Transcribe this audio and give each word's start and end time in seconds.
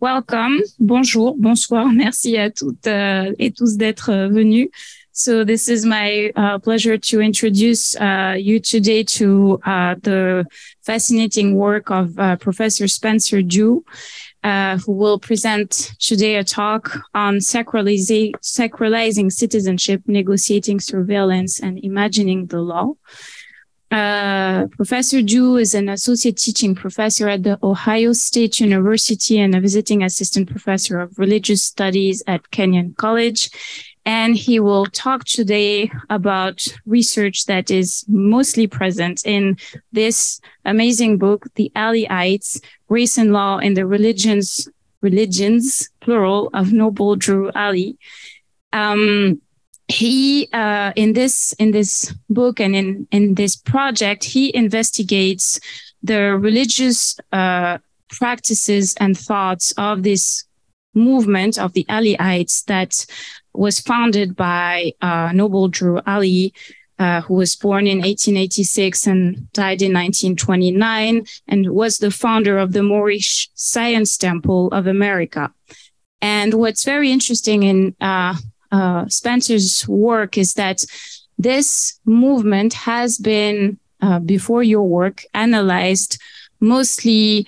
welcome. 0.00 0.58
Bonjour, 0.78 1.36
bonsoir. 1.36 1.92
Merci 1.92 2.36
à 2.36 2.50
toutes 2.50 2.86
uh, 2.86 3.32
et 3.38 3.52
tous 3.52 3.76
d'être 3.76 4.10
uh, 4.10 4.28
venus. 4.28 4.68
So 5.12 5.44
this 5.44 5.68
is 5.68 5.84
my 5.84 6.32
uh, 6.34 6.58
pleasure 6.60 6.96
to 6.96 7.20
introduce 7.20 7.94
uh, 7.96 8.36
you 8.38 8.58
today 8.58 9.02
to 9.04 9.60
uh, 9.66 9.96
the 10.00 10.46
fascinating 10.82 11.56
work 11.56 11.90
of 11.90 12.18
uh, 12.18 12.36
Professor 12.36 12.88
Spencer 12.88 13.42
Dew, 13.42 13.84
who 14.42 14.92
will 14.92 15.18
present 15.18 15.92
today 15.98 16.36
a 16.36 16.44
talk 16.44 16.96
on 17.12 17.38
sacralizing 17.38 18.32
citizenship, 19.30 20.02
negotiating 20.06 20.80
surveillance, 20.80 21.60
and 21.60 21.78
imagining 21.84 22.46
the 22.46 22.60
law. 22.60 22.94
Uh, 23.90 24.68
professor 24.68 25.20
Dew 25.20 25.56
is 25.56 25.74
an 25.74 25.88
associate 25.88 26.36
teaching 26.36 26.76
professor 26.76 27.28
at 27.28 27.42
the 27.42 27.58
Ohio 27.62 28.12
State 28.12 28.60
University 28.60 29.40
and 29.40 29.52
a 29.54 29.60
visiting 29.60 30.04
assistant 30.04 30.48
professor 30.48 31.00
of 31.00 31.18
religious 31.18 31.64
studies 31.64 32.22
at 32.28 32.52
Kenyon 32.52 32.94
College. 32.96 33.50
And 34.06 34.36
he 34.36 34.60
will 34.60 34.86
talk 34.86 35.24
today 35.24 35.90
about 36.08 36.66
research 36.86 37.46
that 37.46 37.70
is 37.70 38.04
mostly 38.08 38.68
present 38.68 39.22
in 39.26 39.56
this 39.92 40.40
amazing 40.64 41.18
book, 41.18 41.46
The 41.56 41.72
Aliites, 41.74 42.60
Race 42.88 43.18
and 43.18 43.32
Law 43.32 43.58
in 43.58 43.74
the 43.74 43.86
Religions, 43.86 44.68
Religions, 45.00 45.90
plural, 46.00 46.48
of 46.54 46.72
Noble 46.72 47.16
Drew 47.16 47.50
Ali. 47.56 47.98
Um, 48.72 49.40
he 49.90 50.48
uh, 50.52 50.92
in 50.96 51.12
this 51.12 51.52
in 51.54 51.72
this 51.72 52.14
book 52.28 52.60
and 52.60 52.74
in 52.74 53.08
in 53.10 53.34
this 53.34 53.56
project 53.56 54.24
he 54.24 54.54
investigates 54.54 55.60
the 56.02 56.36
religious 56.38 57.18
uh, 57.32 57.78
practices 58.08 58.94
and 58.98 59.18
thoughts 59.18 59.72
of 59.76 60.02
this 60.02 60.44
movement 60.94 61.58
of 61.58 61.72
the 61.72 61.84
Aliites 61.88 62.64
that 62.64 63.06
was 63.52 63.80
founded 63.80 64.34
by 64.36 64.92
uh, 65.00 65.30
Noble 65.32 65.68
Drew 65.68 66.00
Ali. 66.06 66.52
uh, 67.00 67.22
who 67.22 67.32
was 67.32 67.56
born 67.56 67.86
in 67.86 67.98
1886 67.98 69.06
and 69.06 69.50
died 69.54 69.80
in 69.80 69.94
1929, 69.94 71.24
and 71.48 71.70
was 71.70 71.96
the 71.96 72.10
founder 72.10 72.58
of 72.58 72.74
the 72.74 72.82
Moorish 72.82 73.48
Science 73.54 74.18
Temple 74.18 74.68
of 74.68 74.86
America. 74.86 75.50
And 76.20 76.52
what's 76.52 76.84
very 76.84 77.10
interesting 77.10 77.62
in 77.62 77.96
uh, 78.72 79.06
Spencer's 79.08 79.86
work 79.88 80.38
is 80.38 80.54
that 80.54 80.84
this 81.38 81.98
movement 82.04 82.74
has 82.74 83.18
been, 83.18 83.78
uh, 84.02 84.18
before 84.18 84.62
your 84.62 84.86
work, 84.86 85.24
analyzed 85.34 86.20
mostly 86.60 87.46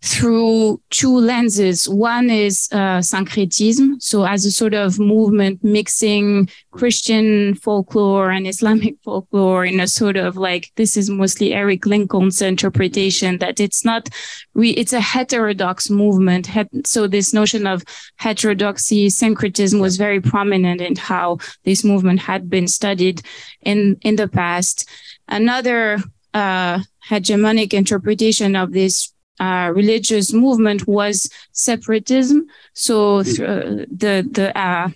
through 0.00 0.80
two 0.90 1.18
lenses. 1.18 1.88
One 1.88 2.30
is 2.30 2.68
uh, 2.70 3.02
syncretism, 3.02 4.00
so 4.00 4.24
as 4.24 4.44
a 4.44 4.52
sort 4.52 4.74
of 4.74 5.00
movement 5.00 5.64
mixing 5.64 6.48
Christian 6.70 7.54
folklore 7.56 8.30
and 8.30 8.46
Islamic 8.46 8.94
folklore 9.04 9.64
in 9.64 9.80
a 9.80 9.88
sort 9.88 10.16
of 10.16 10.36
like 10.36 10.70
this 10.76 10.96
is 10.96 11.10
mostly 11.10 11.52
Eric 11.52 11.84
Lincoln's 11.84 12.40
interpretation 12.40 13.38
that 13.38 13.58
it's 13.58 13.84
not 13.84 14.08
re- 14.54 14.70
it's 14.70 14.92
a 14.92 15.00
heterodox 15.00 15.90
movement. 15.90 16.48
So 16.86 17.08
this 17.08 17.34
notion 17.34 17.66
of 17.66 17.82
heterodoxy, 18.16 19.10
syncretism 19.10 19.80
was 19.80 19.96
very 19.96 20.20
prominent 20.20 20.80
in 20.80 20.94
how 20.94 21.38
this 21.64 21.82
movement 21.82 22.20
had 22.20 22.48
been 22.48 22.68
studied 22.68 23.22
in 23.62 23.98
in 24.02 24.14
the 24.14 24.28
past. 24.28 24.88
Another 25.26 25.98
uh, 26.34 26.80
hegemonic 27.10 27.74
interpretation 27.74 28.54
of 28.54 28.72
this 28.72 29.12
uh, 29.40 29.72
religious 29.74 30.32
movement 30.32 30.86
was 30.86 31.30
separatism. 31.52 32.46
So 32.74 33.22
th- 33.22 33.40
uh, 33.40 33.86
the 33.90 34.28
the 34.30 34.52
uh, 34.58 34.90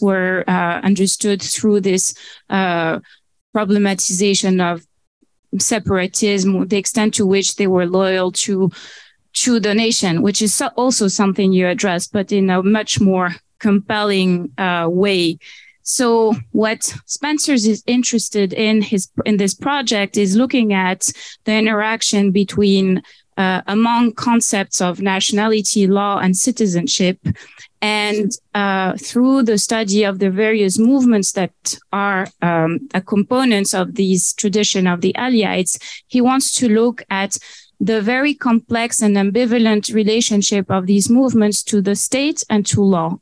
were 0.00 0.44
uh, 0.46 0.80
understood 0.82 1.42
through 1.42 1.80
this 1.80 2.14
uh, 2.50 3.00
problematization 3.54 4.60
of 4.60 4.86
separatism, 5.60 6.68
the 6.68 6.76
extent 6.76 7.14
to 7.14 7.26
which 7.26 7.56
they 7.56 7.66
were 7.66 7.86
loyal 7.86 8.32
to 8.32 8.70
to 9.44 9.60
the 9.60 9.74
nation, 9.74 10.22
which 10.22 10.40
is 10.40 10.54
so- 10.54 10.72
also 10.76 11.08
something 11.08 11.52
you 11.52 11.66
address, 11.66 12.06
but 12.06 12.32
in 12.32 12.48
a 12.50 12.62
much 12.62 13.00
more 13.00 13.30
compelling 13.58 14.50
uh, 14.58 14.86
way. 14.88 15.38
So 15.82 16.34
what 16.50 16.82
Spencer's 17.06 17.64
is 17.64 17.82
interested 17.86 18.52
in 18.52 18.82
his 18.82 19.08
in 19.24 19.36
this 19.36 19.54
project 19.54 20.16
is 20.16 20.34
looking 20.36 20.72
at 20.72 21.12
the 21.44 21.52
interaction 21.52 22.32
between 22.32 23.02
uh, 23.36 23.62
among 23.66 24.12
concepts 24.12 24.80
of 24.80 25.00
nationality, 25.00 25.86
law, 25.86 26.18
and 26.18 26.36
citizenship. 26.36 27.18
And 27.82 28.32
uh, 28.54 28.96
through 28.96 29.42
the 29.42 29.58
study 29.58 30.04
of 30.04 30.18
the 30.18 30.30
various 30.30 30.78
movements 30.78 31.32
that 31.32 31.78
are 31.92 32.26
um, 32.42 32.88
components 33.06 33.74
of 33.74 33.94
these 33.94 34.32
tradition 34.32 34.86
of 34.86 35.02
the 35.02 35.14
Aliites, 35.18 35.78
he 36.06 36.20
wants 36.20 36.52
to 36.54 36.68
look 36.68 37.02
at 37.10 37.36
the 37.78 38.00
very 38.00 38.34
complex 38.34 39.02
and 39.02 39.16
ambivalent 39.16 39.92
relationship 39.92 40.70
of 40.70 40.86
these 40.86 41.10
movements 41.10 41.62
to 41.64 41.82
the 41.82 41.94
state 41.94 42.42
and 42.48 42.64
to 42.66 42.80
law. 42.82 43.18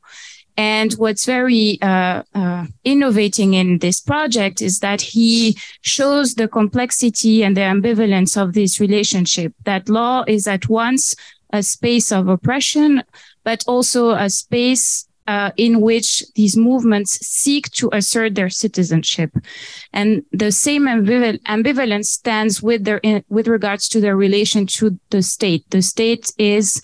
And 0.57 0.93
what's 0.95 1.25
very 1.25 1.79
uh, 1.83 2.23
uh, 2.35 2.67
innovating 2.85 3.55
in 3.55 3.79
this 3.79 4.01
project 4.01 4.63
is 4.63 4.79
that 4.81 5.01
he 5.01 5.59
shows 5.81 6.35
the 6.35 6.47
complexity 6.47 7.43
and 7.43 7.57
the 7.57 7.63
ambivalence 7.63 8.41
of 8.41 8.53
this 8.53 8.79
relationship, 8.79 9.53
that 9.65 9.89
law 9.89 10.25
is 10.29 10.47
at 10.47 10.69
once 10.69 11.17
a 11.53 11.63
space 11.63 12.13
of 12.13 12.29
oppression, 12.29 13.03
but 13.43 13.65
also 13.67 14.11
a 14.11 14.31
space 14.31 15.09
uh, 15.27 15.51
in 15.57 15.81
which 15.81 16.23
these 16.35 16.57
movements 16.57 17.27
seek 17.27 17.71
to 17.71 17.89
assert 17.93 18.35
their 18.35 18.51
citizenship. 18.51 19.31
And 19.93 20.23
the 20.33 20.53
same 20.53 20.83
ambival- 20.83 21.41
ambivalence 21.43 22.07
stands 22.07 22.63
with 22.63 22.85
their, 22.85 22.99
in, 23.03 23.25
with 23.29 23.49
regards 23.49 23.89
to 23.91 24.01
their 24.01 24.17
relation 24.17 24.67
to 24.67 24.99
the 25.11 25.23
state. 25.23 25.65
The 25.71 25.83
state 25.83 26.33
is 26.39 26.83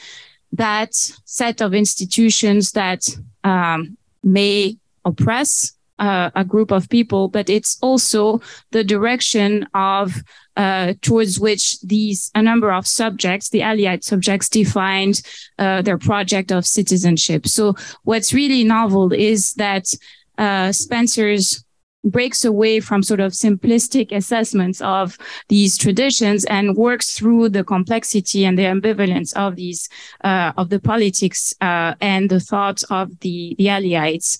that 0.52 0.94
set 0.94 1.60
of 1.60 1.74
institutions 1.74 2.72
that 2.72 3.04
um, 3.44 3.96
may 4.22 4.76
oppress 5.04 5.72
uh, 6.00 6.30
a 6.34 6.44
group 6.44 6.72
of 6.72 6.88
people, 6.88 7.28
but 7.28 7.50
it's 7.50 7.78
also 7.82 8.40
the 8.70 8.82
direction 8.82 9.66
of 9.74 10.22
uh, 10.56 10.94
towards 11.02 11.38
which 11.38 11.80
these 11.82 12.30
a 12.34 12.42
number 12.42 12.72
of 12.72 12.86
subjects, 12.86 13.50
the 13.50 13.62
Allied 13.62 14.02
subjects, 14.02 14.48
defined 14.48 15.22
uh, 15.58 15.82
their 15.82 15.98
project 15.98 16.50
of 16.50 16.66
citizenship. 16.66 17.46
So 17.46 17.74
what's 18.04 18.32
really 18.32 18.64
novel 18.64 19.12
is 19.12 19.52
that 19.54 19.94
uh, 20.38 20.72
Spencer's 20.72 21.64
breaks 22.04 22.44
away 22.44 22.80
from 22.80 23.02
sort 23.02 23.20
of 23.20 23.32
simplistic 23.32 24.12
assessments 24.12 24.80
of 24.80 25.18
these 25.48 25.76
traditions 25.76 26.44
and 26.46 26.76
works 26.76 27.14
through 27.14 27.48
the 27.48 27.64
complexity 27.64 28.44
and 28.44 28.58
the 28.58 28.62
ambivalence 28.64 29.36
of 29.36 29.56
these 29.56 29.88
uh, 30.24 30.52
of 30.56 30.70
the 30.70 30.80
politics 30.80 31.54
uh, 31.60 31.94
and 32.00 32.30
the 32.30 32.40
thoughts 32.40 32.84
of 32.84 33.18
the 33.20 33.54
the 33.58 33.66
Aliites. 33.66 34.38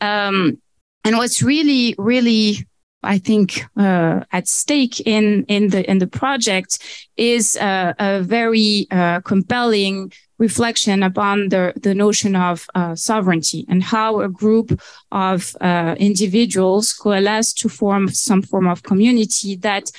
Um, 0.00 0.60
and 1.04 1.16
what's 1.16 1.42
really 1.42 1.94
really 1.98 2.66
I 3.02 3.18
think 3.18 3.64
uh, 3.76 4.20
at 4.32 4.48
stake 4.48 5.00
in 5.06 5.44
in 5.44 5.68
the 5.68 5.88
in 5.88 5.98
the 5.98 6.06
project 6.06 6.78
is 7.16 7.56
uh, 7.56 7.92
a 7.98 8.22
very 8.22 8.86
uh, 8.90 9.20
compelling 9.20 10.12
reflection 10.38 11.02
upon 11.02 11.48
the, 11.48 11.72
the 11.76 11.94
notion 11.94 12.36
of 12.36 12.66
uh, 12.74 12.94
sovereignty 12.94 13.64
and 13.70 13.82
how 13.82 14.20
a 14.20 14.28
group 14.28 14.78
of 15.10 15.56
uh, 15.62 15.94
individuals 15.98 16.92
coalesce 16.92 17.54
to 17.54 17.70
form 17.70 18.08
some 18.08 18.42
form 18.42 18.66
of 18.66 18.82
community 18.82 19.56
that 19.56 19.90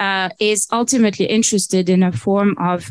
uh, 0.00 0.28
is 0.40 0.66
ultimately 0.72 1.26
interested 1.26 1.88
in 1.88 2.02
a 2.02 2.10
form 2.10 2.56
of 2.58 2.90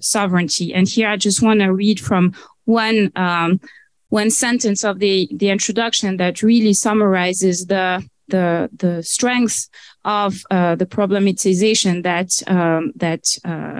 sovereignty. 0.00 0.72
And 0.72 0.88
here 0.88 1.08
I 1.08 1.16
just 1.16 1.42
want 1.42 1.60
to 1.60 1.72
read 1.72 2.00
from 2.00 2.32
one 2.64 3.12
um, 3.16 3.60
one 4.08 4.30
sentence 4.30 4.84
of 4.84 4.98
the 4.98 5.28
the 5.32 5.50
introduction 5.50 6.16
that 6.16 6.42
really 6.42 6.72
summarizes 6.72 7.66
the 7.66 8.02
the 8.28 8.68
the 8.76 9.02
strength 9.02 9.68
of 10.04 10.42
uh, 10.50 10.74
the 10.74 10.86
problematization 10.86 12.02
that 12.02 12.42
um, 12.46 12.92
that 12.96 13.26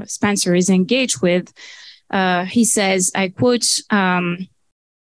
Spencer 0.09 0.55
is 0.55 0.71
engaged 0.71 1.21
with 1.23 1.53
uh, 2.11 2.45
he 2.45 2.65
says, 2.65 3.11
I 3.15 3.29
quote, 3.29 3.81
um, 3.91 4.49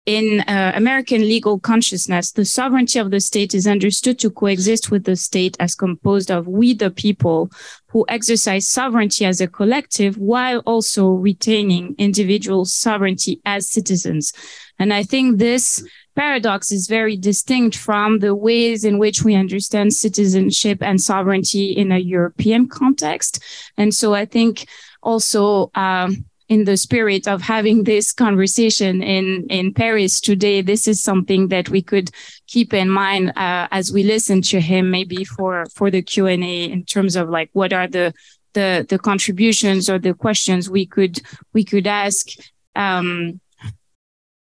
in 0.06 0.40
uh, 0.42 0.72
American 0.76 1.22
legal 1.22 1.58
consciousness, 1.58 2.30
the 2.30 2.44
sovereignty 2.44 3.00
of 3.00 3.10
the 3.10 3.20
state 3.20 3.54
is 3.54 3.66
understood 3.66 4.18
to 4.20 4.30
coexist 4.30 4.90
with 4.90 5.04
the 5.04 5.16
state 5.16 5.56
as 5.58 5.74
composed 5.74 6.30
of 6.30 6.46
we 6.46 6.74
the 6.74 6.90
people 6.90 7.50
who 7.88 8.06
exercise 8.08 8.68
sovereignty 8.68 9.24
as 9.24 9.40
a 9.40 9.48
collective 9.48 10.16
while 10.16 10.60
also 10.60 11.08
retaining 11.08 11.96
individual 11.98 12.64
sovereignty 12.64 13.40
as 13.44 13.68
citizens. 13.68 14.32
And 14.78 14.94
I 14.94 15.02
think 15.02 15.38
this 15.38 15.84
paradox 16.14 16.70
is 16.70 16.86
very 16.86 17.16
distinct 17.16 17.76
from 17.76 18.20
the 18.20 18.34
ways 18.34 18.84
in 18.84 18.98
which 18.98 19.22
we 19.22 19.34
understand 19.34 19.92
citizenship 19.92 20.78
and 20.82 21.00
sovereignty 21.00 21.72
in 21.72 21.90
a 21.90 21.98
European 21.98 22.68
context. 22.68 23.42
And 23.76 23.92
so 23.92 24.14
I 24.14 24.24
think 24.24 24.66
also, 25.02 25.70
um, 25.74 26.24
in 26.48 26.64
the 26.64 26.76
spirit 26.76 27.26
of 27.26 27.42
having 27.42 27.84
this 27.84 28.12
conversation 28.12 29.02
in 29.02 29.46
in 29.50 29.74
Paris 29.74 30.20
today, 30.20 30.62
this 30.62 30.86
is 30.86 31.02
something 31.02 31.48
that 31.48 31.68
we 31.68 31.82
could 31.82 32.10
keep 32.46 32.72
in 32.72 32.88
mind 32.88 33.30
uh, 33.36 33.66
as 33.70 33.92
we 33.92 34.02
listen 34.02 34.42
to 34.42 34.60
him, 34.60 34.90
maybe 34.90 35.24
for 35.24 35.66
for 35.74 35.90
the 35.90 36.02
Q 36.02 36.26
and 36.26 36.44
A 36.44 36.64
in 36.64 36.84
terms 36.84 37.16
of 37.16 37.28
like 37.28 37.50
what 37.52 37.72
are 37.72 37.88
the 37.88 38.12
the 38.52 38.86
the 38.88 38.98
contributions 38.98 39.90
or 39.90 39.98
the 39.98 40.14
questions 40.14 40.70
we 40.70 40.86
could 40.86 41.20
we 41.52 41.64
could 41.64 41.86
ask. 41.86 42.26
Um, 42.74 43.40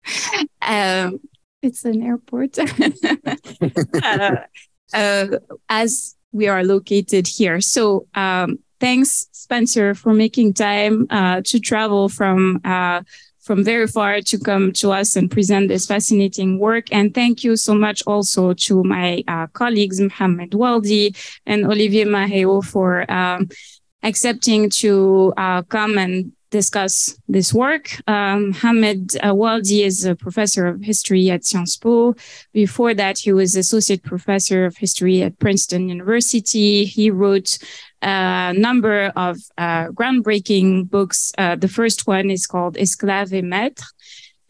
uh, 0.62 1.10
it's 1.62 1.84
an 1.84 2.02
airport. 2.02 2.58
uh, 4.02 4.36
uh, 4.92 5.26
as 5.68 6.16
we 6.32 6.48
are 6.48 6.64
located 6.64 7.26
here. 7.28 7.60
So 7.60 8.06
um, 8.14 8.58
thanks, 8.82 9.28
Spencer, 9.30 9.94
for 9.94 10.12
making 10.12 10.52
time 10.54 11.06
uh, 11.08 11.40
to 11.44 11.60
travel 11.60 12.08
from 12.08 12.60
uh, 12.64 13.00
from 13.40 13.64
very 13.64 13.86
far 13.86 14.20
to 14.20 14.38
come 14.38 14.72
to 14.72 14.92
us 14.92 15.16
and 15.16 15.30
present 15.30 15.68
this 15.68 15.86
fascinating 15.86 16.58
work. 16.58 16.86
And 16.92 17.12
thank 17.12 17.42
you 17.42 17.56
so 17.56 17.74
much 17.74 18.02
also 18.06 18.54
to 18.66 18.84
my 18.84 19.24
uh, 19.26 19.46
colleagues, 19.48 20.00
Mohamed 20.00 20.52
Oualdi 20.52 21.16
and 21.46 21.64
Olivier 21.64 22.04
Maheo 22.04 22.62
for 22.64 23.10
um, 23.10 23.48
accepting 24.04 24.70
to 24.82 25.32
uh, 25.36 25.62
come 25.62 25.98
and 25.98 26.32
discuss 26.50 27.18
this 27.26 27.52
work. 27.52 27.86
Um, 28.06 28.52
Hamid 28.52 29.16
uh, 29.16 29.32
Oualdi 29.32 29.84
is 29.84 30.04
a 30.04 30.14
professor 30.14 30.68
of 30.68 30.80
history 30.82 31.28
at 31.30 31.44
Sciences 31.44 31.78
Po. 31.78 32.14
Before 32.52 32.94
that, 32.94 33.18
he 33.18 33.32
was 33.32 33.56
associate 33.56 34.04
professor 34.04 34.66
of 34.66 34.76
history 34.76 35.22
at 35.22 35.38
Princeton 35.40 35.88
University. 35.88 36.84
He 36.84 37.10
wrote 37.10 37.58
a 38.02 38.52
number 38.52 39.12
of 39.16 39.38
uh, 39.56 39.86
groundbreaking 39.88 40.90
books. 40.90 41.32
Uh, 41.38 41.56
the 41.56 41.68
first 41.68 42.06
one 42.06 42.30
is 42.30 42.46
called 42.46 42.76
Esclave 42.76 43.32
et 43.32 43.44
Maître. 43.44 43.84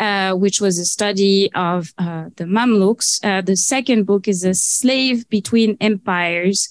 Uh, 0.00 0.34
which 0.34 0.60
was 0.60 0.80
a 0.80 0.84
study 0.84 1.48
of 1.54 1.92
uh, 1.96 2.24
the 2.34 2.42
Mamluks. 2.42 3.20
Uh, 3.22 3.40
the 3.40 3.54
second 3.54 4.02
book 4.04 4.26
is 4.26 4.42
A 4.42 4.52
Slave 4.52 5.28
Between 5.28 5.76
Empires, 5.80 6.68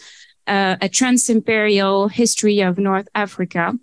uh, 0.48 0.76
a 0.82 0.90
trans-imperial 0.90 2.10
history 2.10 2.60
of 2.60 2.78
North 2.78 3.08
Africa. 3.16 3.74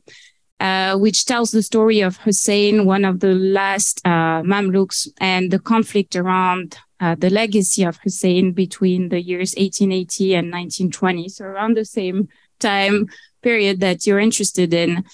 Uh, 0.60 0.96
which 0.98 1.24
tells 1.24 1.52
the 1.52 1.62
story 1.62 2.00
of 2.00 2.16
Hussein, 2.16 2.84
one 2.84 3.04
of 3.04 3.20
the 3.20 3.32
last 3.32 4.02
uh, 4.04 4.42
Mamluks, 4.42 5.06
and 5.20 5.52
the 5.52 5.60
conflict 5.60 6.16
around 6.16 6.76
uh, 7.00 7.14
the 7.14 7.30
legacy 7.30 7.84
of 7.84 7.96
Hussein 8.02 8.52
between 8.52 9.08
the 9.08 9.22
years 9.22 9.54
1880 9.54 10.34
and 10.34 10.46
1920. 10.48 11.28
So 11.28 11.44
around 11.44 11.76
the 11.76 11.84
same 11.84 12.28
time 12.58 13.06
period 13.42 13.80
that 13.80 14.06
you're 14.06 14.18
interested 14.18 14.72
in. 14.74 15.04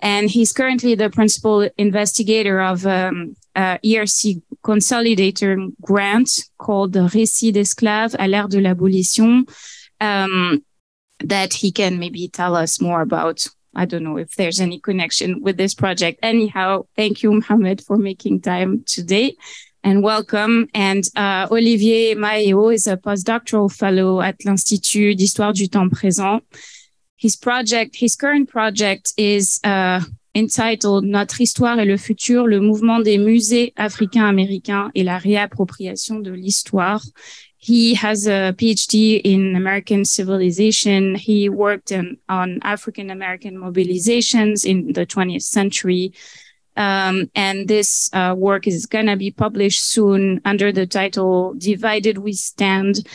And 0.00 0.28
he's 0.28 0.52
currently 0.52 0.94
the 0.94 1.10
principal 1.10 1.68
investigator 1.78 2.60
of 2.60 2.86
um, 2.86 3.36
uh, 3.54 3.78
ERC 3.84 4.42
Consolidator 4.64 5.72
grant 5.80 6.44
called 6.58 6.94
Récit 6.94 7.52
d'esclaves 7.52 8.16
à 8.16 8.28
l'ère 8.28 8.48
de 8.48 8.58
l'abolition. 8.58 9.44
Um, 10.00 10.64
that 11.24 11.54
he 11.54 11.70
can 11.70 11.98
maybe 11.98 12.28
tell 12.28 12.56
us 12.56 12.80
more 12.80 13.00
about 13.00 13.46
I 13.74 13.86
don't 13.86 14.04
know 14.04 14.18
if 14.18 14.34
there's 14.36 14.60
any 14.60 14.78
connection 14.78 15.40
with 15.40 15.56
this 15.56 15.72
project. 15.74 16.18
Anyhow, 16.22 16.84
thank 16.94 17.22
you, 17.22 17.32
Mohamed, 17.32 17.82
for 17.82 17.96
making 17.96 18.42
time 18.42 18.84
today 18.86 19.34
and 19.82 20.02
welcome. 20.02 20.68
And 20.74 21.02
uh, 21.16 21.48
Olivier 21.50 22.14
Maheo 22.14 22.74
is 22.74 22.86
a 22.86 22.98
postdoctoral 22.98 23.72
fellow 23.72 24.20
at 24.20 24.44
l'Institut 24.44 25.16
d'Histoire 25.16 25.54
du 25.54 25.68
Temps 25.68 25.88
Présent. 25.90 26.42
His 27.22 27.36
project, 27.36 27.94
his 27.94 28.16
current 28.16 28.48
project 28.48 29.12
is 29.16 29.60
uh, 29.62 30.00
entitled 30.34 31.04
Notre 31.04 31.40
histoire 31.40 31.78
et 31.78 31.84
le 31.84 31.96
futur, 31.96 32.48
le 32.48 32.60
mouvement 32.60 32.98
des 32.98 33.16
musées 33.16 33.72
africains-américains 33.76 34.90
et 34.96 35.04
la 35.04 35.18
réappropriation 35.18 36.18
de 36.18 36.32
l'histoire. 36.32 37.00
He 37.58 37.94
has 37.94 38.26
a 38.26 38.52
PhD 38.54 39.20
in 39.24 39.54
American 39.54 40.04
civilization. 40.04 41.14
He 41.14 41.48
worked 41.48 41.92
in, 41.92 42.16
on 42.28 42.58
African 42.64 43.08
American 43.08 43.56
mobilizations 43.56 44.64
in 44.64 44.92
the 44.92 45.06
20th 45.06 45.44
century. 45.44 46.12
Um, 46.76 47.30
and 47.36 47.68
this 47.68 48.10
uh, 48.12 48.34
work 48.36 48.66
is 48.66 48.86
going 48.86 49.06
to 49.06 49.16
be 49.16 49.30
published 49.30 49.82
soon 49.82 50.40
under 50.44 50.72
the 50.72 50.88
title 50.88 51.54
Divided 51.56 52.18
We 52.18 52.32
Stand 52.32 53.06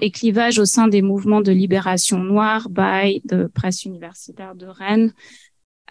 Et 0.00 0.10
clivage 0.10 0.58
au 0.58 0.64
sein 0.64 0.88
des 0.88 1.02
mouvements 1.02 1.40
de 1.40 1.52
libération 1.52 2.18
noire 2.18 2.68
by 2.68 3.22
the 3.28 3.46
Presse 3.46 3.84
universitaire 3.84 4.54
de 4.56 4.66
Rennes. 4.66 5.12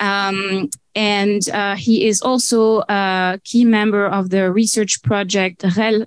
Um, 0.02 0.70
and 0.94 1.40
uh, 1.54 1.76
he 1.78 2.06
is 2.06 2.22
also 2.22 2.84
a 2.90 3.40
key 3.46 3.64
member 3.64 4.06
of 4.08 4.30
the 4.30 4.52
research 4.52 5.02
project 5.04 5.64
REL, 5.78 6.06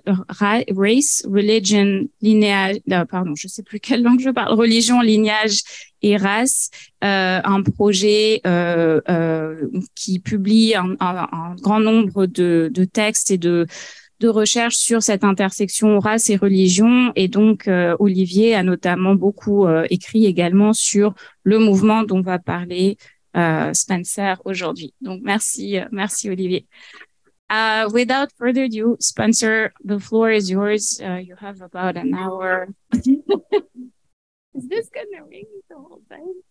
Race, 0.75 1.25
Religion, 1.27 2.07
Lineage, 2.21 2.81
euh, 2.91 3.05
pardon, 3.05 3.33
je 3.35 3.47
sais 3.47 3.63
plus 3.63 3.79
quelle 3.79 4.03
langue 4.03 4.19
je 4.19 4.29
parle, 4.29 4.53
Religion, 4.53 5.01
Lignage 5.01 5.63
et 6.03 6.17
Race, 6.17 6.69
euh, 7.03 7.41
un 7.43 7.63
projet 7.63 8.41
euh, 8.45 9.01
qui 9.95 10.19
publie 10.19 10.75
un, 10.75 11.55
grand 11.59 11.79
nombre 11.79 12.27
de, 12.27 12.69
textes 12.93 13.31
et 13.31 13.39
de, 13.39 13.65
de 14.19 14.27
recherches 14.27 14.75
sur 14.75 15.01
cette 15.01 15.23
intersection 15.23 15.99
race 15.99 16.29
et 16.29 16.35
religion. 16.35 17.11
Et 17.15 17.27
donc, 17.27 17.67
euh, 17.67 17.95
Olivier 17.99 18.55
a 18.55 18.63
notamment 18.63 19.15
beaucoup 19.15 19.65
euh, 19.65 19.85
écrit 19.89 20.25
également 20.25 20.73
sur 20.73 21.13
le 21.43 21.59
mouvement 21.59 22.03
dont 22.03 22.21
va 22.21 22.39
parler 22.39 22.97
uh, 23.35 23.73
Spencer 23.73 24.41
aujourd'hui. 24.45 24.93
Donc 25.01 25.21
merci, 25.23 25.79
euh, 25.79 25.85
merci 25.91 26.29
Olivier. 26.29 26.67
Uh, 27.49 27.89
without 27.91 28.31
further 28.37 28.65
ado, 28.65 28.95
Spencer, 28.99 29.71
the 29.83 29.99
floor 29.99 30.29
is 30.31 30.51
yours. 30.51 31.01
Uh, 31.01 31.17
you 31.17 31.35
have 31.35 31.61
about 31.61 31.97
an 31.97 32.13
hour. 32.13 32.67
is 32.93 34.67
this 34.67 34.89
gonna 34.89 35.25
ring 35.27 35.47
the 35.67 35.75
whole 35.75 36.01
time? 36.09 36.43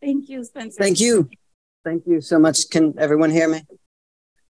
Thank 0.00 0.28
you, 0.28 0.44
Spencer. 0.44 0.78
Thank 0.78 1.00
you. 1.00 1.28
Thank 1.84 2.06
you 2.06 2.20
so 2.20 2.38
much. 2.38 2.70
Can 2.70 2.94
everyone 2.98 3.30
hear 3.30 3.48
me? 3.48 3.62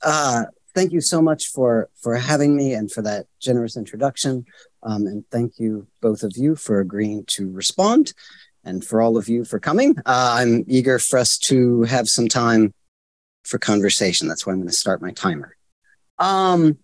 Uh, 0.02 0.44
thank 0.76 0.93
you 0.93 1.00
so 1.00 1.23
much 1.23 1.49
for 1.49 1.88
for 2.02 2.14
having 2.17 2.55
me 2.55 2.75
and 2.75 2.93
for 2.93 3.02
that 3.02 3.26
generous 3.40 3.76
introduction. 3.76 4.44
Um, 4.82 5.06
and 5.06 5.25
thank 5.32 5.58
you 5.58 5.88
both 6.02 6.23
of 6.23 6.34
you 6.37 6.55
for 6.55 6.78
agreeing 6.78 7.25
to 7.28 7.50
respond 7.50 8.12
and 8.62 8.84
for 8.84 9.00
all 9.00 9.17
of 9.17 9.28
you 9.28 9.44
for 9.44 9.58
coming. 9.58 9.96
Uh, 10.05 10.37
I'm 10.38 10.64
eager 10.69 10.99
for 10.99 11.19
us 11.19 11.38
to 11.50 11.82
have 11.84 12.08
some 12.08 12.28
time 12.28 12.75
for 13.44 13.58
conversation. 13.58 14.28
That's 14.28 14.44
why 14.44 14.52
I'm 14.52 14.58
going 14.58 14.69
to 14.69 14.75
start 14.75 15.00
my 15.00 15.12
timer. 15.12 15.56
Um, 16.19 16.79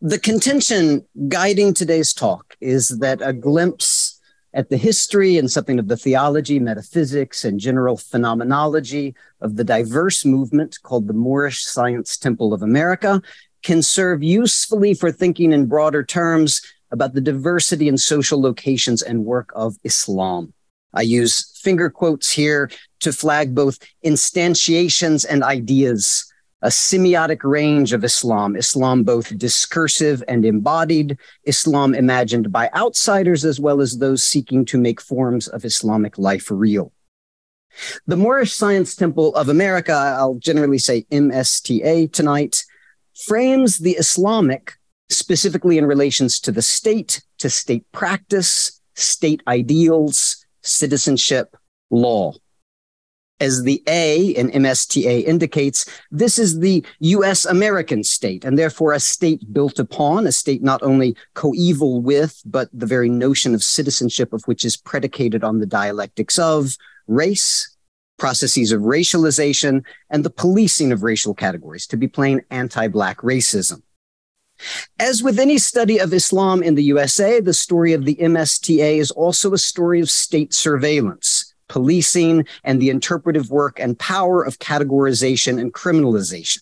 the 0.00 0.18
contention 0.18 1.04
guiding 1.28 1.74
today's 1.74 2.14
talk 2.14 2.56
is 2.60 3.00
that 3.00 3.20
a 3.22 3.32
glimpse 3.32 3.99
at 4.52 4.68
the 4.68 4.76
history 4.76 5.38
and 5.38 5.50
something 5.50 5.78
of 5.78 5.88
the 5.88 5.96
theology, 5.96 6.58
metaphysics, 6.58 7.44
and 7.44 7.60
general 7.60 7.96
phenomenology 7.96 9.14
of 9.40 9.56
the 9.56 9.64
diverse 9.64 10.24
movement 10.24 10.78
called 10.82 11.06
the 11.06 11.12
Moorish 11.14 11.64
Science 11.64 12.16
Temple 12.16 12.52
of 12.52 12.62
America 12.62 13.22
can 13.62 13.82
serve 13.82 14.22
usefully 14.22 14.94
for 14.94 15.12
thinking 15.12 15.52
in 15.52 15.66
broader 15.66 16.02
terms 16.02 16.62
about 16.90 17.14
the 17.14 17.20
diversity 17.20 17.88
and 17.88 18.00
social 18.00 18.40
locations 18.40 19.02
and 19.02 19.24
work 19.24 19.52
of 19.54 19.76
Islam. 19.84 20.52
I 20.92 21.02
use 21.02 21.58
finger 21.60 21.88
quotes 21.88 22.30
here 22.30 22.70
to 23.00 23.12
flag 23.12 23.54
both 23.54 23.78
instantiations 24.04 25.24
and 25.28 25.44
ideas, 25.44 26.29
a 26.62 26.68
semiotic 26.68 27.42
range 27.42 27.92
of 27.92 28.04
Islam, 28.04 28.56
Islam 28.56 29.02
both 29.02 29.36
discursive 29.38 30.22
and 30.28 30.44
embodied, 30.44 31.18
Islam 31.44 31.94
imagined 31.94 32.52
by 32.52 32.70
outsiders 32.76 33.44
as 33.44 33.58
well 33.58 33.80
as 33.80 33.98
those 33.98 34.22
seeking 34.22 34.64
to 34.66 34.78
make 34.78 35.00
forms 35.00 35.48
of 35.48 35.64
Islamic 35.64 36.18
life 36.18 36.50
real. 36.50 36.92
The 38.06 38.16
Moorish 38.16 38.52
Science 38.52 38.94
Temple 38.94 39.34
of 39.36 39.48
America, 39.48 39.92
I'll 39.92 40.34
generally 40.34 40.78
say 40.78 41.06
MSTA 41.10 42.12
tonight, 42.12 42.64
frames 43.14 43.78
the 43.78 43.92
Islamic 43.92 44.74
specifically 45.08 45.78
in 45.78 45.86
relations 45.86 46.40
to 46.40 46.52
the 46.52 46.62
state, 46.62 47.22
to 47.38 47.50
state 47.50 47.84
practice, 47.92 48.80
state 48.94 49.42
ideals, 49.46 50.44
citizenship 50.62 51.56
law. 51.90 52.32
As 53.40 53.62
the 53.62 53.82
A 53.86 54.28
in 54.30 54.50
MSTA 54.50 55.24
indicates, 55.24 55.86
this 56.10 56.38
is 56.38 56.60
the 56.60 56.84
US 57.00 57.46
American 57.46 58.04
state, 58.04 58.44
and 58.44 58.58
therefore 58.58 58.92
a 58.92 59.00
state 59.00 59.52
built 59.52 59.78
upon, 59.78 60.26
a 60.26 60.32
state 60.32 60.62
not 60.62 60.82
only 60.82 61.16
coeval 61.34 62.02
with, 62.02 62.42
but 62.44 62.68
the 62.72 62.86
very 62.86 63.08
notion 63.08 63.54
of 63.54 63.64
citizenship 63.64 64.32
of 64.32 64.44
which 64.44 64.64
is 64.64 64.76
predicated 64.76 65.42
on 65.42 65.58
the 65.58 65.66
dialectics 65.66 66.38
of 66.38 66.76
race, 67.06 67.76
processes 68.18 68.72
of 68.72 68.82
racialization, 68.82 69.84
and 70.10 70.22
the 70.22 70.30
policing 70.30 70.92
of 70.92 71.02
racial 71.02 71.34
categories, 71.34 71.86
to 71.86 71.96
be 71.96 72.06
plain 72.06 72.42
anti 72.50 72.88
Black 72.88 73.18
racism. 73.22 73.82
As 74.98 75.22
with 75.22 75.38
any 75.38 75.58
study 75.58 75.98
of 75.98 76.12
Islam 76.12 76.62
in 76.62 76.74
the 76.74 76.84
USA, 76.84 77.40
the 77.40 77.54
story 77.54 77.94
of 77.94 78.04
the 78.04 78.16
MSTA 78.16 78.98
is 78.98 79.10
also 79.10 79.54
a 79.54 79.58
story 79.58 80.00
of 80.00 80.10
state 80.10 80.52
surveillance, 80.52 81.49
policing, 81.70 82.46
and 82.64 82.82
the 82.82 82.90
interpretive 82.90 83.50
work 83.50 83.80
and 83.80 83.98
power 83.98 84.42
of 84.42 84.58
categorization 84.58 85.58
and 85.58 85.72
criminalization. 85.72 86.58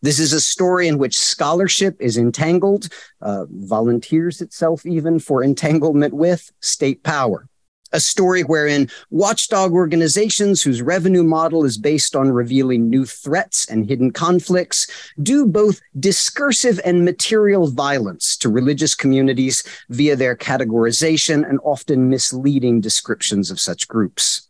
This 0.00 0.20
is 0.20 0.32
a 0.32 0.40
story 0.40 0.86
in 0.86 0.96
which 0.96 1.18
scholarship 1.18 1.96
is 2.00 2.16
entangled, 2.16 2.88
uh, 3.20 3.46
volunteers 3.50 4.40
itself 4.40 4.86
even 4.86 5.18
for 5.18 5.42
entanglement 5.42 6.14
with 6.14 6.50
state 6.60 7.02
power 7.02 7.48
a 7.92 8.00
story 8.00 8.42
wherein 8.42 8.88
watchdog 9.10 9.72
organizations 9.72 10.62
whose 10.62 10.82
revenue 10.82 11.22
model 11.22 11.64
is 11.64 11.78
based 11.78 12.16
on 12.16 12.30
revealing 12.30 12.88
new 12.88 13.04
threats 13.04 13.66
and 13.66 13.86
hidden 13.86 14.10
conflicts 14.10 14.86
do 15.22 15.46
both 15.46 15.80
discursive 15.98 16.80
and 16.84 17.04
material 17.04 17.68
violence 17.68 18.36
to 18.36 18.48
religious 18.48 18.94
communities 18.94 19.62
via 19.90 20.16
their 20.16 20.36
categorization 20.36 21.48
and 21.48 21.58
often 21.62 22.08
misleading 22.08 22.80
descriptions 22.80 23.50
of 23.50 23.60
such 23.60 23.88
groups. 23.88 24.48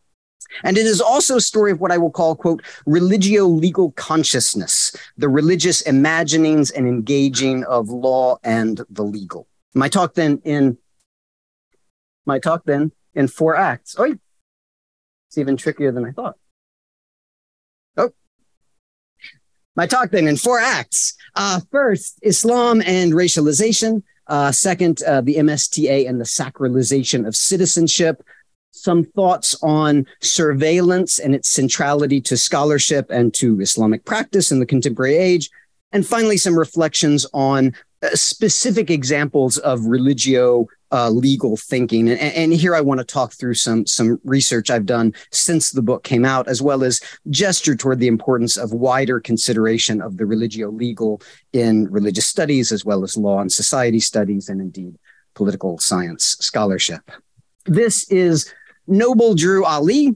And 0.65 0.77
it 0.77 0.87
is 0.87 1.01
also 1.01 1.37
a 1.37 1.41
story 1.41 1.73
of 1.73 1.81
what 1.81 1.93
I 1.93 1.99
will 1.99 2.11
call, 2.11 2.37
quote, 2.37 2.63
religio 2.87 3.47
legal 3.47 3.93
consciousness, 3.93 4.95
the 5.17 5.29
religious 5.29 5.81
imaginings 5.83 6.71
and 6.71 6.87
engaging 6.87 7.65
of 7.65 7.89
law 7.89 8.39
and 8.45 8.81
the 8.91 9.03
legal. 9.03 9.47
My 9.75 9.89
talk 9.89 10.15
then 10.15 10.41
in 10.45 10.77
my 12.27 12.39
talk 12.39 12.65
then 12.67 12.93
in 13.15 13.29
four 13.29 13.57
acts. 13.57 13.95
Oh, 13.99 14.05
it's 14.05 15.39
even 15.39 15.57
trickier 15.57 15.93
than 15.93 16.05
I 16.05 16.11
thought. 16.11 16.37
Oh, 17.97 18.11
my 19.77 19.87
talk 19.87 20.11
then 20.11 20.29
in 20.29 20.37
four 20.37 20.59
acts. 20.59 21.15
Uh, 21.35 21.61
first, 21.71 22.19
Islam 22.23 22.83
and 22.85 23.13
racialization. 23.13 24.03
Uh, 24.27 24.53
second, 24.53 25.03
uh, 25.07 25.21
the 25.21 25.37
MSTA 25.37 26.09
and 26.09 26.21
the 26.21 26.25
sacralization 26.25 27.27
of 27.27 27.35
citizenship. 27.35 28.23
Some 28.71 29.05
thoughts 29.05 29.55
on 29.63 30.07
surveillance 30.21 31.19
and 31.19 31.35
its 31.35 31.49
centrality 31.49 32.21
to 32.23 32.37
scholarship 32.37 33.11
and 33.11 33.33
to 33.35 33.61
Islamic 33.61 34.05
practice 34.05 34.51
in 34.51 34.61
the 34.61 34.67
contemporary 34.67 35.17
age. 35.17 35.51
And 35.93 36.07
finally, 36.07 36.39
some 36.39 36.59
reflections 36.59 37.27
on 37.35 37.75
uh, 38.03 38.09
specific 38.15 38.91
examples 38.91 39.59
of 39.59 39.85
religio 39.85 40.67
uh, 40.93 41.09
legal 41.09 41.57
thinking. 41.57 42.09
And, 42.09 42.21
and, 42.21 42.53
here 42.53 42.75
I 42.75 42.83
want 42.83 42.99
to 42.99 43.05
talk 43.05 43.33
through 43.33 43.55
some 43.55 43.87
some 43.87 44.21
research 44.25 44.71
I've 44.71 44.87
done 44.87 45.15
since 45.31 45.71
the 45.71 45.83
book 45.83 46.05
came 46.05 46.25
out, 46.25 46.49
as 46.49 46.61
well 46.61 46.85
as 46.85 47.01
gesture 47.31 47.75
toward 47.75 47.99
the 47.99 48.09
importance 48.09 48.59
of 48.59 48.73
wider 48.73 49.19
consideration 49.19 50.03
of 50.03 50.19
the 50.19 50.27
religio 50.27 50.71
legal 50.71 51.23
in 51.53 51.91
religious 51.91 52.27
studies, 52.27 52.71
as 52.71 52.85
well 52.85 53.03
as 53.03 53.17
law 53.17 53.41
and 53.41 53.51
society 53.51 54.01
studies, 54.01 54.49
and 54.49 54.61
indeed 54.61 54.99
political 55.35 55.79
science 55.79 56.37
scholarship. 56.41 57.11
This 57.65 58.11
is 58.11 58.53
Noble 58.87 59.35
Drew 59.35 59.65
Ali, 59.65 60.15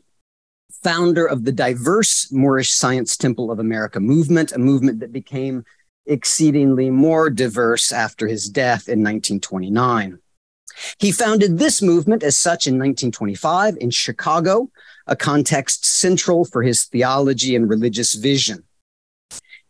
founder 0.82 1.26
of 1.26 1.44
the 1.44 1.52
diverse 1.52 2.30
Moorish 2.30 2.72
Science 2.72 3.16
Temple 3.16 3.50
of 3.50 3.58
America 3.58 3.98
movement, 3.98 4.52
a 4.52 4.58
movement 4.58 5.00
that 5.00 5.12
became 5.12 5.64
exceedingly 6.04 6.90
more 6.90 7.30
diverse 7.30 7.92
after 7.92 8.26
his 8.26 8.48
death 8.48 8.88
in 8.88 9.02
1929. 9.02 10.18
He 10.98 11.12
founded 11.12 11.58
this 11.58 11.82
movement 11.82 12.22
as 12.22 12.36
such 12.36 12.66
in 12.66 12.74
1925 12.74 13.76
in 13.80 13.90
Chicago, 13.90 14.70
a 15.06 15.16
context 15.16 15.84
central 15.84 16.44
for 16.44 16.62
his 16.62 16.84
theology 16.84 17.56
and 17.56 17.68
religious 17.68 18.14
vision. 18.14 18.64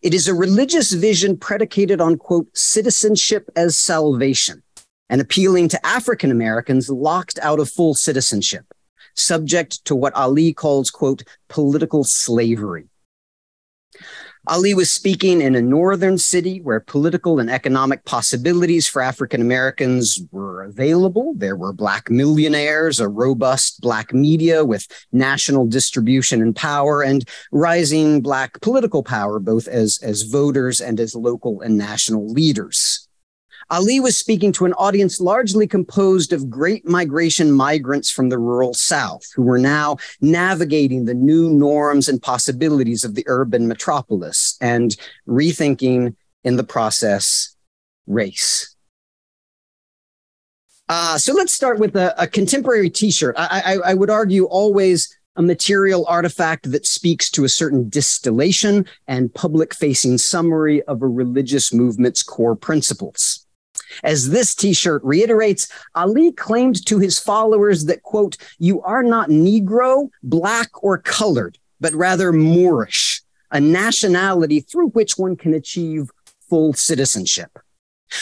It 0.03 0.15
is 0.15 0.29
a 0.29 0.35
religious 0.35 0.93
vision 0.93 1.37
predicated 1.37 2.01
on, 2.01 2.17
quote, 2.17 2.57
citizenship 2.57 3.49
as 3.57 3.77
salvation 3.77 4.63
and 5.09 5.21
appealing 5.21 5.69
to 5.69 5.87
African 5.87 6.31
Americans 6.31 6.91
locked 6.91 7.39
out 7.41 7.61
of 7.61 7.71
full 7.71 7.95
citizenship, 7.95 8.67
subject 9.15 9.85
to 9.87 9.95
what 9.95 10.15
Ali 10.15 10.53
calls, 10.53 10.91
quote, 10.91 11.23
political 11.49 12.05
slavery. 12.05 12.89
Ali 14.49 14.75
was 14.75 14.91
speaking 14.91 15.41
in 15.41 15.57
a 15.57 15.61
northern 15.61 16.19
city 16.19 16.61
where 16.61 16.79
political 16.79 17.41
and 17.41 17.51
economic 17.51 18.05
possibilities 18.05 18.87
for 18.87 19.03
African 19.03 19.41
Americans 19.41 20.21
were 20.31 20.63
available. 20.63 21.35
There 21.37 21.57
were 21.57 21.73
black 21.73 22.11
millionaires, 22.11 23.01
a 23.01 23.09
robust 23.09 23.81
black 23.81 24.13
media 24.15 24.65
with 24.65 24.87
national 25.13 25.67
distribution 25.67 26.41
and 26.41 26.55
power, 26.55 27.03
and 27.03 27.29
rising 27.51 28.21
black 28.21 28.61
political 28.61 29.03
power, 29.03 29.41
both 29.41 29.67
as, 29.67 29.99
as 30.03 30.23
voters 30.23 30.81
and 30.81 31.01
as 31.01 31.15
local 31.15 31.61
and 31.61 31.77
national 31.77 32.29
leaders. 32.29 33.06
Ali 33.71 33.99
was 33.99 34.17
speaking 34.17 34.53
to 34.53 34.65
an 34.65 34.73
audience 34.75 35.21
largely 35.21 35.67
composed 35.67 36.33
of 36.33 36.49
great 36.49 36.87
migration 36.87 37.51
migrants 37.51 38.11
from 38.11 38.29
the 38.29 38.39
rural 38.39 38.75
South 38.75 39.25
who 39.35 39.43
were 39.43 39.59
now 39.59 39.97
navigating 40.21 41.05
the 41.05 41.15
new 41.15 41.51
norms 41.51 42.09
and 42.09 42.23
possibilities 42.23 43.05
of 43.05 43.15
the 43.15 43.25
urban 43.27 43.67
metropolis 43.67 44.57
and 44.61 44.97
rethinking 45.29 46.15
in 46.45 46.57
the 46.57 46.65
process 46.65 47.57
race. 48.07 48.77
Uh, 50.89 51.19
so 51.19 51.33
let's 51.33 51.53
start 51.53 51.81
with 51.81 51.97
a, 51.97 52.15
a 52.23 52.29
contemporary 52.29 52.89
t-shirt. 52.89 53.35
I, 53.37 53.79
I, 53.85 53.91
I 53.91 53.95
would 53.95 54.11
argue 54.11 54.45
always 54.45 55.13
a 55.35 55.43
material 55.43 56.07
artifact 56.07 56.71
that 56.71 56.87
speaks 56.87 57.31
to 57.33 57.45
a 57.45 57.49
certain 57.49 57.89
distillation 57.89 58.87
and 59.09 59.35
public 59.35 59.75
facing 59.75 60.19
summary 60.19 60.83
of 60.85 61.03
a 61.03 61.09
religious 61.09 61.73
movement's 61.73 62.23
core 62.23 62.55
principles. 62.55 63.46
As 64.05 64.31
this 64.31 64.55
t-shirt 64.55 65.03
reiterates, 65.05 65.69
Ali 65.95 66.33
claimed 66.33 66.85
to 66.87 66.99
his 66.99 67.19
followers 67.19 67.87
that, 67.87 68.03
quote, 68.03 68.37
you 68.59 68.83
are 68.83 69.03
not 69.03 69.29
Negro, 69.29 70.09
black, 70.23 70.71
or 70.83 70.99
colored, 70.99 71.59
but 71.81 71.95
rather 71.95 72.33
Moorish, 72.33 73.23
a 73.51 73.61
nationality 73.61 74.61
through 74.61 74.89
which 74.89 75.19
one 75.19 75.37
can 75.37 75.55
achieve 75.55 76.11
full 76.49 76.73
citizenship. 76.73 77.59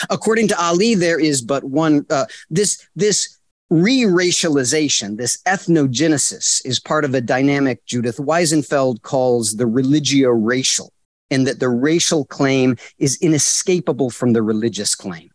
According 0.08 0.48
to 0.48 0.62
Ali, 0.62 0.94
there 0.94 1.20
is 1.20 1.42
but 1.42 1.64
one, 1.64 2.06
uh, 2.08 2.26
this, 2.50 2.86
this 2.96 3.38
re-racialization, 3.70 5.16
this 5.16 5.42
ethnogenesis 5.46 6.64
is 6.64 6.80
part 6.80 7.04
of 7.04 7.14
a 7.14 7.20
dynamic 7.20 7.84
Judith 7.84 8.16
Weisenfeld 8.16 9.02
calls 9.02 9.56
the 9.56 9.66
religio-racial, 9.66 10.92
in 11.30 11.44
that 11.44 11.60
the 11.60 11.68
racial 11.68 12.24
claim 12.24 12.76
is 12.98 13.18
inescapable 13.20 14.10
from 14.10 14.32
the 14.32 14.42
religious 14.42 14.94
claim. 14.94 15.30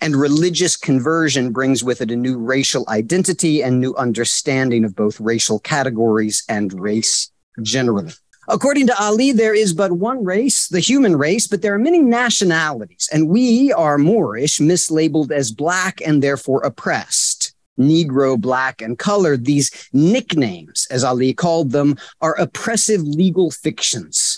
And 0.00 0.16
religious 0.16 0.76
conversion 0.76 1.52
brings 1.52 1.82
with 1.82 2.00
it 2.00 2.10
a 2.10 2.16
new 2.16 2.38
racial 2.38 2.84
identity 2.88 3.62
and 3.62 3.80
new 3.80 3.94
understanding 3.96 4.84
of 4.84 4.96
both 4.96 5.20
racial 5.20 5.58
categories 5.58 6.44
and 6.48 6.72
race 6.72 7.30
generally. 7.62 8.12
According 8.48 8.88
to 8.88 9.00
Ali, 9.00 9.30
there 9.30 9.54
is 9.54 9.72
but 9.72 9.92
one 9.92 10.24
race, 10.24 10.66
the 10.66 10.80
human 10.80 11.16
race, 11.16 11.46
but 11.46 11.62
there 11.62 11.74
are 11.74 11.78
many 11.78 12.00
nationalities, 12.00 13.08
and 13.12 13.28
we 13.28 13.72
are 13.72 13.98
Moorish, 13.98 14.58
mislabeled 14.58 15.30
as 15.30 15.52
black 15.52 16.00
and 16.04 16.22
therefore 16.22 16.60
oppressed. 16.62 17.54
Negro, 17.78 18.38
black, 18.38 18.82
and 18.82 18.98
colored, 18.98 19.44
these 19.44 19.88
nicknames, 19.92 20.86
as 20.90 21.04
Ali 21.04 21.32
called 21.32 21.70
them, 21.70 21.96
are 22.20 22.38
oppressive 22.38 23.02
legal 23.02 23.50
fictions 23.50 24.31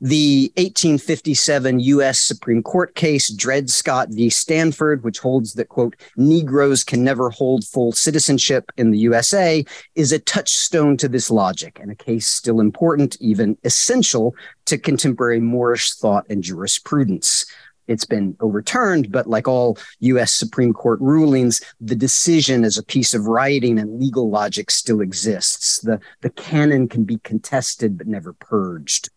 the 0.00 0.52
1857 0.56 1.80
U.S. 1.80 2.20
Supreme 2.20 2.62
Court 2.62 2.94
case, 2.94 3.32
Dred 3.32 3.70
Scott 3.70 4.08
v. 4.10 4.28
Sandford, 4.28 5.02
which 5.02 5.18
holds 5.18 5.54
that, 5.54 5.68
quote, 5.68 5.96
Negroes 6.16 6.84
can 6.84 7.02
never 7.02 7.30
hold 7.30 7.64
full 7.64 7.92
citizenship 7.92 8.70
in 8.76 8.90
the 8.90 8.98
USA, 8.98 9.64
is 9.94 10.12
a 10.12 10.18
touchstone 10.18 10.96
to 10.98 11.08
this 11.08 11.30
logic 11.30 11.78
and 11.80 11.90
a 11.90 11.94
case 11.94 12.26
still 12.26 12.60
important, 12.60 13.16
even 13.20 13.56
essential 13.64 14.34
to 14.66 14.76
contemporary 14.76 15.40
Moorish 15.40 15.94
thought 15.94 16.26
and 16.28 16.42
jurisprudence. 16.42 17.46
It's 17.86 18.04
been 18.04 18.36
overturned, 18.40 19.12
but 19.12 19.28
like 19.28 19.46
all 19.46 19.78
U.S. 20.00 20.32
Supreme 20.32 20.72
Court 20.72 21.00
rulings, 21.00 21.60
the 21.80 21.94
decision 21.94 22.64
as 22.64 22.76
a 22.76 22.82
piece 22.82 23.14
of 23.14 23.26
writing 23.26 23.78
and 23.78 24.00
legal 24.00 24.28
logic 24.28 24.70
still 24.70 25.00
exists. 25.00 25.80
The, 25.80 26.00
the 26.20 26.30
canon 26.30 26.88
can 26.88 27.04
be 27.04 27.18
contested, 27.18 27.96
but 27.96 28.08
never 28.08 28.32
purged. 28.32 29.08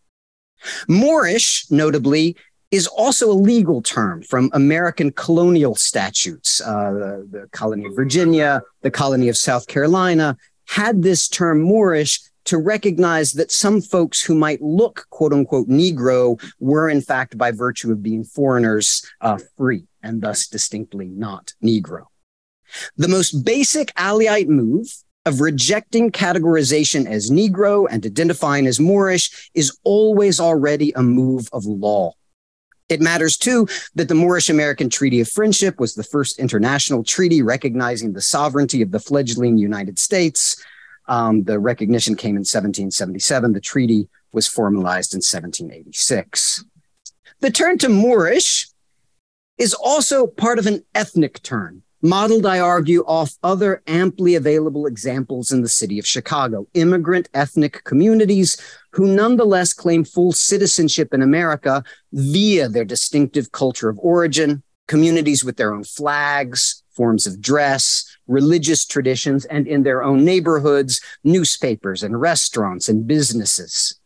Moorish, 0.87 1.69
notably, 1.69 2.35
is 2.71 2.87
also 2.87 3.31
a 3.31 3.33
legal 3.33 3.81
term 3.81 4.21
from 4.21 4.49
American 4.53 5.11
colonial 5.11 5.75
statutes. 5.75 6.61
Uh, 6.61 6.91
the, 6.91 7.27
the, 7.31 7.47
colony 7.51 7.85
of 7.85 7.95
Virginia, 7.95 8.61
the 8.81 8.91
colony 8.91 9.27
of 9.27 9.37
South 9.37 9.67
Carolina 9.67 10.37
had 10.67 11.01
this 11.01 11.27
term 11.27 11.61
Moorish 11.61 12.21
to 12.45 12.57
recognize 12.57 13.33
that 13.33 13.51
some 13.51 13.81
folks 13.81 14.21
who 14.21 14.35
might 14.35 14.61
look 14.61 15.07
quote 15.09 15.33
unquote 15.33 15.67
Negro 15.67 16.41
were 16.59 16.89
in 16.89 17.01
fact 17.01 17.37
by 17.37 17.51
virtue 17.51 17.91
of 17.91 18.03
being 18.03 18.23
foreigners 18.23 19.05
uh, 19.21 19.37
free 19.57 19.85
and 20.03 20.21
thus 20.21 20.47
distinctly 20.47 21.07
not 21.07 21.53
Negro. 21.63 22.05
The 22.97 23.07
most 23.07 23.43
basic 23.43 23.93
Aliite 23.95 24.47
move 24.47 24.87
of 25.29 25.41
rejecting 25.41 26.11
categorization 26.11 27.05
as 27.05 27.29
Negro 27.29 27.87
and 27.89 28.03
identifying 28.03 28.65
as 28.65 28.79
Moorish 28.79 29.51
is 29.53 29.77
always 29.83 30.39
already 30.39 30.91
a 30.93 31.03
move 31.03 31.47
of 31.53 31.65
law. 31.65 32.13
It 32.89 32.99
matters 32.99 33.37
too 33.37 33.67
that 33.93 34.07
the 34.07 34.15
Moorish 34.15 34.49
American 34.49 34.89
Treaty 34.89 35.21
of 35.21 35.29
Friendship 35.29 35.79
was 35.79 35.93
the 35.93 36.03
first 36.03 36.39
international 36.39 37.03
treaty 37.03 37.43
recognizing 37.43 38.13
the 38.13 38.21
sovereignty 38.21 38.81
of 38.81 38.89
the 38.89 38.99
fledgling 38.99 39.59
United 39.59 39.99
States. 39.99 40.61
Um, 41.07 41.43
the 41.43 41.59
recognition 41.59 42.15
came 42.15 42.35
in 42.35 42.41
1777. 42.41 43.53
The 43.53 43.61
treaty 43.61 44.09
was 44.31 44.47
formalized 44.47 45.13
in 45.13 45.19
1786. 45.19 46.65
The 47.41 47.51
turn 47.51 47.77
to 47.77 47.89
Moorish 47.89 48.67
is 49.59 49.75
also 49.75 50.25
part 50.25 50.57
of 50.57 50.65
an 50.65 50.83
ethnic 50.95 51.43
turn, 51.43 51.83
modeled, 52.01 52.45
I 52.45 52.59
argue, 52.59 53.03
off 53.05 53.37
other 53.43 53.81
amply 53.87 54.35
available 54.35 54.85
examples 54.85 55.51
in 55.51 55.61
the 55.61 55.69
city 55.69 55.99
of 55.99 56.07
Chicago, 56.07 56.67
immigrant 56.73 57.29
ethnic 57.33 57.83
communities 57.83 58.57
who 58.91 59.07
nonetheless 59.07 59.73
claim 59.73 60.03
full 60.03 60.31
citizenship 60.31 61.13
in 61.13 61.21
America 61.21 61.83
via 62.13 62.69
their 62.69 62.85
distinctive 62.85 63.51
culture 63.51 63.89
of 63.89 63.99
origin, 63.99 64.63
communities 64.87 65.43
with 65.43 65.57
their 65.57 65.73
own 65.73 65.83
flags, 65.83 66.83
forms 66.91 67.25
of 67.27 67.39
dress, 67.39 68.05
religious 68.27 68.85
traditions, 68.85 69.45
and 69.45 69.67
in 69.67 69.83
their 69.83 70.03
own 70.03 70.25
neighborhoods, 70.25 70.99
newspapers 71.23 72.03
and 72.03 72.19
restaurants 72.19 72.89
and 72.89 73.07
businesses. 73.07 73.99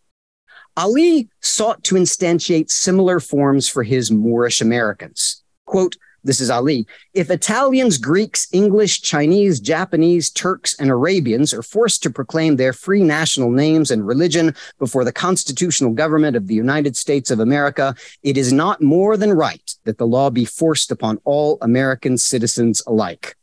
Ali 0.75 1.29
sought 1.41 1.83
to 1.83 1.95
instantiate 1.95 2.69
similar 2.69 3.19
forms 3.19 3.67
for 3.67 3.83
his 3.83 4.11
Moorish 4.11 4.61
Americans. 4.61 5.43
Quote, 5.65 5.95
this 6.23 6.39
is 6.39 6.49
Ali. 6.49 6.87
If 7.13 7.29
Italians, 7.29 7.97
Greeks, 7.97 8.47
English, 8.51 9.01
Chinese, 9.01 9.59
Japanese, 9.59 10.29
Turks, 10.29 10.75
and 10.79 10.89
Arabians 10.89 11.53
are 11.53 11.63
forced 11.63 12.01
to 12.03 12.09
proclaim 12.09 12.55
their 12.55 12.73
free 12.73 13.03
national 13.03 13.51
names 13.51 13.91
and 13.91 14.07
religion 14.07 14.55
before 14.79 15.03
the 15.03 15.11
constitutional 15.11 15.91
government 15.91 16.35
of 16.35 16.47
the 16.47 16.55
United 16.55 16.95
States 16.95 17.29
of 17.31 17.39
America, 17.39 17.95
it 18.23 18.37
is 18.37 18.53
not 18.53 18.81
more 18.81 19.17
than 19.17 19.33
right 19.33 19.75
that 19.83 19.97
the 19.97 20.07
law 20.07 20.29
be 20.29 20.45
forced 20.45 20.91
upon 20.91 21.19
all 21.25 21.57
American 21.61 22.17
citizens 22.17 22.81
alike. 22.87 23.35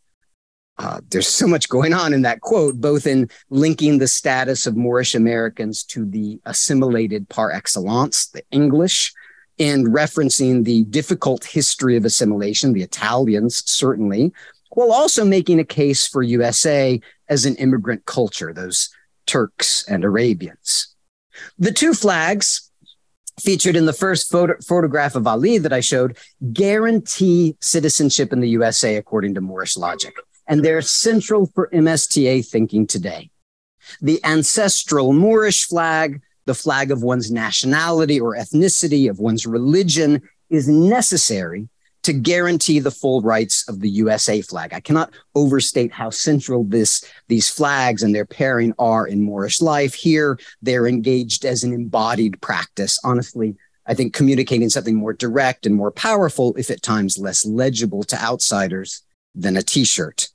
Uh, 0.79 0.99
there's 1.11 1.29
so 1.29 1.47
much 1.47 1.69
going 1.69 1.93
on 1.93 2.15
in 2.15 2.23
that 2.23 2.41
quote, 2.41 2.81
both 2.81 3.07
in 3.07 3.29
linking 3.51 3.99
the 3.99 4.09
status 4.09 4.67
of 4.67 4.79
Moorish 4.79 5.15
Americans 5.15 5.85
to 5.85 6.07
the 6.07 6.41
assimilated 6.47 7.29
par 7.29 7.53
excellence, 7.53 8.29
the 8.29 8.43
English, 8.51 9.13
and 9.61 9.89
referencing 9.89 10.65
the 10.65 10.85
difficult 10.85 11.45
history 11.45 11.97
of 11.97 12.07
assimilation, 12.07 12.73
the 12.73 12.83
Italians 12.83 13.63
certainly, 13.71 14.33
while 14.71 14.93
also 14.93 15.25
making 15.25 15.61
a 15.61 15.65
case 15.65 16.07
for 16.07 16.23
USA 16.23 16.99
as 17.29 17.45
an 17.45 17.57
immigrant 17.57 18.07
culture, 18.07 18.53
those 18.53 18.89
Turks 19.27 19.85
and 19.87 20.03
Arabians. 20.03 20.97
The 21.59 21.73
two 21.73 21.95
flags 21.95 22.71
featured 23.39 23.77
in 23.77 23.87
the 23.87 23.93
first 23.93 24.31
photo- 24.31 24.61
photograph 24.67 25.15
of 25.15 25.27
Ali 25.27 25.59
that 25.59 25.73
I 25.73 25.81
showed 25.81 26.17
guarantee 26.53 27.57
citizenship 27.61 28.33
in 28.33 28.41
the 28.41 28.49
USA 28.49 28.97
according 28.97 29.35
to 29.35 29.41
Moorish 29.41 29.77
logic. 29.77 30.15
And 30.47 30.65
they're 30.65 30.83
central 30.83 31.47
for 31.47 31.69
MSTA 31.73 32.47
thinking 32.47 32.87
today. 32.87 33.31
The 34.01 34.21
ancestral 34.25 35.13
Moorish 35.13 35.67
flag 35.67 36.23
the 36.51 36.55
flag 36.55 36.91
of 36.91 37.05
one's 37.05 37.31
nationality 37.31 38.19
or 38.21 38.35
ethnicity, 38.35 39.09
of 39.09 39.21
one's 39.21 39.47
religion, 39.47 40.21
is 40.49 40.69
necessary 40.69 41.69
to 42.03 42.13
guarantee 42.13 42.81
the 42.81 42.91
full 42.91 43.21
rights 43.21 43.69
of 43.69 43.79
the 43.79 43.89
USA 43.89 44.43
flag. 44.43 44.73
I 44.73 44.81
cannot 44.81 45.13
overstate 45.37 45.93
how 45.93 46.11
central 46.11 46.65
this, 46.65 47.05
these 47.29 47.49
flags 47.49 48.03
and 48.03 48.13
their 48.13 48.25
pairing 48.25 48.75
are 48.81 49.07
in 49.07 49.23
Moorish 49.23 49.61
life. 49.61 49.95
Here, 49.95 50.41
they're 50.61 50.89
engaged 50.89 51.45
as 51.45 51.63
an 51.63 51.73
embodied 51.73 52.41
practice. 52.41 52.99
Honestly, 53.05 53.55
I 53.87 53.95
think 53.95 54.13
communicating 54.13 54.71
something 54.71 54.97
more 54.97 55.13
direct 55.13 55.67
and 55.67 55.77
more 55.77 55.93
powerful, 55.93 56.57
if 56.57 56.69
at 56.69 56.83
times 56.83 57.17
less 57.17 57.47
legible 57.47 58.03
to 58.03 58.21
outsiders 58.21 59.05
than 59.37 59.57
a 59.57 59.63
t-shirt. 59.63 60.31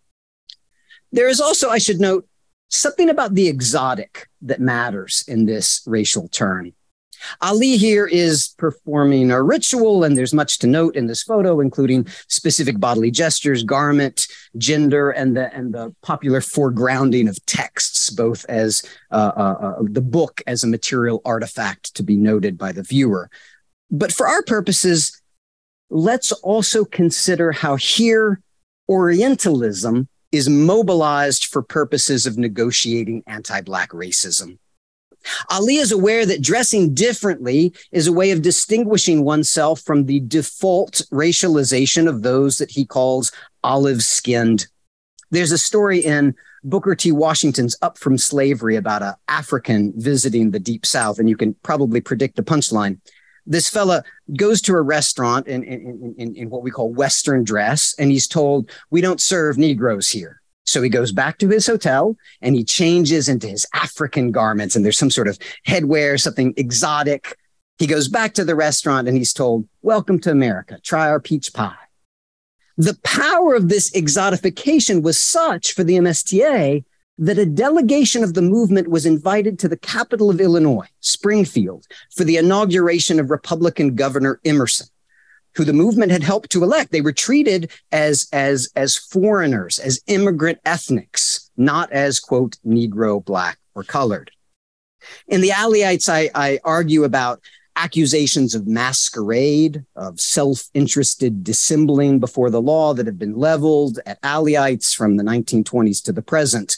There 1.12 1.28
is 1.28 1.42
also, 1.42 1.70
I 1.70 1.78
should 1.80 2.00
note, 2.00 2.26
something 2.70 3.10
about 3.10 3.36
the 3.36 3.48
exotic 3.48 4.30
that 4.42 4.60
matters 4.60 5.24
in 5.28 5.46
this 5.46 5.84
racial 5.86 6.28
turn. 6.28 6.74
Ali 7.42 7.78
here 7.78 8.06
is 8.06 8.50
performing 8.58 9.32
a 9.32 9.42
ritual, 9.42 10.04
and 10.04 10.18
there's 10.18 10.34
much 10.34 10.60
to 10.60 10.68
note 10.68 10.96
in 10.96 11.08
this 11.08 11.24
photo, 11.24 11.60
including 11.60 12.08
specific 12.28 12.80
bodily 12.80 13.10
gestures, 13.10 13.64
garment, 13.64 14.28
gender, 14.58 15.12
and 15.12 15.36
the 15.36 15.54
and 15.56 15.74
the 15.74 15.96
popular 16.02 16.40
foregrounding 16.40 17.30
of 17.30 17.44
texts, 17.46 18.10
both 18.10 18.46
as 18.50 18.84
uh, 19.12 19.32
uh, 19.36 19.58
uh, 19.62 19.76
the 19.82 20.02
book 20.02 20.42
as 20.46 20.64
a 20.64 20.68
material 20.68 21.22
artifact 21.26 21.96
to 21.96 22.04
be 22.04 22.16
noted 22.16 22.58
by 22.58 22.72
the 22.72 22.84
viewer. 22.84 23.30
But 23.90 24.12
for 24.12 24.28
our 24.28 24.44
purposes, 24.44 25.22
let's 25.90 26.32
also 26.32 26.86
consider 26.86 27.52
how 27.52 27.76
here 27.76 28.42
Orientalism 28.88 30.08
is 30.36 30.50
mobilized 30.50 31.46
for 31.46 31.62
purposes 31.62 32.26
of 32.26 32.38
negotiating 32.38 33.24
anti 33.28 33.62
Black 33.62 33.92
racism. 33.92 34.58
Ali 35.50 35.78
is 35.78 35.92
aware 35.92 36.26
that 36.26 36.42
dressing 36.42 36.94
differently 36.94 37.74
is 37.92 38.08
a 38.08 38.14
way 38.14 38.32
of 38.32 38.42
distinguishing 38.42 39.24
oneself 39.24 39.82
from 39.82 40.06
the 40.06 40.20
default 40.22 41.02
racialization 41.12 42.08
of 42.08 42.22
those 42.22 42.58
that 42.58 42.72
he 42.72 42.86
calls 42.86 43.32
olive 43.64 44.04
skinned. 44.04 44.68
There's 45.32 45.52
a 45.52 45.58
story 45.58 46.00
in 46.00 46.36
Booker 46.64 46.96
T. 46.96 47.12
Washington's 47.12 47.78
Up 47.82 47.98
from 47.98 48.18
Slavery 48.18 48.76
about 48.76 49.04
an 49.04 49.14
African 49.28 49.94
visiting 49.96 50.52
the 50.52 50.60
Deep 50.60 50.86
South, 50.86 51.20
and 51.20 51.30
you 51.30 51.38
can 51.38 51.54
probably 51.64 52.02
predict 52.02 52.36
the 52.36 52.44
punchline 52.44 53.00
this 53.46 53.70
fella 53.70 54.04
goes 54.36 54.62
to 54.62 54.74
a 54.74 54.82
restaurant 54.82 55.48
in, 55.48 55.64
in, 55.64 56.16
in, 56.18 56.36
in, 56.36 56.50
what 56.50 56.64
we 56.64 56.72
call 56.72 56.92
Western 56.92 57.44
dress, 57.44 57.94
and 58.00 58.12
he's 58.12 58.28
told, 58.28 58.72
We 58.90 59.02
don't 59.02 59.22
serve 59.22 59.58
Negroes 59.58 60.10
here. 60.10 60.42
So 60.66 60.82
he 60.82 60.90
goes 60.90 61.12
back 61.12 61.38
to 61.40 61.50
his 61.50 61.68
hotel 61.68 62.18
and 62.42 62.56
he 62.56 62.64
changes 62.64 63.30
into 63.30 63.48
his 63.48 63.68
African 63.74 64.32
garments, 64.32 64.76
and 64.76 64.84
there's 64.84 64.98
some 64.98 65.12
sort 65.12 65.28
of 65.28 65.38
headwear, 65.68 66.20
something 66.20 66.54
exotic. 66.58 67.38
He 67.78 67.88
goes 67.88 68.08
back 68.08 68.34
to 68.36 68.46
the 68.46 68.56
restaurant 68.56 69.08
and 69.08 69.18
he's 69.18 69.34
told, 69.34 69.68
Welcome 69.82 70.20
to 70.22 70.32
America. 70.32 70.80
Try 70.82 71.10
our 71.10 71.20
peach 71.20 71.54
pie. 71.54 71.76
The 72.78 72.98
power 73.04 73.54
of 73.54 73.70
this 73.70 73.92
exotification 73.92 75.02
was 75.02 75.20
such 75.20 75.74
for 75.74 75.84
the 75.84 75.96
MSTA 75.96 76.84
that 77.18 77.38
a 77.38 77.46
delegation 77.46 78.24
of 78.24 78.34
the 78.34 78.42
movement 78.42 78.90
was 78.90 79.06
invited 79.06 79.58
to 79.60 79.70
the 79.70 79.78
capital 79.78 80.30
of 80.30 80.42
Illinois, 80.42 80.88
Springfield, 81.00 81.86
for 82.16 82.24
the 82.24 82.38
inauguration 82.38 83.20
of 83.20 83.30
Republican 83.30 83.96
Governor 83.96 84.40
Emmerson, 84.44 84.88
who 85.56 85.64
the 85.64 85.74
movement 85.74 86.12
had 86.12 86.24
helped 86.24 86.52
to 86.52 86.64
elect. 86.64 86.92
They 86.92 87.02
were 87.02 87.14
treated 87.14 87.72
as, 87.92 88.28
as, 88.34 88.70
as 88.76 88.98
foreigners, 88.98 89.80
as 89.80 90.02
immigrant 90.08 90.60
ethnics, 90.66 91.50
not 91.56 91.92
as, 91.92 92.20
quote, 92.20 92.58
Negro, 92.66 93.24
black, 93.24 93.60
or 93.74 93.84
colored. 93.84 94.32
In 95.28 95.42
the 95.42 95.50
Aliites, 95.50 96.10
I, 96.10 96.30
I 96.36 96.60
argue 96.64 97.04
about 97.04 97.42
accusations 97.78 98.56
of 98.56 98.68
masquerade, 98.68 99.86
of 99.96 100.20
self 100.20 100.70
interested 100.74 101.44
dissembling 101.44 102.20
before 102.20 102.50
the 102.50 102.62
law 102.62 102.94
that 102.94 103.06
have 103.06 103.20
been 103.20 103.36
leveled 103.36 104.00
at 104.06 104.22
Aliites 104.22 104.94
from 104.94 105.18
the 105.18 105.24
1920s 105.24 106.04
to 106.04 106.12
the 106.12 106.22
present. 106.22 106.78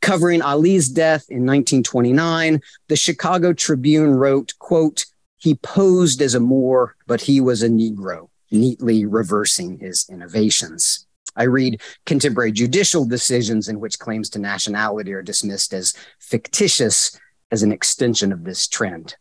Covering 0.00 0.42
Ali's 0.42 0.88
death 0.88 1.26
in 1.28 1.46
1929, 1.46 2.60
the 2.88 2.96
Chicago 2.96 3.52
Tribune 3.52 4.14
wrote, 4.14 4.54
quote, 4.58 5.06
he 5.36 5.54
posed 5.54 6.20
as 6.20 6.34
a 6.34 6.40
Moor, 6.40 6.96
but 7.06 7.22
he 7.22 7.40
was 7.40 7.62
a 7.62 7.68
Negro, 7.68 8.28
neatly 8.50 9.06
reversing 9.06 9.78
his 9.78 10.06
innovations. 10.10 11.06
I 11.36 11.44
read 11.44 11.80
contemporary 12.06 12.52
judicial 12.52 13.06
decisions 13.06 13.68
in 13.68 13.80
which 13.80 13.98
claims 13.98 14.28
to 14.30 14.38
nationality 14.38 15.12
are 15.12 15.22
dismissed 15.22 15.72
as 15.72 15.94
fictitious 16.18 17.18
as 17.50 17.62
an 17.62 17.72
extension 17.72 18.32
of 18.32 18.44
this 18.44 18.66
trend. 18.66 19.16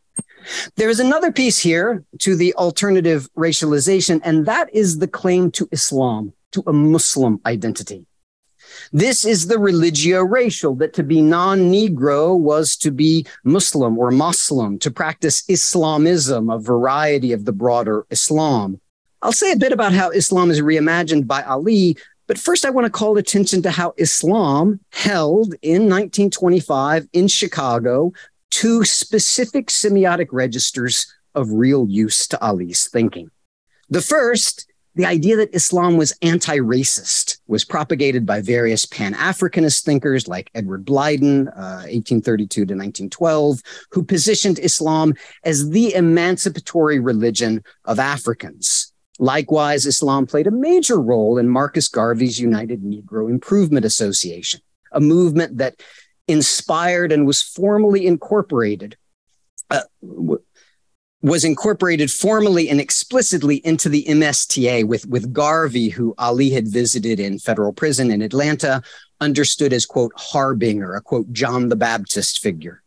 There 0.75 0.89
is 0.89 0.99
another 0.99 1.31
piece 1.31 1.59
here 1.59 2.03
to 2.19 2.35
the 2.35 2.53
alternative 2.55 3.29
racialization, 3.37 4.21
and 4.23 4.45
that 4.45 4.73
is 4.73 4.99
the 4.99 5.07
claim 5.07 5.51
to 5.51 5.69
Islam, 5.71 6.33
to 6.51 6.63
a 6.65 6.73
Muslim 6.73 7.39
identity. 7.45 8.05
This 8.91 9.23
is 9.23 9.47
the 9.47 9.59
religio 9.59 10.23
racial, 10.23 10.75
that 10.75 10.93
to 10.93 11.03
be 11.03 11.21
non 11.21 11.71
Negro 11.71 12.37
was 12.37 12.75
to 12.77 12.91
be 12.91 13.25
Muslim 13.43 13.97
or 13.97 14.09
Muslim, 14.09 14.79
to 14.79 14.89
practice 14.89 15.43
Islamism, 15.47 16.49
a 16.49 16.57
variety 16.57 17.31
of 17.31 17.45
the 17.45 17.51
broader 17.51 18.05
Islam. 18.09 18.81
I'll 19.21 19.31
say 19.31 19.51
a 19.51 19.57
bit 19.57 19.73
about 19.73 19.93
how 19.93 20.09
Islam 20.09 20.49
is 20.49 20.61
reimagined 20.61 21.27
by 21.27 21.43
Ali, 21.43 21.97
but 22.25 22.39
first 22.39 22.65
I 22.65 22.69
want 22.69 22.85
to 22.85 22.91
call 22.91 23.17
attention 23.17 23.61
to 23.63 23.71
how 23.71 23.93
Islam 23.97 24.79
held 24.91 25.53
in 25.61 25.83
1925 25.89 27.07
in 27.13 27.27
Chicago 27.27 28.13
two 28.49 28.83
specific 28.85 29.67
semiotic 29.67 30.27
registers 30.31 31.13
of 31.35 31.51
real 31.51 31.87
use 31.87 32.27
to 32.27 32.43
Ali's 32.43 32.87
thinking. 32.87 33.29
The 33.89 34.01
first 34.01 34.65
the 34.95 35.05
idea 35.05 35.37
that 35.37 35.55
Islam 35.55 35.97
was 35.97 36.17
anti 36.21 36.57
racist 36.57 37.38
was 37.49 37.65
propagated 37.65 38.25
by 38.25 38.41
various 38.41 38.85
Pan 38.85 39.13
Africanist 39.15 39.83
thinkers 39.83 40.27
like 40.27 40.51
Edward 40.53 40.85
Blyden, 40.85 41.47
uh, 41.47 41.89
1832 41.89 42.47
to 42.47 42.61
1912, 42.75 43.61
who 43.91 44.03
positioned 44.03 44.59
Islam 44.59 45.15
as 45.43 45.71
the 45.71 45.95
emancipatory 45.95 46.99
religion 46.99 47.63
of 47.85 47.97
Africans. 47.97 48.93
Likewise, 49.17 49.87
Islam 49.87 50.27
played 50.27 50.45
a 50.45 50.51
major 50.51 51.01
role 51.01 51.39
in 51.39 51.49
Marcus 51.49 51.87
Garvey's 51.87 52.39
United 52.39 52.83
Negro 52.83 53.29
Improvement 53.29 53.83
Association, 53.83 54.61
a 54.91 55.01
movement 55.01 55.57
that 55.57 55.81
inspired 56.27 57.11
and 57.11 57.25
was 57.25 57.41
formally 57.41 58.05
incorporated 58.05 58.95
uh, 59.71 59.81
was 61.21 61.43
incorporated 61.43 62.09
formally 62.09 62.69
and 62.69 62.79
explicitly 62.79 63.57
into 63.65 63.89
the 63.89 64.05
MSTA 64.05 64.85
with, 64.85 65.05
with 65.07 65.33
Garvey, 65.33 65.89
who 65.89 66.15
Ali 66.17 66.49
had 66.49 66.67
visited 66.67 67.19
in 67.19 67.39
federal 67.39 67.73
prison 67.73 68.09
in 68.09 68.21
Atlanta, 68.21 68.81
understood 69.19 69.73
as, 69.73 69.85
quote, 69.85 70.13
harbinger, 70.15 70.95
a 70.95 71.01
quote, 71.01 71.31
John 71.33 71.69
the 71.69 71.75
Baptist 71.75 72.39
figure. 72.39 72.81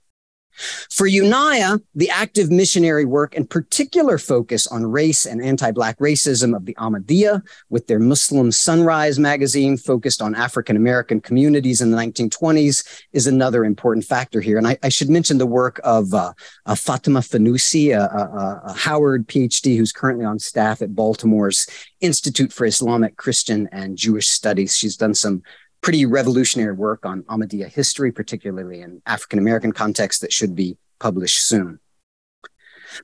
For 0.91 1.09
Unaya, 1.09 1.81
the 1.95 2.11
active 2.11 2.51
missionary 2.51 3.05
work 3.05 3.37
and 3.37 3.49
particular 3.49 4.19
focus 4.19 4.67
on 4.67 4.85
race 4.85 5.27
and 5.27 5.43
anti-Black 5.43 5.99
racism 5.99 6.55
of 6.55 6.67
the 6.67 6.75
Ahmadiyya 6.75 7.43
with 7.71 7.87
their 7.87 7.99
Muslim 7.99 8.53
Sunrise 8.53 9.19
magazine 9.19 9.77
focused 9.77 10.21
on 10.21 10.35
African-American 10.35 11.21
communities 11.21 11.81
in 11.81 11.91
the 11.91 11.97
1920s 11.97 13.03
is 13.12 13.27
another 13.27 13.65
important 13.65 14.05
factor 14.05 14.41
here. 14.41 14.59
And 14.59 14.67
I, 14.67 14.79
I 14.83 14.88
should 14.88 15.09
mention 15.09 15.38
the 15.38 15.47
work 15.47 15.81
of 15.85 16.12
uh, 16.12 16.33
uh, 16.67 16.75
Fatima 16.75 17.21
Fanusie, 17.21 17.97
a, 17.97 18.03
a, 18.03 18.62
a 18.67 18.73
Howard 18.75 19.27
PhD 19.29 19.77
who's 19.77 19.93
currently 19.93 20.25
on 20.25 20.38
staff 20.38 20.83
at 20.83 20.95
Baltimore's 20.95 21.67
Institute 22.01 22.53
for 22.53 22.67
Islamic, 22.67 23.17
Christian, 23.17 23.69
and 23.73 23.97
Jewish 23.97 24.29
Studies. 24.29 24.77
She's 24.77 24.97
done 24.97 25.15
some 25.15 25.43
pretty 25.83 26.07
revolutionary 26.07 26.75
work 26.75 27.05
on 27.05 27.23
Ahmadiyya 27.25 27.68
history, 27.68 28.12
particularly 28.12 28.81
in 28.81 29.03
African 29.07 29.38
American 29.38 29.73
context, 29.73 30.21
that 30.23 30.33
should 30.33 30.55
be 30.55 30.79
published 30.99 31.47
soon. 31.47 31.81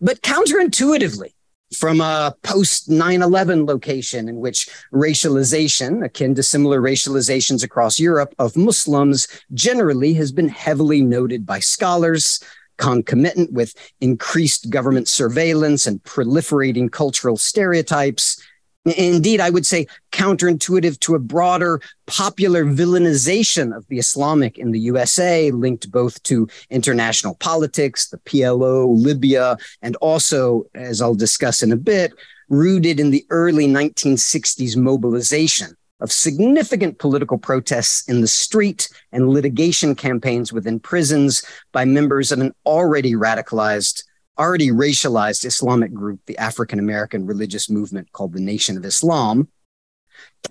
But 0.00 0.22
counterintuitively, 0.22 1.32
from 1.76 2.00
a 2.00 2.34
post 2.42 2.88
9 2.88 3.22
11 3.22 3.66
location 3.66 4.28
in 4.28 4.36
which 4.36 4.68
racialization, 4.92 6.04
akin 6.04 6.34
to 6.34 6.42
similar 6.42 6.80
racializations 6.80 7.62
across 7.62 7.98
Europe 7.98 8.34
of 8.38 8.56
Muslims, 8.56 9.28
generally 9.52 10.14
has 10.14 10.32
been 10.32 10.48
heavily 10.48 11.02
noted 11.02 11.44
by 11.44 11.58
scholars, 11.58 12.40
concomitant 12.78 13.52
with 13.52 13.74
increased 14.00 14.70
government 14.70 15.08
surveillance 15.08 15.86
and 15.86 16.02
proliferating 16.04 16.90
cultural 16.90 17.36
stereotypes, 17.36 18.42
Indeed, 18.92 19.40
I 19.40 19.50
would 19.50 19.66
say 19.66 19.86
counterintuitive 20.12 20.98
to 21.00 21.14
a 21.14 21.18
broader 21.18 21.80
popular 22.06 22.64
villainization 22.64 23.76
of 23.76 23.86
the 23.88 23.98
Islamic 23.98 24.58
in 24.58 24.72
the 24.72 24.80
USA, 24.80 25.50
linked 25.50 25.90
both 25.90 26.22
to 26.24 26.48
international 26.70 27.34
politics, 27.36 28.08
the 28.08 28.18
PLO, 28.18 28.86
Libya, 28.88 29.56
and 29.82 29.96
also, 29.96 30.64
as 30.74 31.00
I'll 31.02 31.14
discuss 31.14 31.62
in 31.62 31.72
a 31.72 31.76
bit, 31.76 32.12
rooted 32.48 32.98
in 32.98 33.10
the 33.10 33.26
early 33.30 33.66
1960s 33.66 34.76
mobilization 34.76 35.76
of 36.00 36.12
significant 36.12 36.98
political 36.98 37.38
protests 37.38 38.08
in 38.08 38.20
the 38.20 38.28
street 38.28 38.88
and 39.12 39.28
litigation 39.28 39.94
campaigns 39.94 40.52
within 40.52 40.78
prisons 40.78 41.44
by 41.72 41.84
members 41.84 42.30
of 42.30 42.38
an 42.38 42.54
already 42.64 43.14
radicalized 43.14 44.04
already 44.38 44.70
racialized 44.70 45.44
Islamic 45.44 45.92
group, 45.92 46.20
the 46.26 46.38
African 46.38 46.78
American 46.78 47.26
religious 47.26 47.68
movement 47.68 48.12
called 48.12 48.32
the 48.32 48.40
Nation 48.40 48.76
of 48.76 48.84
Islam. 48.84 49.48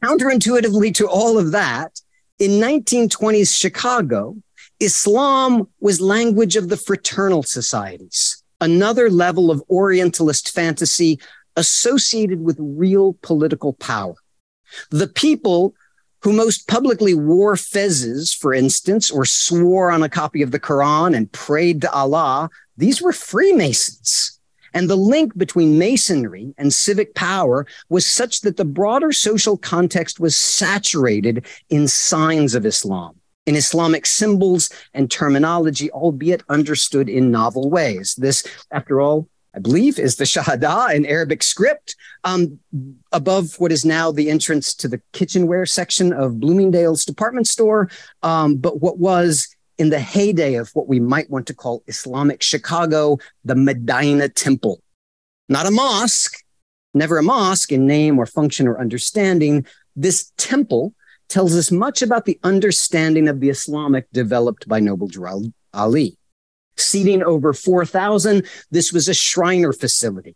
Counterintuitively 0.03 0.93
to 0.95 1.07
all 1.07 1.37
of 1.37 1.51
that, 1.51 1.99
in 2.39 2.51
1920s 2.51 3.57
Chicago, 3.57 4.35
Islam 4.79 5.67
was 5.79 5.99
language 5.99 6.55
of 6.55 6.69
the 6.69 6.77
fraternal 6.77 7.41
societies, 7.41 8.43
another 8.61 9.09
level 9.09 9.49
of 9.49 9.63
Orientalist 9.69 10.53
fantasy 10.53 11.19
associated 11.55 12.41
with 12.41 12.57
real 12.59 13.17
political 13.23 13.73
power. 13.73 14.13
The 14.91 15.07
people 15.07 15.73
who 16.21 16.33
most 16.33 16.67
publicly 16.67 17.13
wore 17.13 17.55
fezzes, 17.55 18.35
for 18.35 18.53
instance, 18.53 19.09
or 19.09 19.25
swore 19.25 19.91
on 19.91 20.03
a 20.03 20.09
copy 20.09 20.41
of 20.41 20.51
the 20.51 20.59
Quran 20.59 21.15
and 21.15 21.31
prayed 21.31 21.81
to 21.81 21.91
Allah, 21.91 22.49
these 22.77 23.01
were 23.01 23.11
Freemasons. 23.11 24.39
And 24.73 24.89
the 24.89 24.95
link 24.95 25.35
between 25.35 25.79
masonry 25.79 26.53
and 26.57 26.71
civic 26.73 27.15
power 27.15 27.65
was 27.89 28.05
such 28.05 28.41
that 28.41 28.57
the 28.57 28.65
broader 28.65 29.11
social 29.11 29.57
context 29.57 30.19
was 30.19 30.35
saturated 30.35 31.45
in 31.69 31.87
signs 31.87 32.53
of 32.53 32.65
Islam, 32.65 33.15
in 33.47 33.55
Islamic 33.55 34.05
symbols 34.05 34.69
and 34.93 35.09
terminology, 35.09 35.89
albeit 35.91 36.43
understood 36.49 37.09
in 37.09 37.31
novel 37.31 37.69
ways. 37.71 38.13
This, 38.19 38.45
after 38.69 39.01
all, 39.01 39.27
I 39.55 39.59
believe, 39.59 39.97
is 39.97 40.17
the 40.17 40.25
Shahada 40.25 40.93
in 40.93 41.07
Arabic 41.07 41.41
script, 41.41 41.95
um, 42.23 42.59
above 43.11 43.59
what 43.59 43.71
is 43.71 43.83
now 43.83 44.11
the 44.11 44.29
entrance 44.29 44.75
to 44.75 44.87
the 44.87 45.01
kitchenware 45.13 45.65
section 45.65 46.13
of 46.13 46.39
Bloomingdale's 46.39 47.03
department 47.03 47.47
store. 47.47 47.89
Um, 48.21 48.57
but 48.57 48.81
what 48.81 48.99
was 48.99 49.47
in 49.77 49.89
the 49.89 49.99
heyday 49.99 50.55
of 50.55 50.69
what 50.73 50.87
we 50.87 50.99
might 50.99 51.29
want 51.29 51.47
to 51.47 51.53
call 51.53 51.83
Islamic 51.87 52.41
Chicago, 52.41 53.17
the 53.45 53.55
Medina 53.55 54.29
Temple. 54.29 54.81
Not 55.49 55.65
a 55.65 55.71
mosque, 55.71 56.43
never 56.93 57.17
a 57.17 57.23
mosque 57.23 57.71
in 57.71 57.85
name 57.85 58.17
or 58.19 58.25
function 58.25 58.67
or 58.67 58.79
understanding. 58.79 59.65
This 59.95 60.31
temple 60.37 60.93
tells 61.29 61.55
us 61.55 61.71
much 61.71 62.01
about 62.01 62.25
the 62.25 62.39
understanding 62.43 63.27
of 63.27 63.39
the 63.39 63.49
Islamic 63.49 64.09
developed 64.11 64.67
by 64.67 64.79
Noble 64.79 65.07
Drew 65.07 65.53
Ali. 65.73 66.17
Seating 66.75 67.23
over 67.23 67.53
4,000, 67.53 68.45
this 68.71 68.93
was 68.93 69.07
a 69.07 69.13
Shriner 69.13 69.73
facility. 69.73 70.35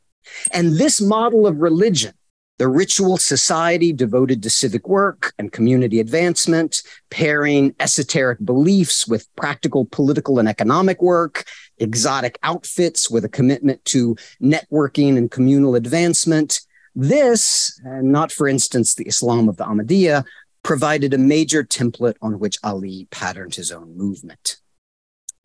And 0.51 0.77
this 0.77 0.99
model 1.01 1.47
of 1.47 1.57
religion 1.57 2.13
the 2.61 2.67
ritual 2.67 3.17
society 3.17 3.91
devoted 3.91 4.43
to 4.43 4.49
civic 4.51 4.87
work 4.87 5.33
and 5.39 5.51
community 5.51 5.99
advancement, 5.99 6.83
pairing 7.09 7.73
esoteric 7.79 8.37
beliefs 8.45 9.07
with 9.07 9.27
practical 9.35 9.85
political 9.85 10.37
and 10.37 10.47
economic 10.47 11.01
work, 11.01 11.45
exotic 11.79 12.37
outfits 12.43 13.09
with 13.09 13.25
a 13.25 13.29
commitment 13.29 13.83
to 13.85 14.15
networking 14.39 15.17
and 15.17 15.31
communal 15.31 15.73
advancement. 15.73 16.61
This, 16.93 17.81
and 17.83 18.11
not 18.11 18.31
for 18.31 18.47
instance 18.47 18.93
the 18.93 19.07
Islam 19.07 19.49
of 19.49 19.57
the 19.57 19.65
Ahmadiyya, 19.65 20.23
provided 20.61 21.15
a 21.15 21.17
major 21.17 21.63
template 21.63 22.17
on 22.21 22.37
which 22.37 22.59
Ali 22.63 23.07
patterned 23.09 23.55
his 23.55 23.71
own 23.71 23.97
movement. 23.97 24.57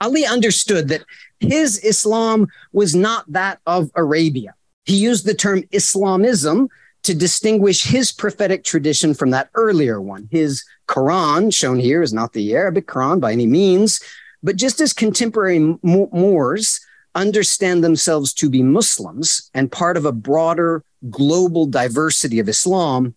Ali 0.03 0.27
understood 0.27 0.89
that 0.89 1.07
his 1.41 1.79
Islam 1.79 2.49
was 2.75 2.95
not 2.95 3.25
that 3.33 3.59
of 3.65 3.91
Arabia. 3.95 4.55
He 4.85 4.97
used 4.97 5.25
the 5.25 5.33
term 5.33 5.65
Islamism 5.73 6.69
to 7.07 7.15
distinguish 7.15 7.85
his 7.85 8.13
prophetic 8.13 8.65
tradition 8.65 9.15
from 9.15 9.31
that 9.31 9.49
earlier 9.55 10.01
one. 10.01 10.29
His 10.31 10.65
Quran, 10.89 11.55
shown 11.55 11.79
here, 11.79 12.03
is 12.03 12.13
not 12.13 12.33
the 12.33 12.55
Arabic 12.55 12.87
Quran 12.87 13.21
by 13.21 13.33
any 13.33 13.47
means, 13.47 14.01
but 14.43 14.57
just 14.57 14.81
as 14.81 14.93
contemporary 14.93 15.77
Moors 15.83 16.81
understand 17.15 17.83
themselves 17.83 18.35
to 18.35 18.51
be 18.51 18.63
Muslims 18.63 19.51
and 19.55 19.73
part 19.73 19.97
of 19.97 20.05
a 20.05 20.13
broader 20.13 20.85
global 21.09 21.67
diversity 21.67 22.39
of 22.39 22.49
Islam, 22.49 23.15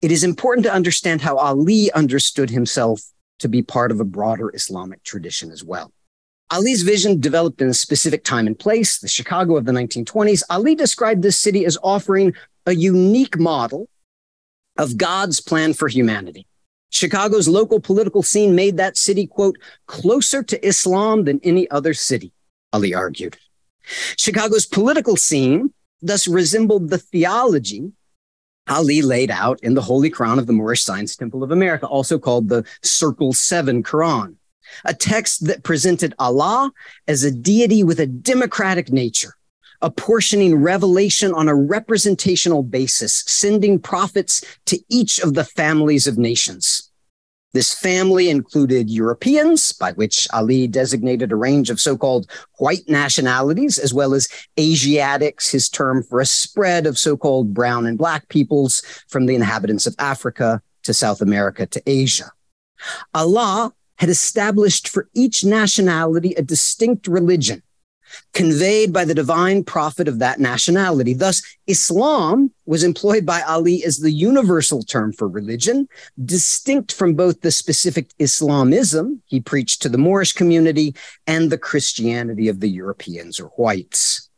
it 0.00 0.10
is 0.10 0.24
important 0.24 0.64
to 0.64 0.72
understand 0.72 1.20
how 1.20 1.36
Ali 1.36 1.92
understood 1.92 2.50
himself 2.50 3.02
to 3.40 3.48
be 3.48 3.62
part 3.62 3.90
of 3.90 4.00
a 4.00 4.04
broader 4.04 4.50
Islamic 4.54 5.02
tradition 5.02 5.50
as 5.50 5.62
well. 5.62 5.92
Ali's 6.52 6.82
vision 6.82 7.18
developed 7.18 7.62
in 7.62 7.68
a 7.68 7.74
specific 7.74 8.24
time 8.24 8.46
and 8.46 8.58
place, 8.58 8.98
the 8.98 9.08
Chicago 9.08 9.56
of 9.56 9.64
the 9.64 9.72
1920s. 9.72 10.42
Ali 10.50 10.74
described 10.74 11.22
this 11.22 11.38
city 11.38 11.64
as 11.64 11.78
offering 11.82 12.34
a 12.66 12.74
unique 12.74 13.38
model 13.38 13.88
of 14.76 14.98
God's 14.98 15.40
plan 15.40 15.72
for 15.72 15.88
humanity. 15.88 16.46
Chicago's 16.90 17.48
local 17.48 17.80
political 17.80 18.22
scene 18.22 18.54
made 18.54 18.76
that 18.76 18.98
city, 18.98 19.26
quote, 19.26 19.56
closer 19.86 20.42
to 20.42 20.66
Islam 20.66 21.24
than 21.24 21.40
any 21.42 21.70
other 21.70 21.94
city, 21.94 22.34
Ali 22.74 22.92
argued. 22.92 23.38
Chicago's 24.18 24.66
political 24.66 25.16
scene 25.16 25.72
thus 26.02 26.28
resembled 26.28 26.90
the 26.90 26.98
theology 26.98 27.92
Ali 28.68 29.00
laid 29.00 29.30
out 29.30 29.58
in 29.62 29.72
the 29.72 29.80
Holy 29.80 30.10
Quran 30.10 30.38
of 30.38 30.46
the 30.46 30.52
Moorish 30.52 30.84
Science 30.84 31.16
Temple 31.16 31.42
of 31.42 31.50
America, 31.50 31.86
also 31.86 32.18
called 32.18 32.48
the 32.48 32.64
Circle 32.82 33.32
7 33.32 33.82
Quran, 33.82 34.36
a 34.84 34.94
text 34.94 35.46
that 35.46 35.62
presented 35.62 36.14
Allah 36.18 36.72
as 37.06 37.24
a 37.24 37.30
deity 37.30 37.84
with 37.84 38.00
a 38.00 38.06
democratic 38.06 38.92
nature 38.92 39.34
apportioning 39.82 40.54
revelation 40.54 41.34
on 41.34 41.48
a 41.48 41.54
representational 41.54 42.62
basis, 42.62 43.24
sending 43.26 43.78
prophets 43.78 44.42
to 44.64 44.78
each 44.88 45.18
of 45.18 45.34
the 45.34 45.44
families 45.44 46.06
of 46.06 46.16
nations. 46.16 46.88
This 47.52 47.74
family 47.74 48.30
included 48.30 48.88
Europeans, 48.88 49.72
by 49.72 49.92
which 49.92 50.26
Ali 50.32 50.66
designated 50.66 51.32
a 51.32 51.36
range 51.36 51.68
of 51.68 51.80
so-called 51.80 52.30
white 52.56 52.88
nationalities, 52.88 53.78
as 53.78 53.92
well 53.92 54.14
as 54.14 54.28
Asiatics, 54.58 55.50
his 55.50 55.68
term 55.68 56.02
for 56.02 56.20
a 56.20 56.26
spread 56.26 56.86
of 56.86 56.96
so-called 56.96 57.52
brown 57.52 57.84
and 57.84 57.98
black 57.98 58.28
peoples 58.30 58.80
from 59.08 59.26
the 59.26 59.34
inhabitants 59.34 59.86
of 59.86 59.94
Africa 59.98 60.62
to 60.84 60.94
South 60.94 61.20
America 61.20 61.66
to 61.66 61.82
Asia. 61.84 62.32
Allah 63.12 63.74
had 64.02 64.10
established 64.10 64.88
for 64.88 65.08
each 65.14 65.44
nationality 65.44 66.34
a 66.34 66.42
distinct 66.42 67.06
religion 67.06 67.62
conveyed 68.34 68.92
by 68.92 69.04
the 69.04 69.14
divine 69.14 69.62
prophet 69.62 70.08
of 70.08 70.18
that 70.18 70.40
nationality. 70.40 71.14
Thus, 71.14 71.40
Islam 71.68 72.50
was 72.66 72.82
employed 72.82 73.24
by 73.24 73.42
Ali 73.42 73.84
as 73.84 73.98
the 73.98 74.10
universal 74.10 74.82
term 74.82 75.12
for 75.12 75.28
religion, 75.28 75.86
distinct 76.24 76.90
from 76.90 77.14
both 77.14 77.42
the 77.42 77.52
specific 77.52 78.10
Islamism 78.18 79.22
he 79.26 79.38
preached 79.38 79.80
to 79.82 79.88
the 79.88 79.98
Moorish 79.98 80.32
community 80.32 80.96
and 81.28 81.48
the 81.48 81.56
Christianity 81.56 82.48
of 82.48 82.58
the 82.58 82.68
Europeans 82.68 83.38
or 83.38 83.50
whites. 83.50 84.28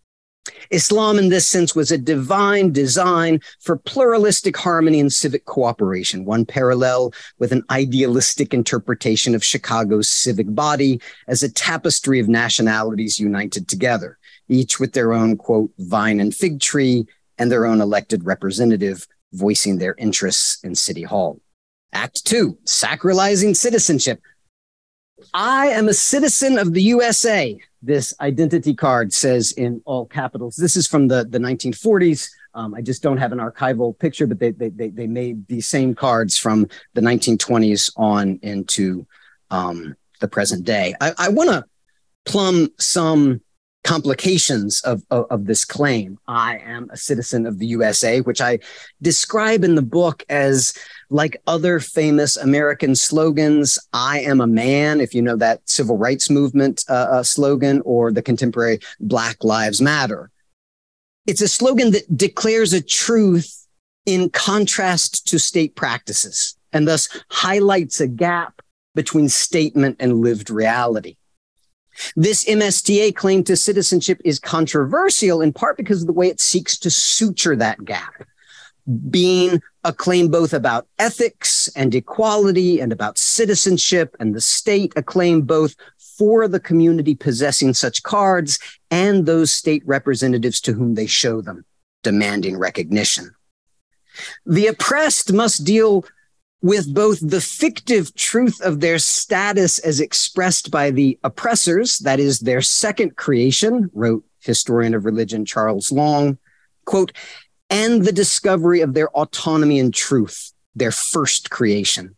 Islam, 0.70 1.18
in 1.18 1.28
this 1.28 1.48
sense, 1.48 1.74
was 1.74 1.90
a 1.90 1.98
divine 1.98 2.72
design 2.72 3.40
for 3.60 3.76
pluralistic 3.76 4.56
harmony 4.56 5.00
and 5.00 5.12
civic 5.12 5.44
cooperation, 5.44 6.24
one 6.24 6.44
parallel 6.44 7.12
with 7.38 7.52
an 7.52 7.64
idealistic 7.70 8.52
interpretation 8.52 9.34
of 9.34 9.44
Chicago's 9.44 10.08
civic 10.08 10.52
body 10.54 11.00
as 11.28 11.42
a 11.42 11.52
tapestry 11.52 12.20
of 12.20 12.28
nationalities 12.28 13.18
united 13.18 13.68
together, 13.68 14.18
each 14.48 14.78
with 14.78 14.92
their 14.92 15.12
own, 15.12 15.36
quote, 15.36 15.70
vine 15.78 16.20
and 16.20 16.34
fig 16.34 16.60
tree 16.60 17.06
and 17.38 17.50
their 17.50 17.66
own 17.66 17.80
elected 17.80 18.24
representative 18.24 19.06
voicing 19.32 19.78
their 19.78 19.94
interests 19.98 20.62
in 20.62 20.74
City 20.74 21.02
Hall. 21.02 21.40
Act 21.92 22.24
two, 22.24 22.58
sacralizing 22.64 23.54
citizenship. 23.56 24.20
I 25.32 25.68
am 25.68 25.88
a 25.88 25.94
citizen 25.94 26.58
of 26.58 26.72
the 26.72 26.82
USA, 26.82 27.58
this 27.82 28.14
identity 28.20 28.74
card 28.74 29.12
says 29.12 29.52
in 29.52 29.82
all 29.84 30.06
capitals. 30.06 30.56
This 30.56 30.76
is 30.76 30.86
from 30.86 31.08
the, 31.08 31.24
the 31.24 31.38
1940s. 31.38 32.30
Um, 32.54 32.74
I 32.74 32.80
just 32.80 33.02
don't 33.02 33.16
have 33.18 33.32
an 33.32 33.38
archival 33.38 33.98
picture, 33.98 34.26
but 34.26 34.38
they, 34.38 34.50
they, 34.52 34.68
they, 34.70 34.88
they 34.88 35.06
made 35.06 35.46
these 35.48 35.68
same 35.68 35.94
cards 35.94 36.38
from 36.38 36.68
the 36.94 37.00
1920s 37.00 37.92
on 37.96 38.38
into 38.42 39.06
um, 39.50 39.96
the 40.20 40.28
present 40.28 40.64
day. 40.64 40.94
I, 41.00 41.12
I 41.18 41.28
want 41.28 41.50
to 41.50 41.64
plumb 42.24 42.68
some 42.78 43.40
complications 43.82 44.80
of, 44.80 45.02
of, 45.10 45.26
of, 45.30 45.44
this 45.44 45.64
claim. 45.64 46.18
I 46.26 46.56
am 46.64 46.88
a 46.90 46.96
citizen 46.96 47.44
of 47.44 47.58
the 47.58 47.66
USA, 47.66 48.22
which 48.22 48.40
I 48.40 48.60
describe 49.02 49.62
in 49.62 49.74
the 49.74 49.82
book 49.82 50.24
as 50.30 50.72
like 51.14 51.40
other 51.46 51.78
famous 51.78 52.36
American 52.36 52.96
slogans. 52.96 53.78
I 53.92 54.18
am 54.22 54.40
a 54.40 54.48
man, 54.48 55.00
if 55.00 55.14
you 55.14 55.22
know 55.22 55.36
that 55.36 55.60
civil 55.64 55.96
rights 55.96 56.28
movement 56.28 56.84
uh, 56.88 56.92
uh, 56.92 57.22
slogan 57.22 57.82
or 57.84 58.10
the 58.10 58.20
contemporary 58.20 58.80
Black 58.98 59.44
Lives 59.44 59.80
Matter. 59.80 60.32
It's 61.24 61.40
a 61.40 61.46
slogan 61.46 61.92
that 61.92 62.16
declares 62.16 62.72
a 62.72 62.82
truth 62.82 63.64
in 64.04 64.28
contrast 64.28 65.28
to 65.28 65.38
state 65.38 65.76
practices 65.76 66.56
and 66.72 66.88
thus 66.88 67.08
highlights 67.30 68.00
a 68.00 68.08
gap 68.08 68.60
between 68.96 69.28
statement 69.28 69.98
and 70.00 70.20
lived 70.20 70.50
reality. 70.50 71.16
This 72.16 72.44
MSTA 72.44 73.14
claim 73.14 73.44
to 73.44 73.54
citizenship 73.54 74.20
is 74.24 74.40
controversial 74.40 75.42
in 75.42 75.52
part 75.52 75.76
because 75.76 76.00
of 76.00 76.08
the 76.08 76.12
way 76.12 76.26
it 76.26 76.40
seeks 76.40 76.76
to 76.80 76.90
suture 76.90 77.54
that 77.54 77.84
gap, 77.84 78.26
being 79.10 79.62
a 79.84 79.92
claim 79.92 80.28
both 80.28 80.52
about 80.52 80.86
ethics 80.98 81.68
and 81.76 81.94
equality 81.94 82.80
and 82.80 82.92
about 82.92 83.18
citizenship 83.18 84.16
and 84.20 84.34
the 84.34 84.40
state, 84.40 84.92
a 84.96 85.02
claim 85.02 85.42
both 85.42 85.74
for 86.18 86.46
the 86.46 86.60
community 86.60 87.14
possessing 87.14 87.74
such 87.74 88.02
cards 88.02 88.58
and 88.90 89.26
those 89.26 89.52
state 89.52 89.82
representatives 89.86 90.60
to 90.60 90.72
whom 90.72 90.94
they 90.94 91.06
show 91.06 91.40
them, 91.40 91.64
demanding 92.02 92.58
recognition. 92.58 93.30
The 94.46 94.68
oppressed 94.68 95.32
must 95.32 95.64
deal 95.64 96.04
with 96.62 96.94
both 96.94 97.18
the 97.20 97.40
fictive 97.40 98.14
truth 98.14 98.60
of 98.62 98.80
their 98.80 98.98
status 98.98 99.78
as 99.80 100.00
expressed 100.00 100.70
by 100.70 100.90
the 100.90 101.18
oppressors, 101.22 101.98
that 101.98 102.18
is 102.18 102.40
their 102.40 102.62
second 102.62 103.16
creation, 103.16 103.90
wrote 103.92 104.24
historian 104.40 104.94
of 104.94 105.04
religion 105.04 105.44
Charles 105.44 105.92
Long, 105.92 106.38
quote, 106.86 107.12
and 107.74 108.04
the 108.04 108.12
discovery 108.12 108.82
of 108.82 108.94
their 108.94 109.10
autonomy 109.10 109.80
and 109.80 109.92
truth, 109.92 110.52
their 110.76 110.92
first 110.92 111.50
creation. 111.50 112.14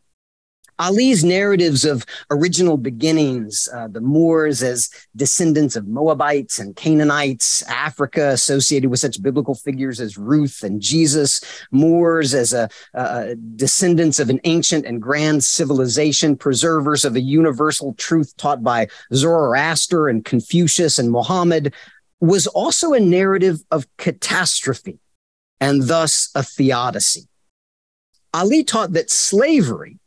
Ali's 0.78 1.24
narratives 1.24 1.86
of 1.86 2.04
original 2.30 2.76
beginnings, 2.76 3.66
uh, 3.72 3.88
the 3.88 4.02
Moors 4.02 4.62
as 4.62 4.90
descendants 5.16 5.74
of 5.74 5.88
Moabites 5.88 6.58
and 6.58 6.76
Canaanites, 6.76 7.62
Africa 7.70 8.28
associated 8.28 8.90
with 8.90 9.00
such 9.00 9.22
biblical 9.22 9.54
figures 9.54 9.98
as 9.98 10.18
Ruth 10.18 10.62
and 10.62 10.82
Jesus, 10.82 11.40
Moors 11.70 12.34
as 12.34 12.52
a, 12.52 12.68
uh, 12.92 13.28
descendants 13.54 14.18
of 14.18 14.28
an 14.28 14.40
ancient 14.44 14.84
and 14.84 15.00
grand 15.00 15.42
civilization, 15.42 16.36
preservers 16.36 17.06
of 17.06 17.16
a 17.16 17.20
universal 17.22 17.94
truth 17.94 18.36
taught 18.36 18.62
by 18.62 18.88
Zoroaster 19.14 20.06
and 20.06 20.22
Confucius 20.22 20.98
and 20.98 21.10
Muhammad, 21.10 21.72
was 22.20 22.46
also 22.46 22.92
a 22.92 23.00
narrative 23.00 23.60
of 23.70 23.86
catastrophe 23.96 25.00
and 25.60 25.88
thus 25.88 26.30
a 26.34 26.42
theodicy. 26.42 27.28
Ali 28.34 28.64
taught 28.64 28.92
that 28.92 29.10
slavery 29.10 29.98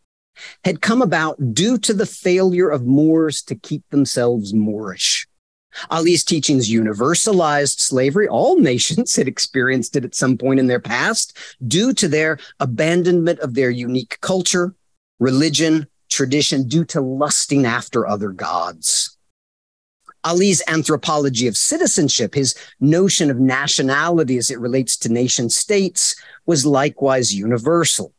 had 0.64 0.82
come 0.82 1.02
about 1.02 1.54
due 1.54 1.78
to 1.80 1.94
the 1.94 2.06
failure 2.06 2.70
of 2.70 2.86
Moors 2.86 3.42
to 3.44 3.56
keep 3.56 3.84
themselves 3.90 4.54
Moorish. 4.54 5.28
Ali's 5.90 6.24
teachings 6.24 6.70
universalized 6.70 7.80
slavery. 7.80 8.28
All 8.28 8.60
nations 8.60 9.16
had 9.16 9.28
experienced 9.28 9.96
it 9.96 10.06
at 10.06 10.16
some 10.16 10.38
point 10.38 10.60
in 10.60 10.68
their 10.68 10.80
past 10.80 11.38
due 11.68 11.94
to 11.94 12.08
their 12.08 12.40
abandonment 12.60 13.40
of 13.40 13.54
their 13.54 13.70
unique 13.70 14.20
culture, 14.22 14.76
religion, 15.20 15.88
tradition, 16.10 16.68
due 16.68 16.86
to 16.86 17.02
lusting 17.02 17.66
after 17.66 18.08
other 18.08 18.30
gods. 18.30 19.18
Ali's 20.24 20.62
anthropology 20.68 21.48
of 21.48 21.58
citizenship, 21.58 22.34
his 22.34 22.56
notion 22.80 23.32
of 23.32 23.40
nationality 23.40 24.38
as 24.38 24.52
it 24.52 24.60
relates 24.60 24.98
to 24.98 25.10
nation 25.10 25.50
states, 25.50 26.16
was 26.46 26.66
likewise 26.66 27.34
universal. 27.34 28.14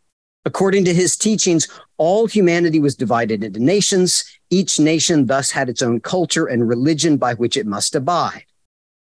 According 0.46 0.86
to 0.86 0.94
his 0.94 1.16
teachings, 1.16 1.68
all 1.98 2.26
humanity 2.26 2.80
was 2.80 2.96
divided 2.96 3.44
into 3.44 3.60
nations. 3.60 4.24
Each 4.48 4.80
nation 4.80 5.26
thus 5.26 5.50
had 5.50 5.68
its 5.68 5.82
own 5.82 6.00
culture 6.00 6.46
and 6.46 6.66
religion 6.66 7.18
by 7.18 7.34
which 7.34 7.58
it 7.58 7.66
must 7.66 7.94
abide. 7.94 8.44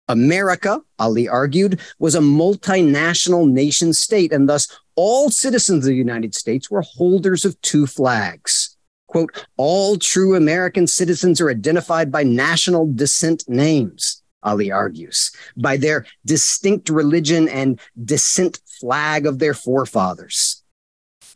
America, 0.09 0.81
Ali 0.99 1.27
argued, 1.29 1.81
was 1.99 2.15
a 2.15 2.21
multinational 2.21 3.51
nation 3.51 3.95
state, 3.95 4.33
and 4.33 4.47
thus 4.47 4.69
all 4.95 5.31
citizens 5.31 5.87
of 5.87 5.91
the 5.91 5.95
United 5.95 6.35
States 6.35 6.71
were 6.71 6.83
holders 6.83 7.47
of 7.47 7.59
two 7.63 7.87
flags. 7.87 8.72
Quote, 9.13 9.47
all 9.59 9.99
true 9.99 10.37
American 10.37 10.87
citizens 10.87 11.39
are 11.39 11.51
identified 11.51 12.11
by 12.11 12.23
national 12.23 12.91
descent 12.95 13.45
names, 13.47 14.23
Ali 14.43 14.73
argues, 14.73 15.31
by 15.55 15.77
their 15.77 16.07
distinct 16.25 16.89
religion 16.89 17.47
and 17.47 17.79
descent 18.03 18.63
flag 18.81 19.27
of 19.27 19.39
their 19.39 19.53
forefathers. 19.53 20.63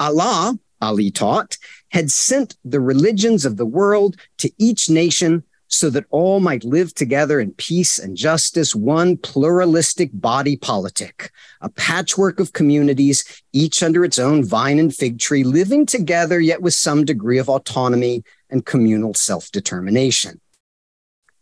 Allah, 0.00 0.58
Ali 0.80 1.10
taught, 1.10 1.58
had 1.90 2.10
sent 2.10 2.56
the 2.64 2.80
religions 2.80 3.44
of 3.44 3.58
the 3.58 3.66
world 3.66 4.16
to 4.38 4.50
each 4.56 4.88
nation 4.88 5.44
so 5.68 5.90
that 5.90 6.06
all 6.10 6.40
might 6.40 6.64
live 6.64 6.94
together 6.94 7.40
in 7.40 7.52
peace 7.52 7.98
and 7.98 8.16
justice, 8.16 8.74
one 8.74 9.16
pluralistic 9.16 10.10
body 10.12 10.56
politic, 10.56 11.30
a 11.60 11.68
patchwork 11.68 12.38
of 12.40 12.52
communities, 12.52 13.42
each 13.52 13.82
under 13.82 14.04
its 14.04 14.18
own 14.18 14.44
vine 14.44 14.78
and 14.78 14.94
fig 14.94 15.18
tree, 15.18 15.44
living 15.44 15.84
together 15.86 16.40
yet 16.40 16.62
with 16.62 16.74
some 16.74 17.04
degree 17.04 17.38
of 17.38 17.48
autonomy 17.48 18.22
and 18.50 18.64
communal 18.64 19.14
self 19.14 19.50
determination. 19.50 20.40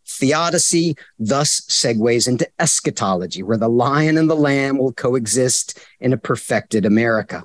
Theodicy 0.06 0.96
thus 1.18 1.62
segues 1.62 2.28
into 2.28 2.48
eschatology, 2.58 3.42
where 3.42 3.56
the 3.56 3.68
lion 3.68 4.18
and 4.18 4.28
the 4.28 4.36
lamb 4.36 4.78
will 4.78 4.92
coexist 4.92 5.78
in 6.00 6.12
a 6.12 6.18
perfected 6.18 6.84
America. 6.84 7.44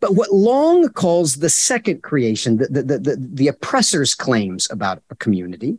But 0.00 0.14
what 0.14 0.32
Long 0.32 0.90
calls 0.90 1.36
the 1.36 1.48
second 1.48 2.02
creation, 2.02 2.58
the, 2.58 2.66
the, 2.66 2.98
the, 2.98 3.16
the, 3.18 3.48
oppressor's 3.48 4.14
claims 4.14 4.68
about 4.70 5.02
a 5.08 5.14
community, 5.14 5.78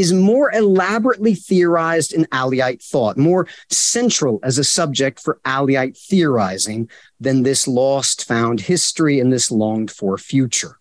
is 0.00 0.14
more 0.14 0.50
elaborately 0.52 1.34
theorized 1.34 2.14
in 2.14 2.24
Aliite 2.32 2.82
thought, 2.82 3.18
more 3.18 3.46
central 3.68 4.40
as 4.42 4.56
a 4.56 4.64
subject 4.64 5.20
for 5.20 5.40
Aliite 5.44 5.98
theorizing 5.98 6.88
than 7.20 7.42
this 7.42 7.68
lost 7.68 8.24
found 8.24 8.62
history 8.62 9.20
and 9.20 9.30
this 9.30 9.50
longed 9.50 9.90
for 9.90 10.16
future. 10.16 10.78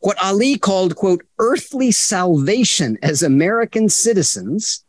What 0.00 0.22
Ali 0.22 0.58
called, 0.58 0.96
quote, 0.96 1.24
earthly 1.38 1.92
salvation 1.92 2.98
as 3.00 3.22
American 3.22 3.88
citizens 3.88 4.84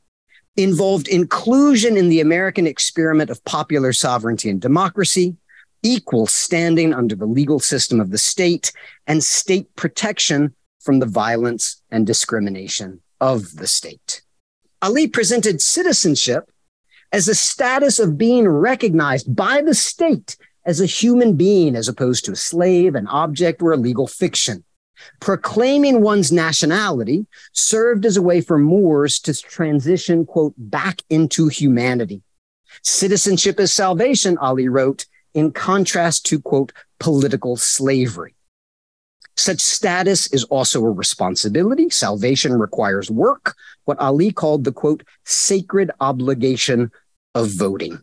involved 0.56 1.08
inclusion 1.08 1.96
in 1.96 2.10
the 2.10 2.22
American 2.22 2.66
experiment 2.66 3.30
of 3.30 3.46
popular 3.46 3.94
sovereignty 3.94 4.50
and 4.50 4.60
democracy, 4.60 5.36
equal 5.84 6.26
standing 6.26 6.92
under 6.92 7.16
the 7.16 7.28
legal 7.28 7.60
system 7.60 8.00
of 8.00 8.10
the 8.10 8.18
state 8.18 8.74
and 9.06 9.24
state 9.24 9.76
protection 9.76 10.56
from 10.80 10.98
the 10.98 11.06
violence 11.06 11.84
and 11.92 12.08
discrimination 12.08 13.00
of 13.20 13.56
the 13.56 13.68
state. 13.68 14.22
Ali 14.82 15.08
presented 15.08 15.62
citizenship 15.62 16.50
as 17.12 17.28
a 17.28 17.36
status 17.36 18.00
of 18.00 18.18
being 18.18 18.48
recognized 18.48 19.36
by 19.36 19.62
the 19.62 19.74
state 19.74 20.38
as 20.66 20.82
a 20.82 20.86
human 20.86 21.36
being 21.36 21.76
as 21.76 21.88
opposed 21.88 22.26
to 22.26 22.34
a 22.34 22.36
slave, 22.36 22.94
an 22.94 23.08
object, 23.08 23.62
or 23.62 23.72
a 23.72 23.78
legal 23.78 24.06
fiction. 24.06 24.64
Proclaiming 25.20 26.02
one's 26.02 26.32
nationality 26.32 27.26
served 27.54 28.06
as 28.06 28.18
a 28.18 28.22
way 28.22 28.42
for 28.42 28.58
Moors 28.58 29.20
to 29.20 29.34
transition, 29.34 30.26
quote, 30.26 30.54
back 30.58 31.02
into 31.10 31.48
humanity. 31.48 32.22
Citizenship 32.84 33.60
is 33.60 33.74
salvation, 33.74 34.38
Ali 34.40 34.68
wrote, 34.68 35.06
in 35.34 35.52
contrast 35.52 36.26
to, 36.28 36.40
quote, 36.40 36.74
political 37.00 37.56
slavery. 37.58 38.36
Such 39.38 39.62
status 39.62 40.32
is 40.34 40.44
also 40.46 40.84
a 40.84 40.92
responsibility. 40.92 41.90
Salvation 41.90 42.54
requires 42.54 43.12
work, 43.12 43.56
what 43.86 44.00
Ali 44.00 44.32
called 44.32 44.64
the, 44.64 44.72
quote, 44.72 45.04
sacred 45.26 45.92
obligation 46.00 46.92
of 47.36 47.50
voting. 47.50 48.02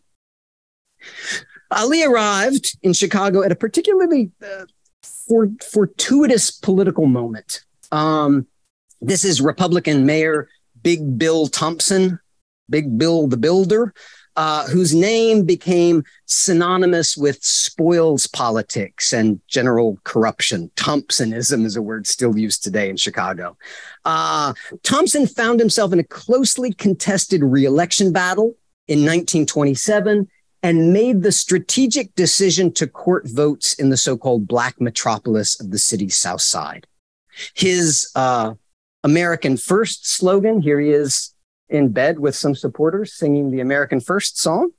Ali 1.70 2.04
arrived 2.04 2.78
in 2.82 2.92
Chicago 2.92 3.42
at 3.42 3.50
a 3.50 3.56
particularly 3.56 4.30
uh, 4.42 4.66
for, 5.02 5.50
fortuitous 5.72 6.52
political 6.52 7.06
moment. 7.06 7.64
Um, 7.90 8.46
this 9.00 9.24
is 9.24 9.40
Republican 9.40 10.06
Mayor 10.06 10.48
Big 10.82 11.18
Bill 11.18 11.48
Thompson, 11.48 12.20
Big 12.70 12.96
Bill 12.96 13.26
the 13.26 13.36
Builder, 13.36 13.92
uh, 14.36 14.66
whose 14.66 14.94
name 14.94 15.44
became 15.44 16.04
synonymous 16.26 17.16
with 17.16 17.42
spoils 17.42 18.26
politics 18.26 19.12
and 19.12 19.40
general 19.46 19.98
corruption. 20.04 20.70
Thompsonism 20.76 21.64
is 21.64 21.76
a 21.76 21.82
word 21.82 22.06
still 22.06 22.36
used 22.36 22.62
today 22.64 22.88
in 22.88 22.96
Chicago. 22.96 23.56
Uh, 24.04 24.52
Thompson 24.82 25.26
found 25.26 25.60
himself 25.60 25.92
in 25.92 25.98
a 25.98 26.04
closely 26.04 26.72
contested 26.72 27.42
reelection 27.42 28.12
battle 28.12 28.54
in 28.88 29.00
1927 29.00 30.28
and 30.62 30.92
made 30.92 31.22
the 31.22 31.32
strategic 31.32 32.14
decision 32.14 32.72
to 32.72 32.86
court 32.86 33.28
votes 33.28 33.74
in 33.74 33.90
the 33.90 33.96
so-called 33.96 34.48
black 34.48 34.80
metropolis 34.80 35.60
of 35.60 35.70
the 35.70 35.78
city's 35.78 36.16
south 36.16 36.40
side. 36.40 36.86
His 37.54 38.10
uh, 38.14 38.54
American 39.02 39.58
First 39.58 40.08
slogan, 40.08 40.62
here 40.62 40.80
he 40.80 40.90
is 40.90 41.33
in 41.68 41.90
bed 41.90 42.18
with 42.18 42.34
some 42.34 42.54
supporters 42.54 43.14
singing 43.14 43.50
the 43.50 43.60
American 43.60 44.00
First 44.00 44.38
song. 44.38 44.70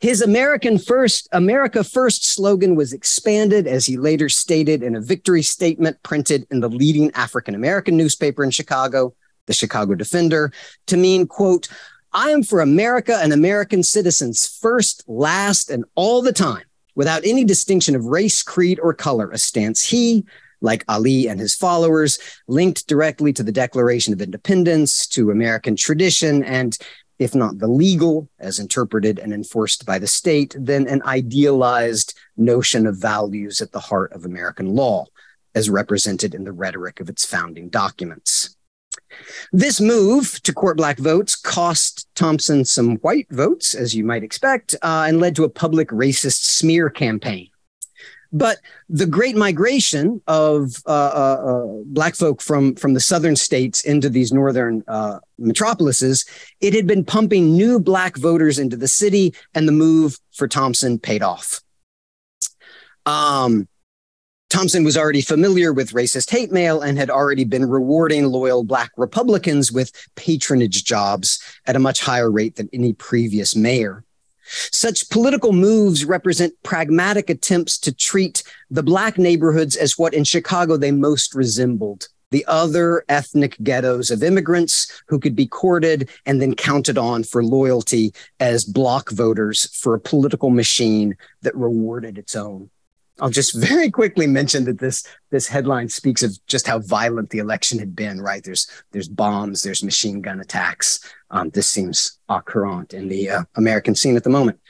His 0.00 0.22
American 0.22 0.78
First, 0.78 1.28
America 1.32 1.82
First 1.82 2.24
slogan 2.24 2.76
was 2.76 2.92
expanded, 2.92 3.66
as 3.66 3.86
he 3.86 3.96
later 3.96 4.28
stated 4.28 4.82
in 4.82 4.94
a 4.94 5.00
victory 5.00 5.42
statement 5.42 6.00
printed 6.02 6.46
in 6.50 6.60
the 6.60 6.68
leading 6.68 7.10
African 7.12 7.54
American 7.54 7.96
newspaper 7.96 8.44
in 8.44 8.50
Chicago, 8.50 9.14
the 9.46 9.52
Chicago 9.52 9.94
Defender, 9.94 10.52
to 10.86 10.96
mean, 10.96 11.26
quote, 11.26 11.68
I 12.12 12.30
am 12.30 12.42
for 12.42 12.60
America 12.60 13.18
and 13.20 13.32
American 13.32 13.82
citizens 13.82 14.46
first, 14.46 15.04
last, 15.08 15.68
and 15.68 15.84
all 15.94 16.22
the 16.22 16.32
time, 16.32 16.64
without 16.94 17.24
any 17.24 17.44
distinction 17.44 17.96
of 17.96 18.04
race, 18.04 18.42
creed, 18.42 18.78
or 18.80 18.94
color, 18.94 19.30
a 19.30 19.38
stance 19.38 19.84
he, 19.84 20.24
like 20.60 20.84
Ali 20.88 21.28
and 21.28 21.38
his 21.40 21.54
followers, 21.54 22.18
linked 22.46 22.86
directly 22.86 23.32
to 23.32 23.42
the 23.42 23.52
Declaration 23.52 24.12
of 24.12 24.20
Independence, 24.20 25.06
to 25.08 25.30
American 25.30 25.76
tradition, 25.76 26.42
and 26.44 26.76
if 27.18 27.34
not 27.34 27.58
the 27.58 27.68
legal, 27.68 28.28
as 28.38 28.58
interpreted 28.58 29.18
and 29.18 29.32
enforced 29.32 29.84
by 29.84 29.98
the 29.98 30.06
state, 30.06 30.54
then 30.58 30.86
an 30.86 31.02
idealized 31.02 32.16
notion 32.36 32.86
of 32.86 32.96
values 32.96 33.60
at 33.60 33.72
the 33.72 33.80
heart 33.80 34.12
of 34.12 34.24
American 34.24 34.74
law, 34.74 35.06
as 35.54 35.68
represented 35.68 36.34
in 36.34 36.44
the 36.44 36.52
rhetoric 36.52 37.00
of 37.00 37.08
its 37.08 37.24
founding 37.24 37.68
documents. 37.68 38.54
This 39.52 39.80
move 39.80 40.40
to 40.42 40.52
court 40.52 40.76
black 40.76 40.98
votes 40.98 41.34
cost 41.34 42.08
Thompson 42.14 42.64
some 42.64 42.96
white 42.96 43.26
votes, 43.30 43.74
as 43.74 43.94
you 43.94 44.04
might 44.04 44.22
expect, 44.22 44.74
uh, 44.82 45.06
and 45.08 45.20
led 45.20 45.34
to 45.36 45.44
a 45.44 45.48
public 45.48 45.88
racist 45.88 46.44
smear 46.44 46.90
campaign. 46.90 47.48
But 48.32 48.58
the 48.88 49.06
great 49.06 49.36
migration 49.36 50.20
of 50.26 50.76
uh, 50.86 50.90
uh, 50.90 51.42
uh 51.42 51.66
black 51.86 52.14
folk 52.14 52.42
from, 52.42 52.74
from 52.74 52.94
the 52.94 53.00
southern 53.00 53.36
states 53.36 53.82
into 53.82 54.10
these 54.10 54.32
northern 54.32 54.84
uh, 54.86 55.20
metropolises, 55.38 56.26
it 56.60 56.74
had 56.74 56.86
been 56.86 57.04
pumping 57.04 57.52
new 57.52 57.80
black 57.80 58.16
voters 58.16 58.58
into 58.58 58.76
the 58.76 58.88
city, 58.88 59.34
and 59.54 59.66
the 59.66 59.72
move 59.72 60.18
for 60.32 60.46
Thompson 60.46 60.98
paid 60.98 61.22
off. 61.22 61.60
Um, 63.06 63.66
Thompson 64.50 64.82
was 64.82 64.96
already 64.96 65.20
familiar 65.20 65.72
with 65.72 65.92
racist 65.92 66.30
hate 66.30 66.50
mail 66.50 66.80
and 66.80 66.96
had 66.96 67.10
already 67.10 67.44
been 67.44 67.68
rewarding 67.68 68.24
loyal 68.24 68.64
Black 68.64 68.90
Republicans 68.96 69.70
with 69.70 69.92
patronage 70.14 70.84
jobs 70.84 71.42
at 71.66 71.76
a 71.76 71.78
much 71.78 72.00
higher 72.00 72.30
rate 72.30 72.56
than 72.56 72.68
any 72.72 72.94
previous 72.94 73.54
mayor. 73.54 74.04
Such 74.48 75.08
political 75.10 75.52
moves 75.52 76.04
represent 76.04 76.54
pragmatic 76.62 77.30
attempts 77.30 77.78
to 77.78 77.92
treat 77.92 78.42
the 78.70 78.82
Black 78.82 79.18
neighborhoods 79.18 79.76
as 79.76 79.98
what 79.98 80.14
in 80.14 80.24
Chicago 80.24 80.76
they 80.76 80.92
most 80.92 81.34
resembled 81.34 82.08
the 82.30 82.44
other 82.46 83.04
ethnic 83.08 83.56
ghettos 83.62 84.10
of 84.10 84.22
immigrants 84.22 85.02
who 85.06 85.18
could 85.18 85.34
be 85.34 85.46
courted 85.46 86.10
and 86.26 86.42
then 86.42 86.54
counted 86.54 86.98
on 86.98 87.24
for 87.24 87.42
loyalty 87.42 88.12
as 88.40 88.64
block 88.64 89.10
voters 89.10 89.74
for 89.74 89.94
a 89.94 90.00
political 90.00 90.50
machine 90.50 91.16
that 91.42 91.56
rewarded 91.56 92.18
its 92.18 92.36
own. 92.36 92.70
I'll 93.20 93.30
just 93.30 93.54
very 93.68 93.90
quickly 93.90 94.26
mention 94.26 94.64
that 94.64 94.78
this 94.78 95.06
this 95.30 95.48
headline 95.48 95.88
speaks 95.88 96.22
of 96.22 96.38
just 96.46 96.66
how 96.66 96.78
violent 96.78 97.30
the 97.30 97.38
election 97.38 97.78
had 97.78 97.94
been. 97.94 98.20
Right 98.20 98.42
there's 98.42 98.68
there's 98.92 99.08
bombs, 99.08 99.62
there's 99.62 99.82
machine 99.82 100.20
gun 100.20 100.40
attacks. 100.40 101.00
Um, 101.30 101.50
this 101.50 101.66
seems 101.66 102.18
courant 102.44 102.94
in 102.94 103.08
the 103.08 103.30
uh, 103.30 103.42
American 103.56 103.94
scene 103.94 104.16
at 104.16 104.24
the 104.24 104.30
moment. 104.30 104.60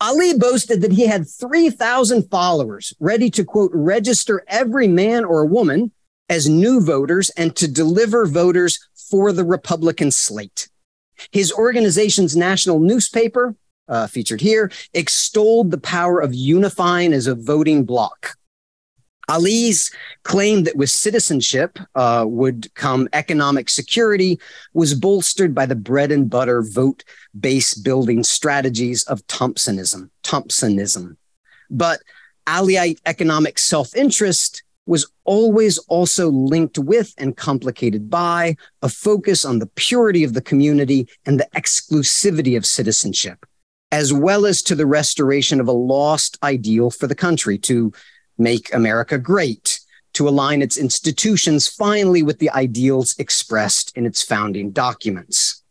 Ali 0.00 0.38
boasted 0.38 0.80
that 0.82 0.92
he 0.92 1.06
had 1.06 1.28
3,000 1.28 2.30
followers 2.30 2.94
ready 3.00 3.30
to 3.30 3.44
quote 3.44 3.72
register 3.74 4.44
every 4.46 4.86
man 4.86 5.24
or 5.24 5.44
woman 5.44 5.90
as 6.28 6.48
new 6.48 6.80
voters 6.80 7.30
and 7.30 7.56
to 7.56 7.66
deliver 7.66 8.26
voters 8.26 8.78
for 9.10 9.32
the 9.32 9.44
Republican 9.44 10.10
slate. 10.10 10.68
His 11.32 11.52
organization's 11.52 12.36
national 12.36 12.78
newspaper, 12.78 13.56
uh, 13.88 14.06
featured 14.06 14.40
here, 14.40 14.70
extolled 14.94 15.70
the 15.70 15.78
power 15.78 16.20
of 16.20 16.34
unifying 16.34 17.12
as 17.12 17.26
a 17.26 17.34
voting 17.34 17.84
bloc. 17.84 18.36
Ali's 19.28 19.90
claim 20.22 20.64
that 20.64 20.76
with 20.76 20.88
citizenship 20.88 21.78
uh, 21.94 22.24
would 22.26 22.72
come 22.74 23.08
economic 23.12 23.68
security 23.68 24.40
was 24.72 24.94
bolstered 24.94 25.54
by 25.54 25.66
the 25.66 25.74
bread 25.74 26.10
and 26.10 26.30
butter 26.30 26.62
vote 26.62 27.04
base 27.38 27.74
building 27.74 28.24
strategies 28.24 29.04
of 29.04 29.26
Thompsonism. 29.26 30.10
Thompsonism. 30.22 31.18
But 31.68 32.00
Aliite 32.46 33.00
economic 33.04 33.58
self 33.58 33.94
interest 33.94 34.62
was 34.86 35.06
always 35.24 35.76
also 35.76 36.30
linked 36.30 36.78
with 36.78 37.12
and 37.18 37.36
complicated 37.36 38.08
by 38.08 38.56
a 38.80 38.88
focus 38.88 39.44
on 39.44 39.58
the 39.58 39.66
purity 39.66 40.24
of 40.24 40.32
the 40.32 40.40
community 40.40 41.06
and 41.26 41.38
the 41.38 41.48
exclusivity 41.54 42.56
of 42.56 42.64
citizenship 42.64 43.44
as 43.90 44.12
well 44.12 44.46
as 44.46 44.62
to 44.62 44.74
the 44.74 44.86
restoration 44.86 45.60
of 45.60 45.68
a 45.68 45.72
lost 45.72 46.38
ideal 46.42 46.90
for 46.90 47.06
the 47.06 47.14
country 47.14 47.58
to 47.58 47.92
make 48.36 48.72
America 48.74 49.18
great, 49.18 49.80
to 50.12 50.28
align 50.28 50.62
its 50.62 50.76
institutions 50.76 51.68
finally 51.68 52.22
with 52.22 52.38
the 52.38 52.50
ideals 52.50 53.14
expressed 53.18 53.96
in 53.96 54.06
its 54.06 54.22
founding 54.22 54.70
documents. 54.70 55.62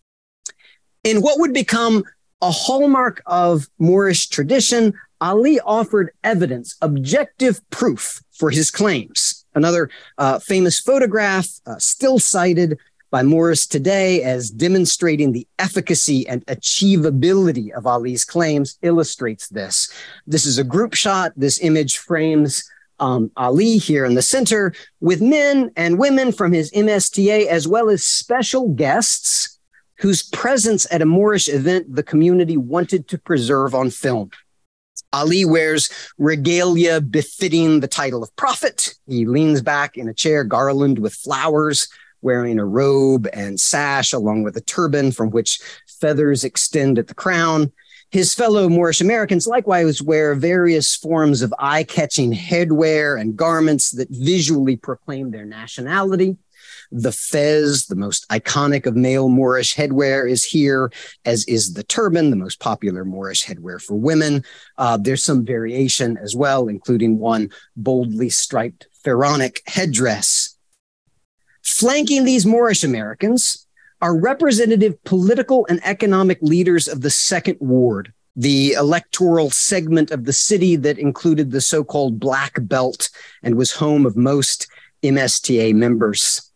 In 1.04 1.22
what 1.22 1.40
would 1.40 1.54
become 1.54 2.04
a 2.42 2.52
hallmark 2.52 3.22
of 3.26 3.68
Moorish 3.80 4.28
tradition, 4.28 4.94
Ali 5.20 5.60
offered 5.62 6.12
evidence, 6.24 6.76
objective 6.82 7.68
proof 7.70 8.22
for 8.32 8.52
his 8.52 8.70
claims. 8.70 9.46
Another 9.56 9.90
uh, 10.18 10.40
famous 10.40 10.80
photograph, 10.80 11.48
uh, 11.66 11.78
still 11.80 12.20
cited, 12.20 12.78
by 13.10 13.24
Moors 13.24 13.66
today 13.66 14.22
as 14.24 14.50
demonstrating 14.50 15.32
the 15.32 15.48
efficacy 15.60 16.28
and 16.28 16.46
achievability 16.48 17.72
of 17.72 17.88
Ali's 17.88 18.26
claims 18.26 18.78
illustrates 18.82 19.48
this. 19.48 19.92
This 20.26 20.46
is 20.46 20.58
a 20.58 20.64
group 20.64 20.94
shot. 20.94 21.32
This 21.36 21.62
image 21.62 21.98
frames 21.98 22.70
um, 23.00 23.32
Ali 23.38 23.78
here 23.78 24.06
in 24.06 24.16
the 24.16 24.22
center 24.22 24.74
with 25.00 25.22
men 25.22 25.72
and 25.76 26.00
women 26.00 26.32
from 26.32 26.52
his 26.52 26.72
MSTA, 26.72 27.48
as 27.48 27.68
well 27.68 27.90
as 27.90 28.04
special 28.04 28.70
guests 28.70 29.60
whose 30.00 30.24
presence 30.24 30.86
at 30.92 31.02
a 31.02 31.06
Moorish 31.06 31.50
event 31.50 31.96
the 31.96 32.04
community 32.04 32.58
wanted 32.58 33.08
to 33.08 33.18
preserve 33.18 33.74
on 33.74 33.90
film. 33.90 34.30
Ali 35.14 35.46
wears 35.46 35.90
regalia 36.18 37.00
befitting 37.00 37.80
the 37.80 37.88
title 37.88 38.22
of 38.22 38.36
prophet. 38.36 38.94
He 39.08 39.26
leans 39.26 39.62
back 39.62 39.98
in 39.98 40.10
a 40.10 40.14
chair 40.14 40.44
garlanded 40.44 41.00
with 41.00 41.14
flowers 41.14 41.88
wearing 42.22 42.60
a 42.60 42.66
robe 42.66 43.28
and 43.34 43.60
sash 43.60 44.14
along 44.14 44.44
with 44.44 44.58
a 44.58 44.62
turban 44.62 45.12
from 45.12 45.30
which 45.30 45.60
feathers 46.00 46.44
extend 46.44 46.98
at 47.00 47.08
the 47.08 47.16
crown. 47.16 47.72
His 48.10 48.34
fellow 48.34 48.70
Moorish 48.70 49.02
Americans 49.02 49.48
likewise 49.48 50.02
wear 50.02 50.34
various 50.34 50.96
forms 50.96 51.42
of 51.42 51.54
eye 51.60 51.84
catching 51.84 52.32
headwear 52.32 53.20
and 53.20 53.36
garments 53.36 53.92
that 53.92 54.08
visually 54.10 54.78
proclaim 54.78 55.32
their 55.32 55.46
nationality. 55.46 56.38
The 56.90 57.12
fez, 57.12 57.88
the 57.88 57.98
most 57.98 58.28
iconic 58.30 58.86
of 58.86 58.96
male 58.96 59.28
Moorish 59.28 59.76
headwear, 59.76 60.30
is 60.30 60.46
here, 60.46 60.90
as 61.26 61.44
is 61.46 61.74
the 61.74 61.84
turban, 61.84 62.30
the 62.30 62.38
most 62.38 62.62
popular 62.62 63.04
Moorish 63.04 63.46
headwear 63.46 63.82
for 63.82 63.96
women. 63.96 64.44
Uh, 64.78 64.96
there's 64.96 65.24
some 65.24 65.46
variation 65.46 66.18
as 66.18 66.34
well, 66.34 66.70
including 66.70 67.20
one 67.20 67.50
boldly 67.76 68.30
striped 68.30 68.88
pharaonic 69.04 69.62
headdress. 69.68 70.57
Flanking 71.68 72.24
these 72.24 72.46
Moorish 72.46 72.86
Americans 72.86 73.68
are 74.02 74.18
representative 74.18 75.04
political 75.04 75.68
and 75.70 75.82
economic 75.84 76.40
leaders 76.42 76.88
of 76.88 77.02
the 77.02 77.10
Second 77.10 77.58
Ward, 77.60 78.14
the 78.38 78.72
electoral 78.72 79.50
segment 79.50 80.10
of 80.10 80.24
the 80.24 80.32
city 80.32 80.78
that 80.78 80.98
included 80.98 81.52
the 81.52 81.60
so 81.60 81.84
called 81.84 82.22
Black 82.22 82.58
Belt 82.62 83.10
and 83.44 83.56
was 83.56 83.74
home 83.74 84.06
of 84.06 84.16
most 84.16 84.68
MSTA 85.04 85.76
members. 85.76 86.54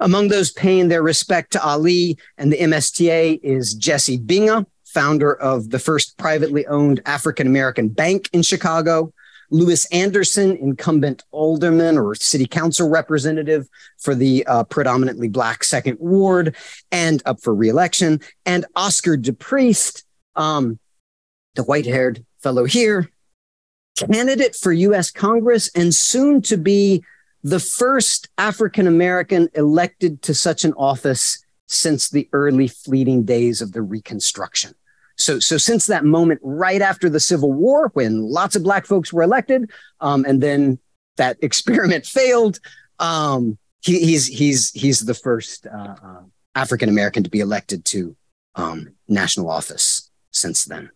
Among 0.00 0.28
those 0.28 0.52
paying 0.52 0.88
their 0.88 1.02
respect 1.02 1.52
to 1.52 1.62
Ali 1.62 2.16
and 2.38 2.50
the 2.50 2.58
MSTA 2.58 3.38
is 3.42 3.74
Jesse 3.74 4.18
Binga, 4.18 4.64
founder 4.86 5.34
of 5.34 5.68
the 5.68 5.78
first 5.78 6.16
privately 6.16 6.66
owned 6.66 7.02
African 7.04 7.46
American 7.46 7.88
bank 7.90 8.30
in 8.32 8.40
Chicago, 8.40 9.12
Louis 9.50 9.86
Anderson, 9.92 10.56
incumbent 10.56 11.22
alderman 11.30 11.98
or 11.98 12.14
city 12.14 12.46
council 12.46 12.88
representative 12.88 13.68
for 13.98 14.14
the 14.14 14.46
uh, 14.46 14.64
predominantly 14.64 15.28
black 15.28 15.64
second 15.64 15.98
ward 16.00 16.54
and 16.90 17.22
up 17.26 17.40
for 17.40 17.54
reelection, 17.54 18.20
and 18.44 18.66
Oscar 18.74 19.16
DePriest, 19.16 20.04
um, 20.34 20.78
the 21.54 21.62
white 21.62 21.86
haired 21.86 22.24
fellow 22.42 22.64
here, 22.64 23.10
candidate 23.96 24.54
for 24.54 24.72
US 24.72 25.10
Congress 25.10 25.70
and 25.74 25.94
soon 25.94 26.42
to 26.42 26.56
be 26.56 27.02
the 27.42 27.60
first 27.60 28.28
African 28.38 28.86
American 28.86 29.48
elected 29.54 30.20
to 30.22 30.34
such 30.34 30.64
an 30.64 30.72
office 30.74 31.44
since 31.66 32.10
the 32.10 32.28
early 32.32 32.68
fleeting 32.68 33.24
days 33.24 33.60
of 33.60 33.72
the 33.72 33.82
Reconstruction. 33.82 34.74
So, 35.16 35.38
so 35.38 35.56
since 35.56 35.86
that 35.86 36.04
moment, 36.04 36.40
right 36.42 36.82
after 36.82 37.08
the 37.08 37.20
Civil 37.20 37.52
War, 37.52 37.90
when 37.94 38.22
lots 38.22 38.54
of 38.54 38.62
black 38.62 38.86
folks 38.86 39.12
were 39.12 39.22
elected, 39.22 39.70
um, 40.00 40.24
and 40.26 40.42
then 40.42 40.78
that 41.16 41.38
experiment 41.42 42.06
failed, 42.06 42.60
um, 42.98 43.58
he, 43.82 44.00
he's 44.00 44.26
he's 44.26 44.72
he's 44.72 45.00
the 45.00 45.14
first 45.14 45.66
uh, 45.66 45.94
uh, 46.02 46.22
African 46.54 46.88
American 46.88 47.22
to 47.22 47.30
be 47.30 47.40
elected 47.40 47.84
to 47.86 48.16
um, 48.56 48.94
national 49.08 49.50
office 49.50 50.10
since 50.32 50.64
then. 50.64 50.90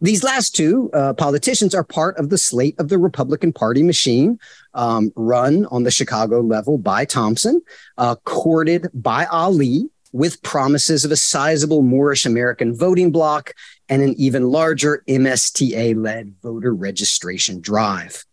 These 0.00 0.24
last 0.24 0.56
two 0.56 0.90
uh, 0.92 1.14
politicians 1.14 1.76
are 1.76 1.84
part 1.84 2.18
of 2.18 2.28
the 2.28 2.36
slate 2.36 2.74
of 2.80 2.88
the 2.88 2.98
Republican 2.98 3.52
Party 3.52 3.84
machine, 3.84 4.38
um, 4.74 5.12
run 5.14 5.66
on 5.66 5.84
the 5.84 5.92
Chicago 5.92 6.40
level 6.40 6.76
by 6.76 7.04
Thompson, 7.04 7.62
uh, 7.98 8.16
courted 8.24 8.88
by 8.92 9.26
Ali, 9.26 9.88
with 10.12 10.42
promises 10.42 11.04
of 11.04 11.10
a 11.10 11.16
sizable 11.16 11.82
Moorish 11.82 12.26
American 12.26 12.74
voting 12.74 13.10
bloc 13.10 13.54
and 13.88 14.02
an 14.02 14.14
even 14.18 14.48
larger 14.48 15.02
MSTA 15.08 15.96
led 15.96 16.34
voter 16.42 16.74
registration 16.74 17.60
drive. 17.60 18.24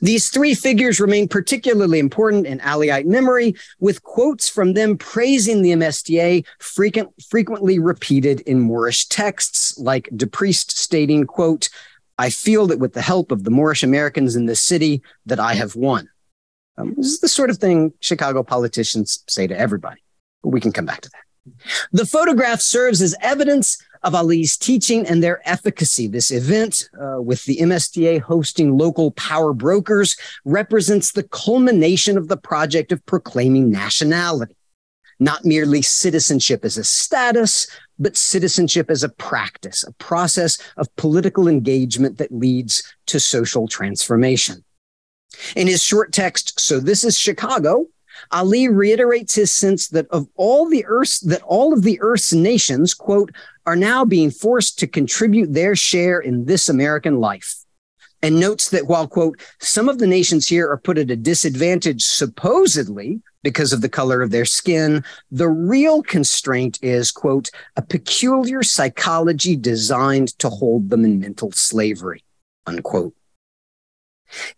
These 0.00 0.28
three 0.30 0.54
figures 0.54 1.00
remain 1.00 1.28
particularly 1.28 1.98
important 1.98 2.46
in 2.46 2.58
Aliite 2.60 3.06
memory, 3.06 3.54
with 3.78 4.02
quotes 4.02 4.48
from 4.48 4.72
them 4.72 4.98
praising 4.98 5.62
the 5.62 5.70
MSTA 5.70 6.44
frequent, 6.58 7.10
frequently 7.22 7.78
repeated 7.78 8.40
in 8.40 8.60
Moorish 8.60 9.06
texts, 9.06 9.78
like 9.78 10.08
DePriest 10.10 10.72
stating, 10.72 11.24
quote, 11.24 11.68
I 12.18 12.30
feel 12.30 12.66
that 12.66 12.80
with 12.80 12.94
the 12.94 13.02
help 13.02 13.30
of 13.30 13.44
the 13.44 13.50
Moorish 13.50 13.84
Americans 13.84 14.34
in 14.34 14.46
this 14.46 14.60
city 14.60 15.02
that 15.26 15.38
I 15.38 15.54
have 15.54 15.76
won. 15.76 16.08
Um, 16.76 16.94
this 16.96 17.06
is 17.06 17.20
the 17.20 17.28
sort 17.28 17.50
of 17.50 17.58
thing 17.58 17.92
Chicago 18.00 18.42
politicians 18.42 19.22
say 19.28 19.46
to 19.46 19.58
everybody, 19.58 20.00
but 20.42 20.50
we 20.50 20.60
can 20.60 20.72
come 20.72 20.86
back 20.86 21.00
to 21.02 21.10
that. 21.10 21.22
The 21.92 22.06
photograph 22.06 22.60
serves 22.60 23.00
as 23.00 23.14
evidence 23.22 23.78
of 24.02 24.14
Ali's 24.14 24.56
teaching 24.56 25.06
and 25.06 25.22
their 25.22 25.46
efficacy. 25.48 26.06
This 26.06 26.30
event, 26.30 26.88
uh, 27.00 27.20
with 27.20 27.44
the 27.44 27.58
MSTA 27.58 28.20
hosting 28.20 28.76
local 28.76 29.10
power 29.12 29.52
brokers, 29.52 30.16
represents 30.44 31.12
the 31.12 31.24
culmination 31.24 32.16
of 32.16 32.28
the 32.28 32.36
project 32.36 32.92
of 32.92 33.04
proclaiming 33.06 33.70
nationality. 33.70 34.54
Not 35.20 35.44
merely 35.44 35.82
citizenship 35.82 36.64
as 36.64 36.78
a 36.78 36.84
status, 36.84 37.66
but 37.98 38.16
citizenship 38.16 38.88
as 38.88 39.02
a 39.02 39.08
practice, 39.08 39.82
a 39.82 39.92
process 39.94 40.58
of 40.76 40.94
political 40.94 41.48
engagement 41.48 42.18
that 42.18 42.30
leads 42.30 42.84
to 43.06 43.18
social 43.18 43.66
transformation. 43.66 44.64
In 45.56 45.66
his 45.66 45.82
short 45.82 46.12
text, 46.12 46.60
So 46.60 46.78
This 46.78 47.02
is 47.02 47.18
Chicago, 47.18 47.86
Ali 48.30 48.68
reiterates 48.68 49.34
his 49.34 49.52
sense 49.52 49.88
that 49.88 50.06
of 50.10 50.28
all 50.36 50.68
the 50.68 50.84
earth's 50.86 51.20
that 51.20 51.42
all 51.42 51.72
of 51.72 51.82
the 51.82 52.00
earth's 52.00 52.32
nations, 52.32 52.94
quote, 52.94 53.32
are 53.66 53.76
now 53.76 54.04
being 54.04 54.30
forced 54.30 54.78
to 54.78 54.86
contribute 54.86 55.52
their 55.52 55.76
share 55.76 56.20
in 56.20 56.44
this 56.44 56.68
American 56.68 57.20
life. 57.20 57.54
And 58.22 58.40
notes 58.40 58.70
that 58.70 58.88
while, 58.88 59.06
quote, 59.06 59.40
some 59.60 59.88
of 59.88 59.98
the 59.98 60.06
nations 60.06 60.48
here 60.48 60.68
are 60.68 60.78
put 60.78 60.98
at 60.98 61.10
a 61.10 61.16
disadvantage 61.16 62.02
supposedly 62.02 63.20
because 63.44 63.72
of 63.72 63.80
the 63.80 63.88
color 63.88 64.22
of 64.22 64.30
their 64.30 64.44
skin, 64.44 65.04
the 65.30 65.48
real 65.48 66.02
constraint 66.02 66.78
is, 66.82 67.12
quote, 67.12 67.50
a 67.76 67.82
peculiar 67.82 68.62
psychology 68.64 69.54
designed 69.54 70.36
to 70.38 70.50
hold 70.50 70.90
them 70.90 71.04
in 71.04 71.20
mental 71.20 71.52
slavery, 71.52 72.24
unquote. 72.66 73.14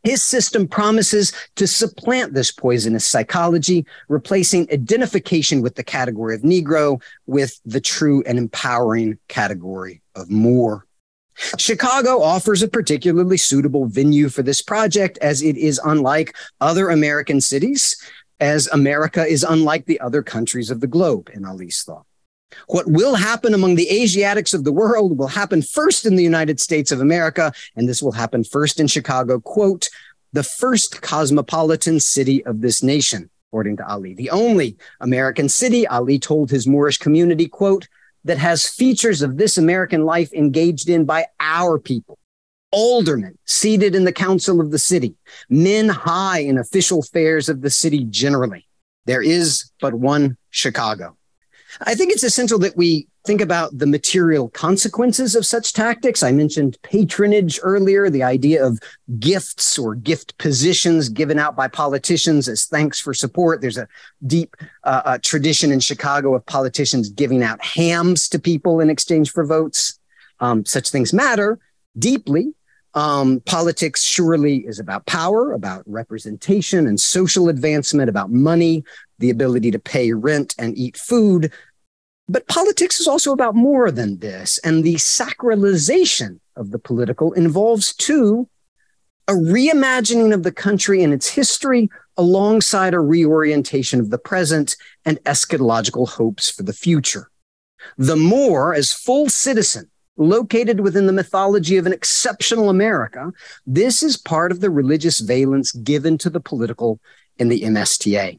His 0.03 0.23
system 0.23 0.67
promises 0.69 1.33
to 1.57 1.67
supplant 1.67 2.35
this 2.35 2.51
poisonous 2.51 3.07
psychology, 3.07 3.87
replacing 4.09 4.69
identification 4.73 5.63
with 5.63 5.75
the 5.75 5.85
category 5.85 6.35
of 6.35 6.43
Negro 6.43 7.01
with 7.27 7.61
the 7.65 7.81
true 7.81 8.23
and 8.27 8.39
empowering 8.39 9.19
category 9.29 10.03
of 10.15 10.31
Moor. 10.31 10.87
Chicago 11.57 12.21
offers 12.21 12.63
a 12.63 12.69
particularly 12.69 13.37
suitable 13.37 13.87
venue 13.87 14.29
for 14.29 14.43
this 14.43 14.61
project 14.61 15.17
as 15.19 15.43
it 15.43 15.57
is 15.57 15.81
unlike 15.85 16.35
other 16.61 16.91
American 16.91 17.41
cities, 17.41 17.97
as 18.41 18.67
America 18.69 19.25
is 19.25 19.45
unlike 19.45 19.87
the 19.87 20.01
other 20.01 20.23
countries 20.23 20.71
of 20.71 20.81
the 20.81 20.87
globe, 20.87 21.31
in 21.33 21.45
Ali's 21.45 21.83
thought. 21.83 22.05
What 22.69 22.87
will 22.87 23.15
happen 23.15 23.55
among 23.55 23.75
the 23.75 23.89
Asiatics 23.91 24.55
of 24.55 24.65
the 24.65 24.73
world 24.73 25.19
will 25.19 25.29
happen 25.29 25.63
first 25.63 26.07
in 26.07 26.17
the 26.17 26.23
United 26.23 26.61
States 26.61 26.93
of 26.93 27.01
America, 27.01 27.53
and 27.77 27.89
this 27.89 28.03
will 28.03 28.13
happen 28.13 28.45
first 28.45 28.81
in 28.81 28.87
Chicago, 28.87 29.41
quote, 29.41 29.89
the 30.33 30.43
first 30.43 31.03
cosmopolitan 31.03 31.99
city 32.01 32.45
of 32.45 32.61
this 32.61 32.83
nation, 32.83 33.29
according 33.49 33.77
to 33.79 33.89
Ali. 33.89 34.15
The 34.15 34.31
only 34.31 34.77
American 35.01 35.49
city, 35.49 35.87
Ali 35.87 36.19
told 36.19 36.51
his 36.51 36.67
Moorish 36.67 36.99
community, 36.99 37.49
quote, 37.49 37.89
that 38.25 38.39
has 38.39 38.67
features 38.69 39.23
of 39.23 39.39
this 39.39 39.59
American 39.59 40.05
life 40.05 40.33
engaged 40.33 40.89
in 40.89 41.05
by 41.05 41.27
our 41.41 41.79
people. 41.79 42.19
Aldermen 42.73 43.37
seated 43.47 43.97
in 43.97 44.05
the 44.05 44.13
council 44.13 44.61
of 44.61 44.71
the 44.71 44.79
city, 44.79 45.17
men 45.49 45.89
high 45.89 46.41
in 46.41 46.59
official 46.59 47.01
affairs 47.01 47.49
of 47.49 47.63
the 47.63 47.71
city 47.71 48.05
generally. 48.05 48.69
There 49.07 49.23
is 49.23 49.73
but 49.81 49.95
one 49.95 50.37
Chicago. 50.51 51.17
I 51.83 51.95
think 51.95 52.13
it's 52.13 52.23
essential 52.23 52.59
that 52.61 52.77
we 52.77 53.07
think 53.25 53.41
about 53.41 53.77
the 53.77 53.87
material 53.87 54.49
consequences 54.49 55.35
of 55.35 55.45
such 55.45 55.73
tactics. 55.73 56.23
I 56.23 56.33
mentioned 56.33 56.79
patronage 56.83 57.61
earlier, 57.63 58.09
the 58.09 58.23
idea 58.23 58.65
of 58.65 58.81
gifts 59.19 59.79
or 59.79 59.95
gift 59.95 60.37
positions 60.39 61.09
given 61.09 61.39
out 61.39 61.55
by 61.55 61.69
politicians 61.69 62.49
as 62.49 62.65
thanks 62.65 62.99
for 62.99 63.13
support. 63.13 63.61
There's 63.61 63.79
a 63.79 63.89
deep 64.27 64.57
uh, 64.85 65.03
uh, 65.05 65.19
tradition 65.23 65.71
in 65.71 65.81
Chicago 65.81 66.35
of 66.35 66.47
politicians 66.47 67.11
giving 67.11 67.43
out 67.43 67.63
hams 67.63 68.29
to 68.31 68.39
people 68.39 68.81
in 68.81 68.91
exchange 68.91 69.31
for 69.31 69.45
votes. 69.45 69.99
Um, 70.41 70.65
such 70.65 70.89
things 70.89 71.13
matter 71.13 71.59
deeply. 71.99 72.55
Um, 72.95 73.41
politics 73.47 74.03
surely 74.03 74.59
is 74.67 74.79
about 74.79 75.07
power, 75.07 75.53
about 75.53 75.85
representation 75.87 76.87
and 76.87 77.01
social 77.01 77.49
advancement, 77.49 78.09
about 78.09 78.31
money, 78.31 78.85
the 79.19 79.31
ability 79.31 79.71
to 79.71 79.79
pay 79.79 80.13
rent 80.13 80.55
and 80.59 80.77
eat 80.77 80.97
food. 80.97 81.53
But 82.29 82.49
politics 82.49 83.01
is 83.01 83.07
also 83.07 83.33
about 83.33 83.55
more 83.55 83.91
than 83.91 84.19
this. 84.19 84.59
And 84.59 84.83
the 84.83 84.95
sacralization 84.95 86.41
of 86.57 86.71
the 86.71 86.79
political 86.79 87.33
involves, 87.33 87.95
too, 87.95 88.49
a 89.29 89.33
reimagining 89.33 90.35
of 90.35 90.43
the 90.43 90.53
country 90.53 91.03
and 91.03 91.13
its 91.13 91.29
history 91.29 91.89
alongside 92.17 92.95
a 92.95 93.01
reorientation 93.01 94.01
of 94.01 94.11
the 94.11 94.19
present 94.19 94.77
and 95.05 95.23
eschatological 95.25 96.09
hopes 96.09 96.51
for 96.51 96.63
the 96.63 96.73
future. 96.73 97.31
The 97.97 98.17
Moor, 98.17 98.75
as 98.75 98.93
full 98.93 99.29
citizen, 99.29 99.90
located 100.21 100.81
within 100.81 101.07
the 101.07 101.13
mythology 101.13 101.79
of 101.79 101.87
an 101.87 101.93
exceptional 101.93 102.69
America, 102.69 103.33
this 103.67 104.03
is 104.03 104.17
part 104.17 104.53
of 104.53 104.61
the 104.61 104.71
religious 104.71 105.19
valence 105.21 105.73
given 105.73 106.19
to 106.19 106.31
the 106.31 106.41
political 106.41 107.01
in 107.39 107.49
the 107.49 107.63
MSTA. 107.63 108.39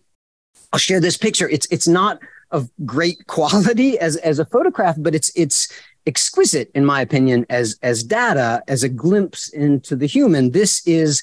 I'll 0.71 0.79
share 0.79 1.01
this 1.01 1.17
picture. 1.17 1.49
It's 1.49 1.67
it's 1.71 1.87
not 1.87 2.19
of 2.51 2.69
great 2.85 3.25
quality 3.27 3.99
as 3.99 4.15
as 4.17 4.39
a 4.39 4.45
photograph, 4.45 4.95
but 4.99 5.15
it's 5.15 5.31
it's 5.35 5.67
exquisite 6.07 6.71
in 6.73 6.83
my 6.83 7.01
opinion 7.01 7.45
as 7.49 7.77
as 7.83 8.03
data 8.03 8.63
as 8.67 8.83
a 8.83 8.89
glimpse 8.89 9.49
into 9.49 9.95
the 9.95 10.07
human. 10.07 10.51
This 10.51 10.85
is 10.87 11.21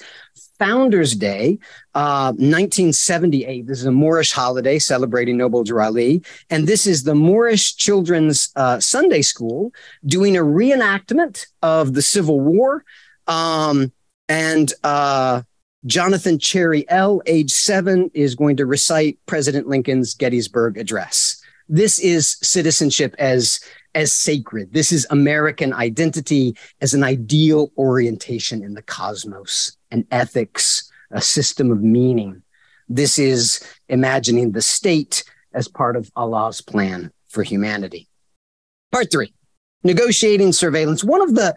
Founders 0.59 1.14
Day, 1.14 1.59
uh, 1.94 2.32
1978. 2.32 3.66
This 3.66 3.80
is 3.80 3.86
a 3.86 3.92
Moorish 3.92 4.32
holiday 4.32 4.78
celebrating 4.78 5.36
Noble 5.36 5.64
Drew 5.64 5.82
Ali. 5.82 6.22
And 6.50 6.66
this 6.66 6.86
is 6.86 7.04
the 7.04 7.14
Moorish 7.14 7.76
Children's 7.76 8.50
uh, 8.56 8.80
Sunday 8.80 9.22
School 9.22 9.72
doing 10.04 10.36
a 10.36 10.42
reenactment 10.42 11.46
of 11.62 11.94
the 11.94 12.02
Civil 12.02 12.40
War. 12.40 12.84
Um, 13.26 13.92
and 14.28 14.72
uh, 14.84 15.42
Jonathan 15.86 16.38
Cherry 16.38 16.88
El., 16.88 17.22
age 17.26 17.50
seven, 17.50 18.11
is 18.14 18.34
going 18.34 18.56
to 18.56 18.66
recite 18.66 19.18
President 19.26 19.68
Lincoln's 19.68 20.14
Gettysburg 20.14 20.76
Address. 20.76 21.40
This 21.68 21.98
is 21.98 22.38
citizenship 22.42 23.14
as 23.18 23.61
as 23.99 24.12
sacred. 24.12 24.72
This 24.72 24.92
is 24.92 25.09
American 25.11 25.72
identity 25.72 26.57
as 26.80 26.94
an 26.94 27.03
ideal 27.03 27.72
orientation 27.76 28.62
in 28.62 28.74
the 28.74 28.82
cosmos, 28.82 29.76
an 29.90 30.07
ethics, 30.12 30.88
a 31.11 31.20
system 31.20 31.72
of 31.72 31.82
meaning. 31.82 32.42
This 32.88 33.18
is 33.18 33.61
imagining 33.88 34.53
the 34.53 34.62
state 34.62 35.24
as 35.53 35.66
part 35.66 35.96
of 35.96 36.12
Allah's 36.14 36.61
plan 36.61 37.11
for 37.26 37.42
humanity. 37.42 38.07
Part 38.92 39.11
three, 39.11 39.34
negotiating 39.82 40.53
surveillance. 40.53 41.03
One 41.03 41.20
of 41.20 41.34
the 41.34 41.57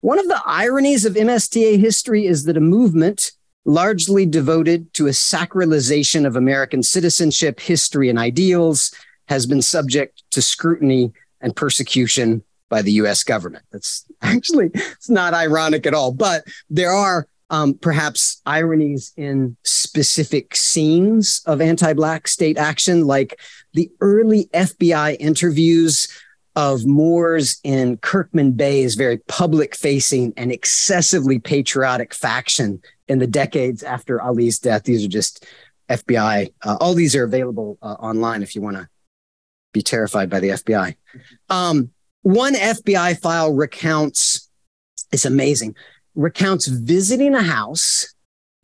one 0.00 0.18
of 0.18 0.26
the 0.26 0.40
ironies 0.46 1.04
of 1.04 1.16
MSTA 1.16 1.78
history 1.78 2.24
is 2.24 2.44
that 2.44 2.56
a 2.56 2.60
movement 2.60 3.32
largely 3.66 4.24
devoted 4.24 4.94
to 4.94 5.06
a 5.06 5.10
sacralization 5.10 6.24
of 6.24 6.34
American 6.34 6.82
citizenship, 6.82 7.60
history, 7.60 8.08
and 8.08 8.18
ideals 8.18 8.90
has 9.26 9.44
been 9.44 9.60
subject 9.60 10.22
to 10.30 10.40
scrutiny 10.40 11.12
and 11.40 11.54
persecution 11.54 12.42
by 12.68 12.82
the 12.82 12.92
US 12.92 13.24
government. 13.24 13.64
That's 13.72 14.04
actually, 14.22 14.70
it's 14.74 15.10
not 15.10 15.34
ironic 15.34 15.86
at 15.86 15.94
all, 15.94 16.12
but 16.12 16.44
there 16.70 16.92
are 16.92 17.26
um, 17.50 17.74
perhaps 17.74 18.42
ironies 18.44 19.12
in 19.16 19.56
specific 19.64 20.54
scenes 20.54 21.40
of 21.46 21.60
anti 21.60 21.92
Black 21.94 22.28
state 22.28 22.58
action, 22.58 23.06
like 23.06 23.40
the 23.72 23.90
early 24.00 24.46
FBI 24.52 25.16
interviews 25.18 26.08
of 26.56 26.84
Moors 26.84 27.60
in 27.62 27.96
Kirkman 27.98 28.52
Bey's 28.52 28.96
very 28.96 29.18
public 29.28 29.76
facing 29.76 30.34
and 30.36 30.50
excessively 30.50 31.38
patriotic 31.38 32.12
faction 32.12 32.82
in 33.06 33.18
the 33.20 33.26
decades 33.26 33.82
after 33.82 34.20
Ali's 34.20 34.58
death. 34.58 34.82
These 34.82 35.04
are 35.04 35.08
just 35.08 35.46
FBI, 35.88 36.52
uh, 36.64 36.76
all 36.80 36.94
these 36.94 37.14
are 37.14 37.24
available 37.24 37.78
uh, 37.80 37.94
online 38.00 38.42
if 38.42 38.54
you 38.54 38.60
want 38.60 38.76
to 38.76 38.88
be 39.72 39.82
terrified 39.82 40.28
by 40.28 40.40
the 40.40 40.48
FBI. 40.48 40.96
Um, 41.48 41.90
one 42.22 42.54
FBI 42.54 43.20
file 43.20 43.54
recounts, 43.54 44.48
it's 45.12 45.24
amazing, 45.24 45.76
recounts 46.14 46.66
visiting 46.66 47.34
a 47.34 47.42
house 47.42 48.14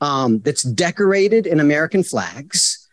um, 0.00 0.40
that's 0.40 0.62
decorated 0.62 1.46
in 1.46 1.60
American 1.60 2.02
flags. 2.02 2.86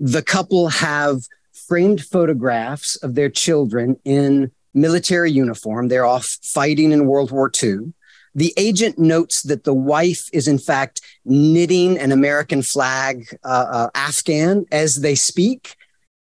The 0.00 0.22
couple 0.22 0.68
have 0.68 1.22
framed 1.68 2.02
photographs 2.02 2.96
of 2.96 3.14
their 3.14 3.30
children 3.30 3.96
in 4.04 4.50
military 4.74 5.30
uniform. 5.30 5.88
They're 5.88 6.06
off 6.06 6.38
fighting 6.42 6.92
in 6.92 7.06
World 7.06 7.30
War 7.30 7.50
II. 7.62 7.92
The 8.34 8.52
agent 8.58 8.98
notes 8.98 9.42
that 9.42 9.64
the 9.64 9.74
wife 9.74 10.28
is, 10.32 10.46
in 10.46 10.58
fact, 10.58 11.00
knitting 11.24 11.98
an 11.98 12.12
American 12.12 12.62
flag 12.62 13.26
uh, 13.44 13.66
uh, 13.70 13.90
Afghan 13.94 14.66
as 14.70 14.96
they 14.96 15.14
speak. 15.14 15.76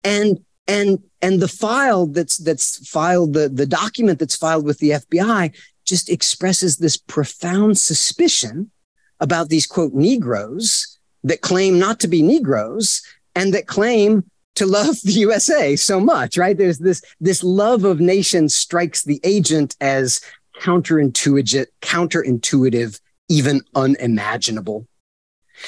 And 0.03 0.43
and 0.67 0.99
and 1.21 1.39
the 1.39 1.47
file 1.47 2.07
that's 2.07 2.37
that's 2.37 2.87
filed 2.87 3.33
the 3.33 3.49
the 3.49 3.65
document 3.65 4.19
that's 4.19 4.35
filed 4.35 4.65
with 4.65 4.79
the 4.79 4.91
FBI 4.91 5.55
just 5.85 6.09
expresses 6.09 6.77
this 6.77 6.97
profound 6.97 7.77
suspicion 7.77 8.71
about 9.19 9.49
these 9.49 9.67
quote 9.67 9.93
negroes 9.93 10.97
that 11.23 11.41
claim 11.41 11.77
not 11.77 11.99
to 11.99 12.07
be 12.07 12.21
negroes 12.21 13.01
and 13.35 13.53
that 13.53 13.67
claim 13.67 14.23
to 14.55 14.65
love 14.65 14.97
the 15.03 15.13
USA 15.13 15.75
so 15.75 15.99
much 15.99 16.37
right? 16.37 16.57
There's 16.57 16.79
this 16.79 17.01
this 17.19 17.43
love 17.43 17.83
of 17.83 17.99
nation 17.99 18.49
strikes 18.49 19.03
the 19.03 19.19
agent 19.23 19.75
as 19.81 20.21
counterintuitive 20.61 21.67
counterintuitive 21.81 22.99
even 23.29 23.61
unimaginable. 23.75 24.87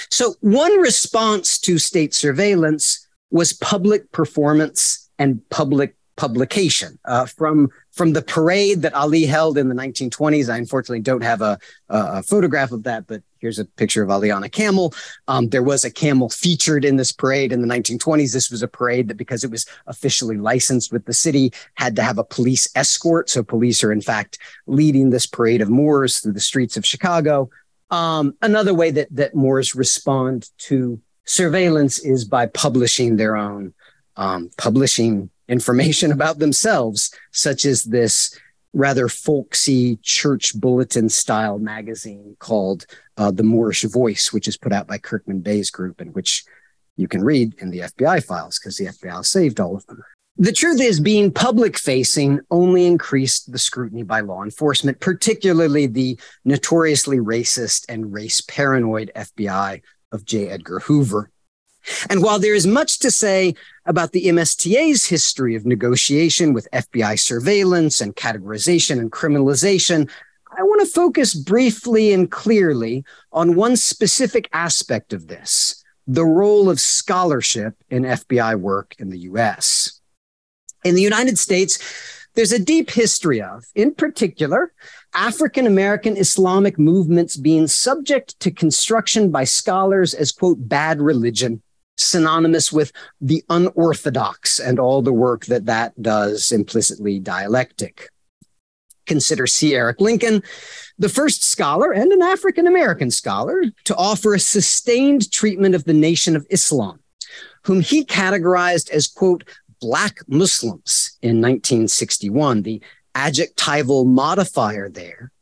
So 0.10 0.36
one 0.42 0.80
response 0.80 1.58
to 1.60 1.78
state 1.78 2.14
surveillance 2.14 3.08
was 3.32 3.54
public 3.54 4.12
performance 4.12 5.03
and 5.20 5.48
public 5.50 5.96
publication 6.16 7.00
uh, 7.06 7.26
from 7.26 7.70
from 7.92 8.14
the 8.14 8.22
parade 8.22 8.82
that 8.82 8.94
Ali 8.94 9.26
held 9.26 9.58
in 9.58 9.70
the 9.70 9.76
1920s. 9.76 10.52
I 10.52 10.58
unfortunately 10.58 11.02
don't 11.02 11.24
have 11.24 11.42
a, 11.42 11.58
a 11.90 12.24
photograph 12.24 12.72
of 12.72 12.84
that, 12.84 13.08
but 13.08 13.22
here's 13.40 13.60
a 13.60 13.66
picture 13.66 14.04
of 14.04 14.10
Ali 14.10 14.32
on 14.32 14.44
a 14.44 14.50
camel. 14.50 14.94
Um, 15.28 15.50
there 15.50 15.64
was 15.64 15.84
a 15.84 15.92
camel 15.92 16.30
featured 16.30 16.86
in 16.86 16.98
this 16.98 17.12
parade 17.12 17.52
in 17.52 17.62
the 17.62 17.68
1920s. 17.68 18.34
This 18.34 18.50
was 18.50 18.64
a 18.64 18.68
parade 18.68 19.08
that, 19.10 19.18
because 19.18 19.44
it 19.44 19.52
was 19.52 19.66
officially 19.88 20.38
licensed 20.38 20.92
with 20.92 21.06
the 21.06 21.14
city, 21.14 21.52
had 21.76 21.96
to 21.98 22.04
have 22.04 22.18
a 22.18 22.24
police 22.24 22.70
escort. 22.76 23.30
So 23.30 23.44
police 23.44 23.84
are 23.84 23.92
in 23.92 24.02
fact 24.02 24.40
leading 24.66 25.10
this 25.10 25.26
parade 25.26 25.62
of 25.62 25.70
Moors 25.70 26.20
through 26.20 26.34
the 26.34 26.40
streets 26.40 26.78
of 26.78 26.86
Chicago. 26.86 27.50
Um, 27.92 28.36
another 28.42 28.74
way 28.74 28.92
that 28.92 29.08
that 29.12 29.36
Moors 29.36 29.76
respond 29.76 30.50
to 30.60 31.00
surveillance 31.26 32.00
is 32.00 32.26
by 32.26 32.48
publishing 32.48 33.16
their 33.18 33.36
own, 33.36 33.74
um, 34.16 34.50
publishing 34.58 35.30
information 35.48 36.12
about 36.18 36.40
themselves, 36.40 37.14
such 37.32 37.66
as 37.66 37.84
this 37.84 38.38
rather 38.74 39.08
folksy 39.08 39.98
church 40.02 40.60
bulletin 40.60 41.08
style 41.08 41.60
magazine 41.60 42.36
called 42.40 42.86
uh, 43.18 43.30
The 43.30 43.44
Moorish 43.44 43.84
Voice, 43.84 44.34
which 44.34 44.48
is 44.48 44.58
put 44.58 44.74
out 44.74 44.88
by 44.88 44.98
Kirkman 44.98 45.42
Bey's 45.42 45.70
group, 45.70 46.02
and 46.02 46.14
which 46.16 46.44
you 46.98 47.08
can 47.08 47.24
read 47.24 47.54
in 47.60 47.70
the 47.70 47.80
FBI 47.80 48.24
files 48.24 48.60
because 48.60 48.78
the 48.78 48.86
FBI 48.86 49.26
saved 49.26 49.60
all 49.60 49.76
of 49.76 49.86
them. 49.88 50.04
The 50.38 50.52
truth 50.52 50.82
is, 50.82 51.00
being 51.00 51.32
public 51.32 51.78
facing 51.78 52.40
only 52.50 52.88
increased 52.88 53.52
the 53.52 53.60
scrutiny 53.60 54.02
by 54.02 54.22
law 54.22 54.44
enforcement, 54.44 55.00
particularly 55.00 55.86
the 55.86 56.20
notoriously 56.44 57.18
racist 57.18 57.86
and 57.88 58.12
race 58.12 58.42
paranoid 58.42 59.12
FBI 59.16 59.82
of 60.12 60.26
J. 60.26 60.50
Edgar 60.50 60.80
Hoover. 60.80 61.30
And 62.10 62.24
while 62.24 62.40
there 62.40 62.56
is 62.56 62.68
much 62.68 63.00
to 63.00 63.12
say 63.12 63.56
about 63.86 64.12
the 64.12 64.26
MSTA's 64.26 65.06
history 65.06 65.56
of 65.56 65.66
negotiation 65.66 66.54
with 66.54 66.72
FBI 66.72 67.20
surveillance 67.20 68.02
and 68.02 68.16
categorization 68.16 69.00
and 69.00 69.12
criminalization, 69.12 70.10
I 70.58 70.64
want 70.64 70.82
to 70.82 70.88
focus 70.88 71.34
briefly 71.34 72.14
and 72.14 72.30
clearly 72.30 73.04
on 73.32 73.56
one 73.56 73.76
specific 73.76 74.50
aspect 74.54 75.14
of 75.14 75.28
this 75.28 75.84
the 76.06 76.26
role 76.26 76.70
of 76.70 76.82
scholarship 76.82 77.76
in 77.90 78.04
FBI 78.04 78.60
work 78.60 78.94
in 79.00 79.10
the 79.10 79.20
US. 79.20 80.02
In 80.84 80.96
the 80.96 81.02
United 81.02 81.40
States, 81.40 81.80
there's 82.36 82.52
a 82.52 82.60
deep 82.60 82.90
history 82.90 83.42
of, 83.42 83.64
in 83.76 83.94
particular, 83.94 84.74
African 85.14 85.68
American 85.68 86.18
Islamic 86.18 86.80
movements 86.80 87.38
being 87.38 87.68
subject 87.68 88.40
to 88.40 88.52
construction 88.52 89.32
by 89.32 89.44
scholars 89.44 90.14
as, 90.14 90.32
quote, 90.32 90.58
bad 90.68 91.00
religion, 91.00 91.62
synonymous 91.98 92.72
with 92.72 92.92
the 93.22 93.44
unorthodox 93.50 94.60
and 94.60 94.80
all 94.80 95.02
the 95.02 95.14
work 95.14 95.46
that 95.46 95.66
that 95.66 96.00
does 96.02 96.52
implicitly 96.52 97.20
dialectic. 97.20 98.10
Consider 99.06 99.48
C. 99.48 99.76
Eric 99.76 100.00
Lincoln, 100.00 100.44
the 100.98 101.10
first 101.10 101.44
scholar 101.44 101.92
and 101.92 102.12
an 102.12 102.22
African 102.22 102.68
American 102.68 103.12
scholar 103.12 103.64
to 103.84 103.96
offer 103.96 104.34
a 104.34 104.40
sustained 104.40 105.30
treatment 105.32 105.76
of 105.76 105.84
the 105.84 105.94
nation 105.94 106.36
of 106.36 106.48
Islam, 106.50 107.00
whom 107.64 107.82
he 107.82 108.06
categorized 108.06 108.90
as, 108.92 109.08
quote, 109.08 109.44
Black 109.82 110.20
Muslims 110.30 111.18
in 111.22 111.42
1961. 111.42 112.62
The 112.62 112.82
adjectival 113.14 114.06
modifier 114.06 114.90
there, 114.90 115.33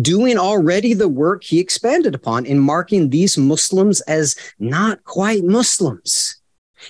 doing 0.00 0.38
already 0.38 0.94
the 0.94 1.08
work 1.08 1.42
he 1.44 1.58
expanded 1.58 2.14
upon 2.14 2.46
in 2.46 2.58
marking 2.58 3.10
these 3.10 3.38
Muslims 3.38 4.00
as 4.02 4.36
not 4.58 5.02
quite 5.04 5.44
Muslims. 5.44 6.36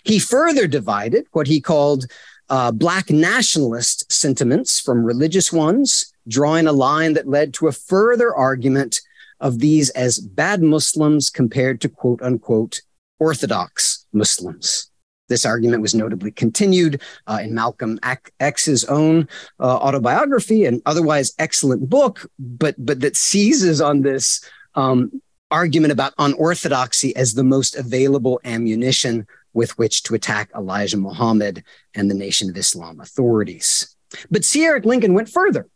He 0.05 0.19
further 0.19 0.67
divided 0.67 1.27
what 1.33 1.47
he 1.47 1.61
called 1.61 2.07
uh, 2.49 2.73
Black 2.73 3.11
nationalist 3.11 4.11
sentiments 4.13 4.81
from 4.81 5.05
religious 5.05 5.53
ones, 5.53 6.13
drawing 6.29 6.67
a 6.67 6.73
line 6.73 7.15
that 7.15 7.29
led 7.29 7.55
to 7.55 7.69
a 7.69 7.73
further 7.73 8.35
argument 8.35 9.01
of 9.41 9.59
these 9.59 9.91
as 9.91 10.19
bad 10.19 10.63
Muslims 10.63 11.31
compared 11.31 11.81
to 11.81 11.89
quote 11.89 12.23
unquote 12.23 12.81
Orthodox 13.19 14.07
Muslims. 14.13 14.91
This 15.29 15.45
argument 15.45 15.83
was 15.83 15.95
notably 15.95 16.31
continued 16.31 17.03
uh, 17.27 17.41
in 17.43 17.55
Malcolm 17.55 17.99
X's 18.41 18.85
own 18.85 19.29
uh, 19.59 19.77
autobiography 19.77 20.65
and 20.65 20.81
otherwise 20.87 21.35
excellent 21.39 21.89
book, 21.89 22.31
but 22.39 22.75
but 22.79 23.01
that 23.01 23.17
seizes 23.17 23.81
on 23.81 24.03
this 24.03 24.45
um, 24.75 25.21
argument 25.51 25.93
about 25.93 26.15
unorthodoxy 26.19 27.15
as 27.17 27.35
the 27.35 27.45
most 27.45 27.77
available 27.77 28.41
ammunition 28.45 29.27
with 29.53 29.77
which 29.79 30.03
to 30.05 30.15
attack 30.15 30.51
Elijah 30.55 30.99
Muhammad 30.99 31.65
and 31.95 32.11
the 32.11 32.15
Nation 32.15 32.51
of 32.51 32.57
Islam 32.57 33.01
authorities. 33.01 33.97
But 34.31 34.45
C. 34.45 34.65
Eric 34.65 34.85
Lincoln 34.85 35.15
went 35.15 35.29
further. 35.29 35.67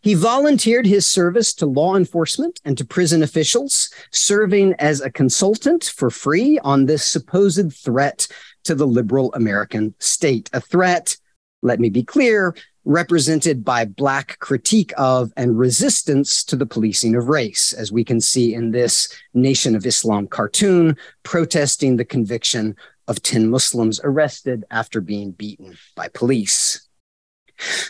He 0.00 0.14
volunteered 0.14 0.86
his 0.86 1.06
service 1.06 1.54
to 1.54 1.66
law 1.66 1.96
enforcement 1.96 2.60
and 2.64 2.76
to 2.78 2.84
prison 2.84 3.22
officials, 3.22 3.90
serving 4.10 4.74
as 4.78 5.00
a 5.00 5.10
consultant 5.10 5.84
for 5.84 6.10
free 6.10 6.58
on 6.60 6.86
this 6.86 7.04
supposed 7.04 7.72
threat 7.72 8.26
to 8.64 8.74
the 8.74 8.86
liberal 8.86 9.32
American 9.34 9.94
state. 9.98 10.50
A 10.52 10.60
threat, 10.60 11.16
let 11.62 11.80
me 11.80 11.88
be 11.88 12.02
clear, 12.02 12.54
represented 12.84 13.64
by 13.64 13.84
Black 13.84 14.38
critique 14.40 14.92
of 14.96 15.32
and 15.36 15.58
resistance 15.58 16.44
to 16.44 16.56
the 16.56 16.66
policing 16.66 17.14
of 17.14 17.28
race, 17.28 17.72
as 17.72 17.90
we 17.90 18.04
can 18.04 18.20
see 18.20 18.54
in 18.54 18.70
this 18.70 19.08
Nation 19.32 19.74
of 19.74 19.86
Islam 19.86 20.26
cartoon 20.26 20.96
protesting 21.22 21.96
the 21.96 22.04
conviction 22.04 22.76
of 23.08 23.22
10 23.22 23.48
Muslims 23.48 24.00
arrested 24.04 24.64
after 24.70 25.00
being 25.00 25.30
beaten 25.30 25.76
by 25.94 26.08
police. 26.08 26.88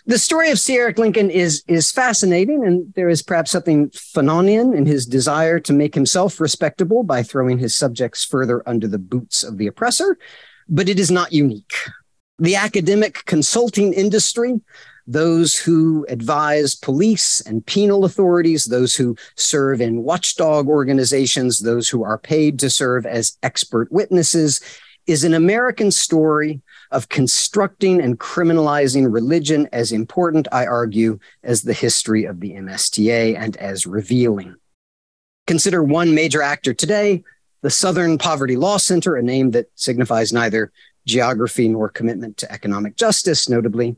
The 0.06 0.18
story 0.18 0.50
of 0.50 0.58
C. 0.58 0.76
Eric 0.76 0.98
Lincoln 0.98 1.30
is, 1.30 1.62
is 1.66 1.90
fascinating, 1.90 2.64
and 2.64 2.92
there 2.94 3.08
is 3.08 3.22
perhaps 3.22 3.50
something 3.50 3.88
Fanonian 3.90 4.76
in 4.76 4.86
his 4.86 5.06
desire 5.06 5.58
to 5.60 5.72
make 5.72 5.94
himself 5.94 6.40
respectable 6.40 7.02
by 7.02 7.22
throwing 7.22 7.58
his 7.58 7.74
subjects 7.74 8.24
further 8.24 8.62
under 8.68 8.86
the 8.86 8.98
boots 8.98 9.42
of 9.42 9.58
the 9.58 9.66
oppressor, 9.66 10.18
but 10.68 10.88
it 10.88 10.98
is 10.98 11.10
not 11.10 11.32
unique. 11.32 11.72
The 12.38 12.56
academic 12.56 13.24
consulting 13.24 13.92
industry, 13.92 14.60
those 15.06 15.56
who 15.56 16.06
advise 16.08 16.74
police 16.74 17.40
and 17.42 17.64
penal 17.64 18.04
authorities, 18.04 18.64
those 18.64 18.94
who 18.94 19.16
serve 19.36 19.80
in 19.80 20.02
watchdog 20.02 20.68
organizations, 20.68 21.60
those 21.60 21.88
who 21.88 22.02
are 22.04 22.18
paid 22.18 22.58
to 22.60 22.70
serve 22.70 23.06
as 23.06 23.38
expert 23.42 23.90
witnesses, 23.92 24.60
is 25.06 25.24
an 25.24 25.34
American 25.34 25.90
story 25.90 26.60
of 26.94 27.08
constructing 27.08 28.00
and 28.00 28.18
criminalizing 28.18 29.12
religion 29.12 29.68
as 29.72 29.92
important, 29.92 30.48
I 30.52 30.66
argue, 30.66 31.18
as 31.42 31.62
the 31.62 31.72
history 31.72 32.24
of 32.24 32.40
the 32.40 32.52
MSTA 32.52 33.36
and 33.36 33.56
as 33.58 33.86
revealing. 33.86 34.56
Consider 35.46 35.82
one 35.82 36.14
major 36.14 36.40
actor 36.40 36.72
today, 36.72 37.22
the 37.62 37.70
Southern 37.70 38.16
Poverty 38.16 38.56
Law 38.56 38.78
Center, 38.78 39.16
a 39.16 39.22
name 39.22 39.50
that 39.50 39.66
signifies 39.74 40.32
neither 40.32 40.72
geography 41.06 41.68
nor 41.68 41.88
commitment 41.88 42.38
to 42.38 42.50
economic 42.50 42.96
justice, 42.96 43.48
notably. 43.48 43.96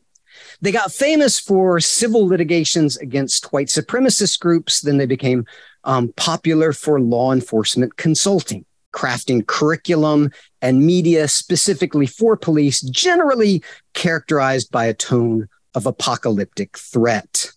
They 0.61 0.73
got 0.73 0.93
famous 0.93 1.39
for 1.39 1.81
civil 1.81 2.27
litigations 2.27 2.97
against 2.97 3.53
white 3.53 3.69
supremacist 3.69 4.41
groups. 4.41 4.81
Then 4.81 4.99
they 4.99 5.07
became 5.07 5.47
um, 5.85 6.13
popular 6.17 6.73
for 6.73 7.01
law 7.01 7.33
enforcement 7.33 7.97
consulting 7.97 8.66
crafting 8.93 9.47
curriculum 9.47 10.31
and 10.63 10.87
media 10.87 11.29
specifically 11.29 12.07
for 12.07 12.37
police, 12.37 12.81
generally 12.83 13.63
characterized 13.95 14.71
by 14.71 14.87
a 14.87 14.95
tone 14.95 15.49
of 15.75 15.87
apocalyptic 15.87 16.77
threat. 16.79 17.53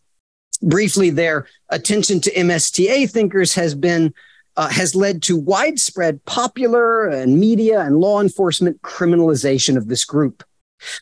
Briefly, 0.61 1.09
their 1.09 1.47
attention 1.69 2.19
to 2.21 2.33
MSTA 2.33 3.09
thinkers 3.09 3.53
has 3.55 3.73
been 3.73 4.13
uh, 4.57 4.67
has 4.67 4.93
led 4.93 5.21
to 5.23 5.37
widespread 5.37 6.23
popular 6.25 7.07
and 7.07 7.39
media 7.39 7.79
and 7.79 7.97
law 7.97 8.19
enforcement 8.19 8.81
criminalization 8.81 9.77
of 9.77 9.87
this 9.87 10.03
group. 10.03 10.43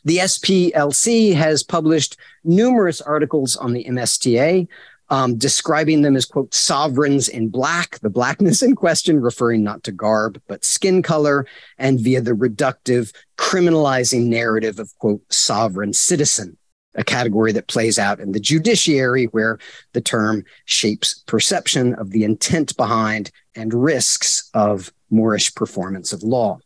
The 0.04 0.18
SPLC 0.18 1.34
has 1.34 1.64
published 1.64 2.16
numerous 2.44 3.00
articles 3.00 3.56
on 3.56 3.72
the 3.72 3.84
MSTA, 3.84 4.68
um, 5.10 5.36
describing 5.36 6.02
them 6.02 6.16
as, 6.16 6.24
quote, 6.24 6.52
sovereigns 6.54 7.28
in 7.28 7.48
black, 7.48 7.98
the 8.00 8.10
blackness 8.10 8.62
in 8.62 8.74
question 8.74 9.20
referring 9.20 9.62
not 9.62 9.82
to 9.84 9.92
garb, 9.92 10.40
but 10.48 10.64
skin 10.64 11.02
color, 11.02 11.46
and 11.78 12.00
via 12.00 12.20
the 12.20 12.32
reductive, 12.32 13.14
criminalizing 13.36 14.26
narrative 14.26 14.78
of, 14.78 14.96
quote, 14.98 15.22
sovereign 15.32 15.92
citizen, 15.92 16.56
a 16.94 17.04
category 17.04 17.52
that 17.52 17.68
plays 17.68 17.98
out 17.98 18.20
in 18.20 18.32
the 18.32 18.40
judiciary 18.40 19.26
where 19.26 19.58
the 19.92 20.00
term 20.00 20.44
shapes 20.66 21.22
perception 21.26 21.94
of 21.94 22.10
the 22.10 22.24
intent 22.24 22.76
behind 22.76 23.30
and 23.54 23.72
risks 23.72 24.50
of 24.54 24.92
Moorish 25.10 25.54
performance 25.54 26.12
of 26.12 26.22
law. 26.22 26.58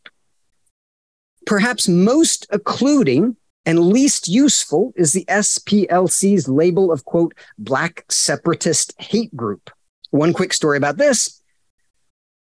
Perhaps 1.47 1.89
most 1.89 2.47
occluding 2.51 3.37
and 3.65 3.79
least 3.79 4.29
useful 4.29 4.93
is 4.97 5.13
the 5.13 5.25
SPLC's 5.27 6.49
label 6.49 6.91
of, 6.91 7.05
quote, 7.05 7.35
black 7.59 8.05
separatist 8.09 8.95
hate 9.01 9.35
group. 9.37 9.71
One 10.11 10.33
quick 10.33 10.53
story 10.53 10.77
about 10.77 10.99
this. 10.99 11.43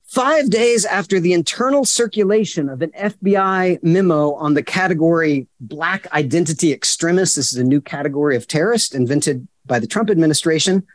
Five 0.07 0.49
days 0.49 0.87
after 0.87 1.21
the 1.21 1.35
internal 1.35 1.85
circulation 1.85 2.71
of 2.71 2.81
an 2.81 2.93
FBI 2.93 3.83
memo 3.83 4.33
on 4.35 4.55
the 4.55 4.63
category 4.63 5.49
Black 5.61 6.11
Identity 6.13 6.73
Extremists, 6.73 7.37
this 7.37 7.53
is 7.53 7.59
a 7.59 7.65
new 7.65 7.83
category 7.83 8.35
of 8.35 8.49
terrorist 8.49 8.95
invented 8.95 9.47
by 9.67 9.79
the 9.79 9.87
Trump 9.87 10.09
administration. 10.09 10.87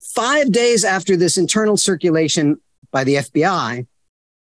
Five 0.00 0.50
days 0.50 0.82
after 0.82 1.14
this 1.14 1.36
internal 1.36 1.76
circulation 1.76 2.58
by 2.90 3.04
the 3.04 3.16
FBI, 3.16 3.86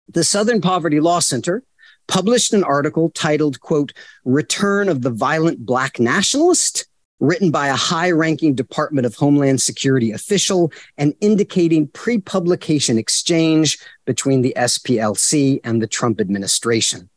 the 0.08 0.24
Southern 0.24 0.62
Poverty 0.62 1.00
Law 1.00 1.18
Center, 1.18 1.62
published 2.08 2.52
an 2.52 2.64
article 2.64 3.10
titled, 3.10 3.60
quote, 3.60 3.92
Return 4.24 4.88
of 4.88 5.02
the 5.02 5.10
Violent 5.10 5.64
Black 5.64 5.98
Nationalist, 5.98 6.86
written 7.20 7.50
by 7.50 7.68
a 7.68 7.76
high 7.76 8.10
ranking 8.10 8.54
Department 8.54 9.06
of 9.06 9.14
Homeland 9.14 9.62
Security 9.62 10.10
official 10.10 10.72
and 10.98 11.14
indicating 11.20 11.86
pre 11.88 12.18
publication 12.18 12.98
exchange 12.98 13.78
between 14.04 14.42
the 14.42 14.54
SPLC 14.56 15.60
and 15.62 15.80
the 15.80 15.86
Trump 15.86 16.20
administration. 16.20 17.08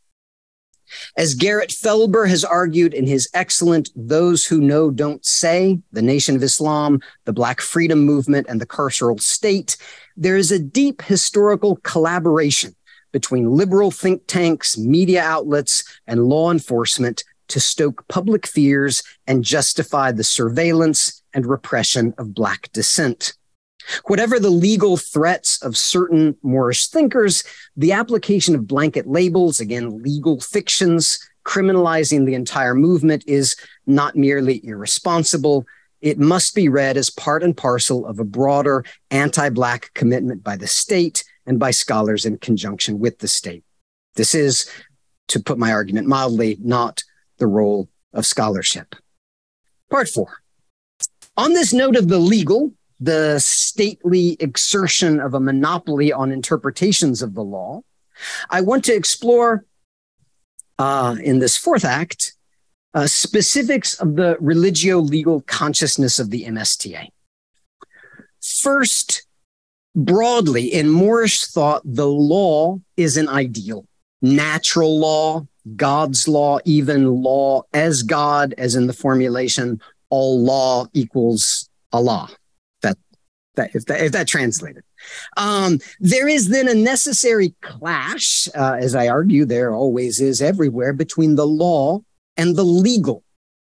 As 1.17 1.33
Garrett 1.33 1.71
Felber 1.71 2.29
has 2.29 2.45
argued 2.45 2.93
in 2.93 3.07
his 3.07 3.27
excellent 3.33 3.89
Those 3.95 4.45
Who 4.45 4.61
Know 4.61 4.91
Don't 4.91 5.25
Say, 5.25 5.79
The 5.91 6.01
Nation 6.01 6.35
of 6.35 6.43
Islam, 6.43 7.01
the 7.25 7.33
Black 7.33 7.59
Freedom 7.59 7.99
Movement, 8.05 8.45
and 8.47 8.61
the 8.61 8.67
Carceral 8.67 9.19
State, 9.19 9.77
there 10.15 10.37
is 10.37 10.51
a 10.51 10.59
deep 10.59 11.01
historical 11.01 11.77
collaboration 11.77 12.75
between 13.15 13.49
liberal 13.49 13.91
think 13.91 14.27
tanks, 14.27 14.77
media 14.77 15.23
outlets, 15.23 15.85
and 16.05 16.25
law 16.25 16.51
enforcement 16.51 17.23
to 17.47 17.61
stoke 17.61 18.05
public 18.09 18.45
fears 18.45 19.03
and 19.25 19.41
justify 19.41 20.11
the 20.11 20.21
surveillance 20.21 21.23
and 21.33 21.45
repression 21.45 22.13
of 22.17 22.33
Black 22.33 22.69
dissent. 22.73 23.31
Whatever 24.07 24.37
the 24.37 24.49
legal 24.49 24.97
threats 24.97 25.63
of 25.63 25.77
certain 25.77 26.35
Moorish 26.43 26.89
thinkers, 26.89 27.45
the 27.77 27.93
application 27.93 28.53
of 28.53 28.67
blanket 28.67 29.07
labels, 29.07 29.61
again, 29.61 30.03
legal 30.03 30.41
fictions, 30.41 31.17
criminalizing 31.45 32.25
the 32.25 32.33
entire 32.33 32.75
movement 32.75 33.23
is 33.27 33.55
not 33.87 34.17
merely 34.17 34.59
irresponsible. 34.65 35.65
It 36.01 36.19
must 36.19 36.53
be 36.53 36.67
read 36.67 36.97
as 36.97 37.09
part 37.09 37.43
and 37.43 37.55
parcel 37.55 38.05
of 38.05 38.19
a 38.19 38.25
broader 38.25 38.83
anti 39.09 39.47
Black 39.47 39.91
commitment 39.93 40.43
by 40.43 40.57
the 40.57 40.67
state 40.67 41.23
and 41.45 41.59
by 41.59 41.71
scholars 41.71 42.25
in 42.25 42.37
conjunction 42.37 42.99
with 42.99 43.19
the 43.19 43.27
state. 43.27 43.63
This 44.15 44.33
is, 44.33 44.69
to 45.27 45.39
put 45.39 45.57
my 45.57 45.71
argument 45.71 46.07
mildly, 46.07 46.57
not 46.61 47.03
the 47.37 47.47
role 47.47 47.89
of 48.13 48.25
scholarship. 48.25 48.95
Part 49.89 50.09
four. 50.09 50.41
On 51.37 51.53
this 51.53 51.73
note 51.73 51.95
of 51.95 52.07
the 52.07 52.19
legal, 52.19 52.73
the 52.99 53.39
stately 53.39 54.37
exertion 54.39 55.19
of 55.19 55.33
a 55.33 55.39
monopoly 55.39 56.13
on 56.13 56.31
interpretations 56.31 57.21
of 57.21 57.33
the 57.33 57.43
law, 57.43 57.81
I 58.49 58.61
want 58.61 58.85
to 58.85 58.95
explore 58.95 59.65
uh, 60.79 61.17
in 61.21 61.39
this 61.39 61.57
fourth 61.57 61.85
act 61.85 62.33
uh, 62.93 63.07
specifics 63.07 63.95
of 63.95 64.15
the 64.15 64.37
religio 64.39 64.99
legal 64.99 65.41
consciousness 65.41 66.17
of 66.17 66.29
the 66.29 66.45
MSTA. 66.45 67.09
First, 68.41 69.27
broadly 69.95 70.73
in 70.73 70.89
Moorish 70.89 71.45
thought, 71.45 71.81
the 71.85 72.07
law 72.07 72.79
is 72.97 73.17
an 73.17 73.29
ideal, 73.29 73.85
natural 74.21 74.99
law, 74.99 75.47
God's 75.75 76.27
law, 76.27 76.59
even 76.65 77.23
law 77.23 77.63
as 77.73 78.03
God, 78.03 78.53
as 78.57 78.75
in 78.75 78.87
the 78.87 78.93
formulation, 78.93 79.81
all 80.09 80.39
law 80.43 80.85
equals 80.93 81.69
Allah. 81.91 82.29
That, 82.81 82.97
that 83.55 83.71
if 83.73 83.85
that, 83.85 84.01
if 84.01 84.11
that 84.11 84.27
translated. 84.27 84.83
Um, 85.37 85.79
there 85.99 86.27
is 86.27 86.49
then 86.49 86.67
a 86.67 86.73
necessary 86.73 87.55
clash, 87.61 88.47
uh, 88.55 88.77
as 88.79 88.95
I 88.95 89.07
argue, 89.07 89.45
there 89.45 89.73
always 89.73 90.19
is 90.19 90.41
everywhere, 90.41 90.93
between 90.93 91.35
the 91.35 91.47
law 91.47 92.01
and 92.37 92.55
the 92.55 92.63
legal 92.63 93.23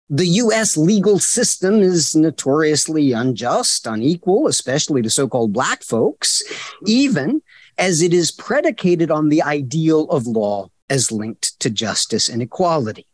the 0.09 0.27
US 0.27 0.77
legal 0.77 1.19
system 1.19 1.81
is 1.81 2.15
notoriously 2.15 3.11
unjust, 3.11 3.85
unequal, 3.85 4.47
especially 4.47 5.01
to 5.01 5.09
so 5.09 5.27
called 5.27 5.53
Black 5.53 5.83
folks, 5.83 6.43
even 6.85 7.41
as 7.77 8.01
it 8.01 8.13
is 8.13 8.31
predicated 8.31 9.11
on 9.11 9.29
the 9.29 9.41
ideal 9.41 10.03
of 10.09 10.25
law 10.25 10.69
as 10.89 11.11
linked 11.11 11.59
to 11.59 11.69
justice 11.69 12.29
and 12.29 12.41
equality. 12.41 13.05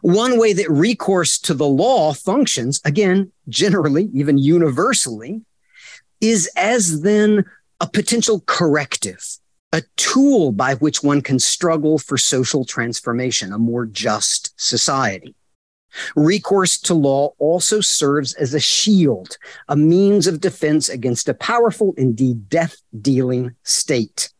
One 0.00 0.38
way 0.38 0.54
that 0.54 0.70
recourse 0.70 1.38
to 1.40 1.54
the 1.54 1.66
law 1.66 2.14
functions, 2.14 2.80
again, 2.84 3.32
generally, 3.48 4.08
even 4.14 4.38
universally, 4.38 5.42
is 6.22 6.50
as 6.56 7.02
then 7.02 7.44
a 7.80 7.86
potential 7.86 8.42
corrective, 8.46 9.22
a 9.72 9.82
tool 9.96 10.52
by 10.52 10.76
which 10.76 11.02
one 11.02 11.20
can 11.20 11.38
struggle 11.38 11.98
for 11.98 12.16
social 12.16 12.64
transformation, 12.64 13.52
a 13.52 13.58
more 13.58 13.84
just 13.84 14.54
society. 14.56 15.34
Recourse 16.16 16.78
to 16.80 16.94
law 16.94 17.34
also 17.38 17.80
serves 17.80 18.34
as 18.34 18.54
a 18.54 18.60
shield, 18.60 19.36
a 19.68 19.76
means 19.76 20.26
of 20.26 20.40
defense 20.40 20.88
against 20.88 21.28
a 21.28 21.34
powerful, 21.34 21.94
indeed 21.96 22.48
death 22.48 22.76
dealing 23.00 23.54
state. 23.62 24.30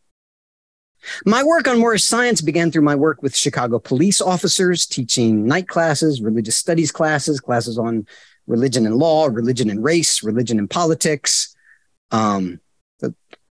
My 1.26 1.42
work 1.42 1.68
on 1.68 1.78
Moorish 1.78 2.04
science 2.04 2.40
began 2.40 2.70
through 2.70 2.82
my 2.82 2.94
work 2.94 3.22
with 3.22 3.36
Chicago 3.36 3.78
police 3.78 4.20
officers, 4.20 4.86
teaching 4.86 5.44
night 5.44 5.68
classes, 5.68 6.22
religious 6.22 6.56
studies 6.56 6.90
classes, 6.90 7.40
classes 7.40 7.78
on 7.78 8.06
religion 8.46 8.86
and 8.86 8.96
law, 8.96 9.26
religion 9.26 9.70
and 9.70 9.84
race, 9.84 10.22
religion 10.22 10.58
and 10.58 10.70
politics. 10.70 11.54
Um, 12.10 12.60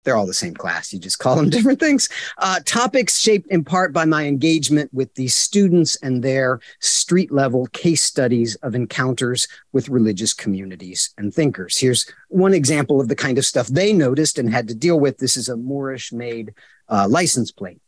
they're 0.09 0.17
all 0.17 0.27
the 0.27 0.33
same 0.33 0.55
class. 0.55 0.91
You 0.91 0.99
just 0.99 1.19
call 1.19 1.37
them 1.37 1.51
different 1.51 1.79
things. 1.79 2.09
Uh, 2.39 2.61
topics 2.65 3.19
shaped 3.19 3.47
in 3.49 3.63
part 3.63 3.93
by 3.93 4.07
my 4.07 4.25
engagement 4.25 4.89
with 4.95 5.13
these 5.17 5.37
students 5.37 5.97
and 5.97 6.23
their 6.23 6.61
street 6.81 7.31
level 7.31 7.67
case 7.75 8.03
studies 8.03 8.55
of 8.57 8.75
encounters 8.75 9.47
with 9.73 9.91
religious 9.91 10.33
communities 10.33 11.11
and 11.19 11.35
thinkers. 11.35 11.77
Here's 11.77 12.11
one 12.31 12.55
example 12.55 13.03
of 13.03 13.09
the 13.09 13.17
kind 13.17 13.37
of 13.37 13.45
stuff 13.45 13.67
they 13.67 13.93
noticed 13.93 14.39
and 14.39 14.51
had 14.51 14.67
to 14.69 14.75
deal 14.75 14.99
with. 14.99 15.19
This 15.19 15.37
is 15.37 15.51
a 15.51 15.59
Moorish 15.59 16.11
made 16.11 16.55
uh, 16.89 17.07
license 17.07 17.53
plate. 17.53 17.83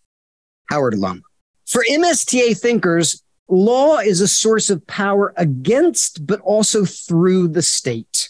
Howard 0.69 0.93
alum. 0.93 1.23
For 1.67 1.83
MSTA 1.91 2.59
thinkers, 2.59 3.23
law 3.49 3.97
is 3.97 4.21
a 4.21 4.29
source 4.29 4.69
of 4.69 4.87
power 4.87 5.33
against, 5.39 6.27
but 6.27 6.41
also 6.41 6.85
through 6.85 7.49
the 7.49 7.63
state. 7.63 8.29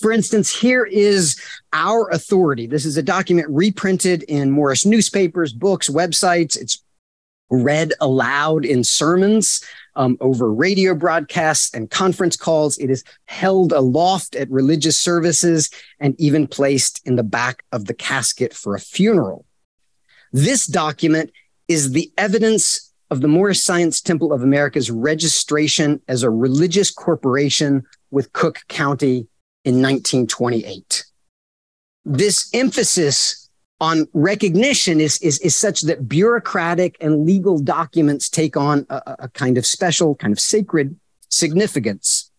For 0.00 0.10
instance, 0.10 0.54
here 0.54 0.84
is 0.84 1.40
our 1.72 2.08
authority. 2.10 2.66
This 2.66 2.84
is 2.84 2.96
a 2.96 3.02
document 3.02 3.46
reprinted 3.48 4.24
in 4.24 4.50
Moorish 4.50 4.84
newspapers, 4.84 5.52
books, 5.52 5.88
websites. 5.88 6.60
It's 6.60 6.82
read 7.50 7.92
aloud 8.00 8.64
in 8.64 8.82
sermons 8.82 9.64
um, 9.96 10.16
over 10.20 10.52
radio 10.52 10.94
broadcasts 10.94 11.72
and 11.74 11.90
conference 11.90 12.36
calls. 12.36 12.78
It 12.78 12.90
is 12.90 13.04
held 13.26 13.72
aloft 13.72 14.34
at 14.34 14.50
religious 14.50 14.96
services 14.96 15.70
and 16.00 16.18
even 16.18 16.46
placed 16.46 17.06
in 17.06 17.16
the 17.16 17.22
back 17.22 17.64
of 17.70 17.84
the 17.84 17.94
casket 17.94 18.52
for 18.54 18.74
a 18.74 18.80
funeral. 18.80 19.44
This 20.32 20.66
document 20.66 21.30
is 21.68 21.92
the 21.92 22.10
evidence 22.18 22.92
of 23.10 23.20
the 23.20 23.28
Moorish 23.28 23.60
Science 23.60 24.00
Temple 24.00 24.32
of 24.32 24.42
America's 24.42 24.90
registration 24.90 26.00
as 26.08 26.24
a 26.24 26.30
religious 26.30 26.90
corporation 26.90 27.84
with 28.10 28.32
Cook 28.32 28.62
County 28.68 29.28
in 29.64 29.76
1928. 29.76 31.04
This 32.04 32.50
emphasis 32.52 33.44
on 33.80 34.06
recognition 34.12 35.00
is, 35.00 35.18
is, 35.18 35.38
is 35.40 35.56
such 35.56 35.82
that 35.82 36.08
bureaucratic 36.08 36.96
and 37.00 37.26
legal 37.26 37.58
documents 37.58 38.28
take 38.28 38.56
on 38.56 38.86
a, 38.88 39.16
a 39.20 39.28
kind 39.30 39.58
of 39.58 39.66
special, 39.66 40.14
kind 40.14 40.32
of 40.32 40.40
sacred 40.40 40.98
significance, 41.28 42.30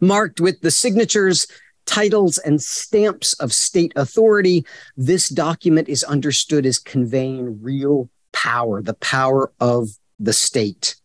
marked 0.00 0.40
with 0.40 0.60
the 0.60 0.70
signatures, 0.70 1.46
titles, 1.86 2.38
and 2.38 2.60
stamps 2.60 3.34
of 3.34 3.52
state 3.52 3.92
authority. 3.96 4.64
This 4.96 5.28
document 5.28 5.88
is 5.88 6.02
understood 6.04 6.66
as 6.66 6.78
conveying 6.78 7.62
real 7.62 8.10
power, 8.32 8.82
the 8.82 8.94
power 8.94 9.52
of 9.60 9.88
the 10.18 10.32
state. 10.32 10.96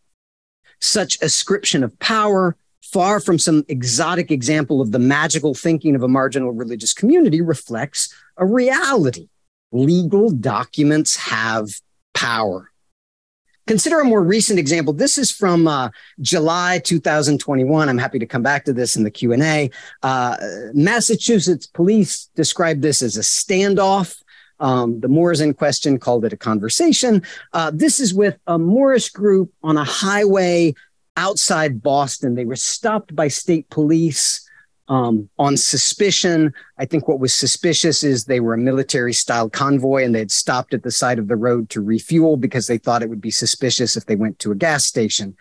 Such 0.79 1.21
ascription 1.21 1.83
of 1.83 1.97
power 1.99 2.57
far 2.93 3.19
from 3.19 3.39
some 3.39 3.65
exotic 3.67 4.29
example 4.29 4.79
of 4.79 4.91
the 4.91 4.99
magical 4.99 5.55
thinking 5.55 5.95
of 5.95 6.03
a 6.03 6.07
marginal 6.07 6.51
religious 6.51 6.93
community, 6.93 7.41
reflects 7.41 8.13
a 8.37 8.45
reality. 8.45 9.29
Legal 9.71 10.29
documents 10.29 11.15
have 11.15 11.69
power. 12.13 12.69
Consider 13.65 14.01
a 14.01 14.05
more 14.05 14.21
recent 14.21 14.59
example. 14.59 14.93
This 14.93 15.17
is 15.17 15.31
from 15.31 15.67
uh, 15.67 15.89
July 16.21 16.79
2021. 16.83 17.89
I'm 17.89 17.97
happy 17.97 18.19
to 18.19 18.25
come 18.25 18.43
back 18.43 18.65
to 18.65 18.73
this 18.73 18.95
in 18.95 19.03
the 19.03 19.11
Q&A. 19.11 19.71
Uh, 20.03 20.37
Massachusetts 20.73 21.65
police 21.65 22.29
described 22.35 22.81
this 22.81 23.01
as 23.01 23.17
a 23.17 23.21
standoff. 23.21 24.21
Um, 24.59 24.99
the 24.99 25.07
Moors 25.07 25.41
in 25.41 25.53
question 25.53 25.97
called 25.97 26.25
it 26.25 26.33
a 26.33 26.37
conversation. 26.37 27.23
Uh, 27.53 27.71
this 27.73 27.99
is 27.99 28.13
with 28.13 28.37
a 28.47 28.59
Moorish 28.59 29.09
group 29.09 29.51
on 29.63 29.77
a 29.77 29.83
highway 29.83 30.75
outside 31.17 31.81
Boston. 31.81 32.35
They 32.35 32.45
were 32.45 32.55
stopped 32.55 33.15
by 33.15 33.27
state 33.27 33.69
police 33.69 34.47
um, 34.87 35.29
on 35.39 35.55
suspicion. 35.55 36.53
I 36.77 36.85
think 36.85 37.07
what 37.07 37.19
was 37.19 37.33
suspicious 37.33 38.03
is 38.03 38.25
they 38.25 38.39
were 38.39 38.53
a 38.53 38.57
military 38.57 39.13
style 39.13 39.49
convoy 39.49 40.03
and 40.03 40.13
they 40.13 40.19
had 40.19 40.31
stopped 40.31 40.73
at 40.73 40.83
the 40.83 40.91
side 40.91 41.19
of 41.19 41.27
the 41.27 41.35
road 41.35 41.69
to 41.69 41.81
refuel 41.81 42.37
because 42.37 42.67
they 42.67 42.77
thought 42.77 43.01
it 43.01 43.09
would 43.09 43.21
be 43.21 43.31
suspicious 43.31 43.95
if 43.95 44.05
they 44.05 44.15
went 44.15 44.39
to 44.39 44.51
a 44.51 44.55
gas 44.55 44.85
station. 44.85 45.35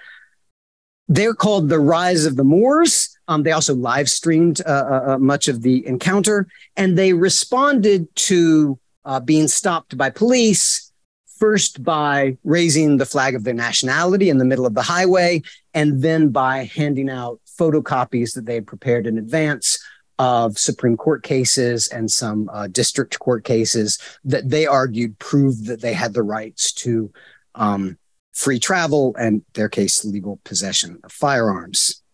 They're 1.09 1.35
called 1.35 1.69
the 1.69 1.81
Rise 1.81 2.25
of 2.25 2.37
the 2.37 2.45
Moors. 2.45 3.19
Um, 3.27 3.43
they 3.43 3.53
also 3.53 3.75
live 3.75 4.09
streamed 4.09 4.61
uh, 4.65 4.71
uh, 4.71 5.13
uh, 5.13 5.19
much 5.19 5.49
of 5.49 5.63
the 5.63 5.87
encounter 5.87 6.47
and 6.77 6.97
they 6.97 7.13
responded 7.13 8.15
to 8.15 8.79
uh, 9.05 9.19
being 9.19 9.49
stopped 9.49 9.97
by 9.97 10.11
police 10.11 10.92
first 11.43 11.83
by 11.83 12.39
raising 12.45 12.99
the 12.99 13.05
flag 13.05 13.35
of 13.35 13.43
their 13.43 13.53
nationality 13.53 14.31
in 14.31 14.39
the 14.39 14.45
middle 14.45 14.65
of 14.65 14.75
the 14.75 14.83
highway, 14.83 15.43
and 15.75 16.01
then 16.01 16.29
by 16.29 16.71
handing 16.73 17.11
out 17.11 17.41
photocopies 17.59 18.33
that 18.33 18.47
they 18.47 18.55
had 18.55 18.65
prepared 18.65 19.09
in 19.09 19.19
advance 19.19 19.85
of 20.21 20.57
Supreme 20.57 20.97
Court 20.97 21.25
cases 21.25 21.89
and 21.89 22.09
some 22.09 22.49
uh, 22.53 22.69
district 22.69 23.19
court 23.19 23.43
cases 23.43 23.99
that 24.25 24.51
they 24.51 24.67
argued 24.67 25.19
proved 25.19 25.67
that 25.67 25.81
they 25.81 25.95
had 25.95 26.15
the 26.15 26.23
rights 26.23 26.73
to 26.75 27.13
um, 27.57 27.99
free 28.33 28.61
travel 28.61 29.13
and, 29.19 29.43
their 29.55 29.69
case, 29.69 30.05
legal 30.05 30.39
possession 30.45 31.01
of 31.03 31.11
firearms. 31.11 32.05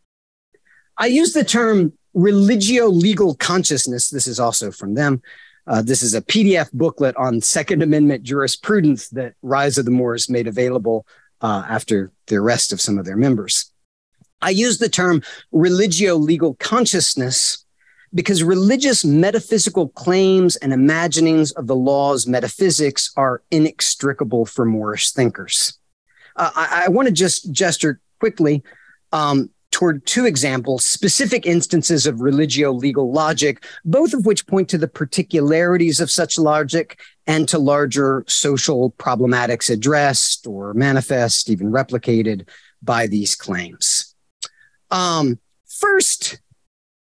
I 0.97 1.09
use 1.09 1.35
the 1.35 1.45
term 1.45 1.93
religio 2.14 2.87
legal 2.87 3.35
consciousness. 3.35 4.09
This 4.09 4.26
is 4.26 4.41
also 4.41 4.70
from 4.70 4.95
them 4.95 5.20
uh, 5.68 5.82
this 5.82 6.02
is 6.02 6.14
a 6.14 6.22
PDF 6.22 6.72
booklet 6.72 7.14
on 7.16 7.40
Second 7.42 7.82
Amendment 7.82 8.22
jurisprudence 8.22 9.10
that 9.10 9.34
Rise 9.42 9.76
of 9.76 9.84
the 9.84 9.90
Moors 9.90 10.30
made 10.30 10.46
available 10.46 11.06
uh, 11.42 11.64
after 11.68 12.10
the 12.26 12.36
arrest 12.36 12.72
of 12.72 12.80
some 12.80 12.98
of 12.98 13.04
their 13.04 13.16
members. 13.16 13.70
I 14.40 14.50
use 14.50 14.78
the 14.78 14.88
term 14.88 15.22
religio 15.52 16.14
legal 16.14 16.54
consciousness 16.54 17.64
because 18.14 18.42
religious 18.42 19.04
metaphysical 19.04 19.88
claims 19.90 20.56
and 20.56 20.72
imaginings 20.72 21.50
of 21.52 21.66
the 21.66 21.76
law's 21.76 22.26
metaphysics 22.26 23.12
are 23.16 23.42
inextricable 23.50 24.46
for 24.46 24.64
Moorish 24.64 25.12
thinkers. 25.12 25.78
Uh, 26.34 26.50
I, 26.54 26.84
I 26.86 26.88
want 26.88 27.08
to 27.08 27.12
just 27.12 27.52
gesture 27.52 28.00
quickly 28.20 28.62
um, 29.12 29.50
toward 29.79 30.05
two 30.07 30.26
examples, 30.26 30.85
specific 30.85 31.47
instances 31.47 32.05
of 32.05 32.20
religio 32.20 32.72
legal 32.72 33.12
logic, 33.12 33.64
both 33.85 34.12
of 34.12 34.26
which 34.26 34.45
point 34.49 34.68
to 34.68 34.76
the 34.76 34.89
particularities 34.89 36.01
of 36.01 36.11
such 36.11 36.37
logic 36.37 36.99
and 37.29 37.49
to 37.49 37.61
larger 37.61 38.24
social 38.26 38.91
problematics 38.99 39.70
addressed 39.70 40.49
or 40.49 40.74
manifest, 40.74 41.49
even 41.49 41.70
replicated 41.70 42.49
by 42.83 43.07
these 43.07 43.37
claims. 43.37 44.16
Um, 44.91 45.39
first, 45.68 46.41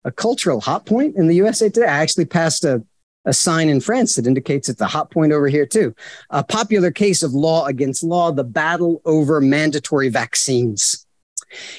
a 0.05 0.13
cultural 0.13 0.61
hot 0.61 0.85
point 0.85 1.17
in 1.17 1.29
the 1.29 1.37
USA 1.37 1.71
today. 1.71 1.87
I 1.87 2.03
actually 2.03 2.27
passed 2.27 2.63
a, 2.63 2.85
a 3.25 3.33
sign 3.33 3.71
in 3.71 3.81
France 3.81 4.17
that 4.17 4.27
indicates 4.27 4.69
it's 4.69 4.83
a 4.83 4.87
hot 4.87 5.11
point 5.11 5.33
over 5.33 5.49
here, 5.49 5.65
too. 5.65 5.95
A 6.29 6.45
popular 6.45 6.91
case 6.91 7.23
of 7.23 7.33
law 7.33 7.65
against 7.65 8.05
law, 8.05 8.33
the 8.33 8.45
battle 8.45 9.01
over 9.07 9.41
mandatory 9.41 10.11
vaccines. 10.11 11.06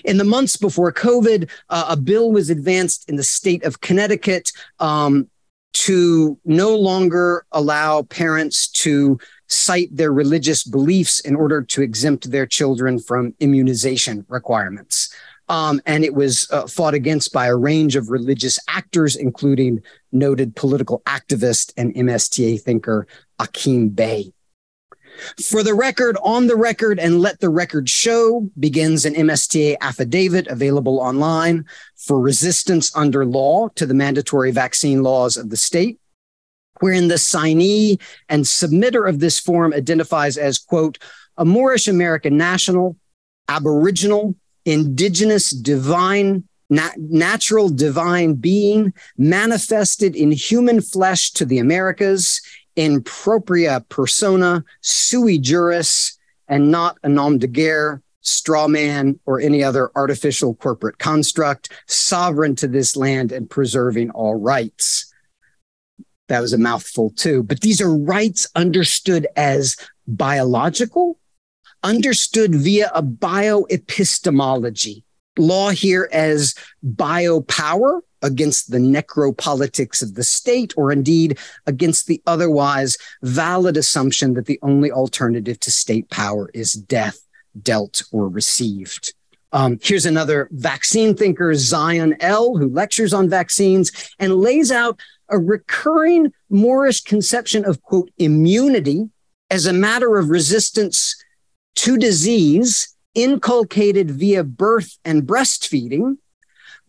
In 0.03 0.18
the 0.18 0.24
months 0.24 0.57
before 0.57 0.91
COVID, 0.91 1.49
uh, 1.70 1.86
a 1.89 1.97
bill 1.97 2.32
was 2.32 2.49
advanced 2.49 3.09
in 3.09 3.15
the 3.15 3.24
state 3.24 3.63
of 3.63 3.82
Connecticut 3.82 4.51
um, 4.80 5.28
to 5.74 6.38
no 6.45 6.76
longer 6.76 7.45
allow 7.51 8.03
parents 8.03 8.68
to 8.68 9.20
cite 9.47 9.95
their 9.95 10.11
religious 10.11 10.63
beliefs 10.63 11.20
in 11.22 11.36
order 11.36 11.61
to 11.61 11.82
exempt 11.82 12.32
their 12.32 12.45
children 12.45 12.99
from 12.99 13.34
immunization 13.39 14.26
requirements. 14.28 15.13
Um, 15.49 15.82
and 15.86 16.03
it 16.03 16.13
was 16.13 16.49
uh, 16.51 16.68
fought 16.68 16.93
against 16.93 17.32
by 17.32 17.47
a 17.47 17.55
range 17.55 17.95
of 17.95 18.09
religious 18.09 18.59
actors, 18.68 19.15
including 19.15 19.82
noted 20.11 20.55
political 20.55 21.01
activist 21.05 21.74
and 21.78 21.93
MSTA 21.93 22.61
thinker 22.61 23.07
Akim 23.39 23.89
Bey. 23.89 24.34
For 25.43 25.63
the 25.63 25.74
record, 25.74 26.18
on 26.24 26.47
the 26.47 26.55
record, 26.55 26.99
and 26.99 27.20
let 27.20 27.39
the 27.39 27.49
record 27.49 27.89
show 27.89 28.49
begins 28.59 29.05
an 29.05 29.13
MSTA 29.13 29.78
affidavit 29.82 30.47
available 30.47 30.99
online 30.99 31.65
for 31.95 32.20
resistance 32.20 32.95
under 32.95 33.26
law 33.26 33.70
to 33.70 33.86
the 33.86 33.93
mandatory 33.93 34.51
vaccine 34.51 35.03
laws 35.03 35.38
of 35.38 35.49
the 35.49 35.57
state, 35.57 35.99
wherein 36.80 37.07
the 37.07 37.15
signee 37.15 37.99
and 38.30 38.45
submitter 38.45 39.07
of 39.09 39.20
this 39.20 39.39
form 39.39 39.74
identifies 39.74 40.38
as, 40.38 40.57
quote, 40.57 40.97
a 41.38 41.45
Moorish 41.45 41.88
American 41.88 42.38
national, 42.38 42.97
Aboriginal, 43.47 44.36
indigenous, 44.65 45.51
divine, 45.51 46.43
natural 46.70 47.70
divine 47.70 48.34
being 48.34 48.93
manifested 49.18 50.15
in 50.15 50.32
human 50.32 50.82
flesh 50.82 51.32
to 51.32 51.45
the 51.45 51.59
Americas 51.59 52.41
in 52.78 53.01
propria 53.01 53.84
persona, 53.89 54.63
sui 54.82 55.39
juris, 55.39 56.17
and 56.47 56.71
not 56.71 56.97
a 57.03 57.09
nom 57.09 57.39
de 57.39 57.47
guerre, 57.47 58.01
straw 58.21 58.67
man, 58.67 59.19
or 59.25 59.41
any 59.41 59.63
other 59.63 59.89
artificial 59.95 60.53
corporate 60.55 60.99
construct, 60.99 61.69
sovereign 61.88 62.55
to 62.55 62.67
this 62.67 62.95
land 62.95 63.34
and 63.34 63.49
preserving 63.49 64.11
all 64.11 64.36
rights. 64.36 65.11
That 66.28 66.41
was 66.41 66.53
a 66.53 66.57
mouthful 66.57 67.11
too, 67.11 67.43
but 67.43 67.61
these 67.61 67.80
are 67.82 67.97
rights 67.97 68.47
understood 68.55 69.28
as 69.36 69.75
biological, 70.07 71.19
understood 71.84 72.53
via 72.53 72.91
a 72.93 73.01
bioepistemology. 73.01 75.01
Law 75.38 75.69
here 75.69 76.09
as 76.11 76.53
biopower 76.86 78.01
against 78.22 78.72
the 78.72 78.78
necropolitics 78.78 80.01
of 80.01 80.15
the 80.15 80.24
state, 80.24 80.74
or 80.78 80.91
indeed 80.91 81.38
against 81.65 82.07
the 82.07 82.22
otherwise 82.26 82.97
valid 83.22 83.78
assumption 83.78 84.34
that 84.34 84.45
the 84.45 84.59
only 84.61 84.91
alternative 84.91 85.59
to 85.59 85.72
state 85.72 86.09
power 86.09 86.49
is 86.53 86.74
death 86.74 87.20
dealt 87.61 88.03
or 88.11 88.28
received. 88.28 89.13
Um, 89.53 89.80
here's 89.82 90.05
another 90.05 90.49
vaccine 90.51 91.15
thinker, 91.15 91.53
Zion 91.55 92.15
El., 92.20 92.57
who 92.57 92.68
lectures 92.68 93.13
on 93.13 93.30
vaccines 93.30 94.11
and 94.20 94.36
lays 94.36 94.72
out 94.72 94.99
a 95.30 95.38
recurring 95.38 96.34
Moorish 96.49 97.01
conception 97.01 97.65
of, 97.65 97.82
quote, 97.82 98.11
immunity 98.18 99.09
as 99.49 99.65
a 99.65 99.74
matter 99.74 100.18
of 100.18 100.30
resistance 100.30 101.15
to 101.76 101.97
disease 101.97 102.93
inculcated 103.15 104.11
via 104.11 104.43
birth 104.43 104.97
and 105.03 105.24
breastfeeding, 105.24 106.18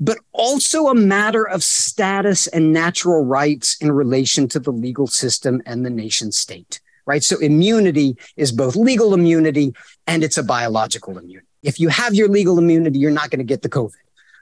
but 0.00 0.18
also 0.32 0.88
a 0.88 0.94
matter 0.94 1.46
of 1.46 1.62
status 1.64 2.46
and 2.46 2.72
natural 2.72 3.24
rights 3.24 3.76
in 3.80 3.90
relation 3.90 4.48
to 4.48 4.58
the 4.58 4.72
legal 4.72 5.06
system 5.06 5.60
and 5.66 5.84
the 5.84 5.90
nation 5.90 6.32
state 6.32 6.80
right? 7.08 7.24
So 7.24 7.38
immunity 7.38 8.16
is 8.36 8.52
both 8.52 8.76
legal 8.76 9.14
immunity 9.14 9.74
and 10.06 10.22
it's 10.22 10.36
a 10.36 10.42
biological 10.42 11.16
immunity. 11.16 11.46
If 11.62 11.80
you 11.80 11.88
have 11.88 12.14
your 12.14 12.28
legal 12.28 12.58
immunity, 12.58 12.98
you're 12.98 13.10
not 13.10 13.30
going 13.30 13.38
to 13.38 13.44
get 13.44 13.62
the 13.62 13.68
COVID. 13.68 13.92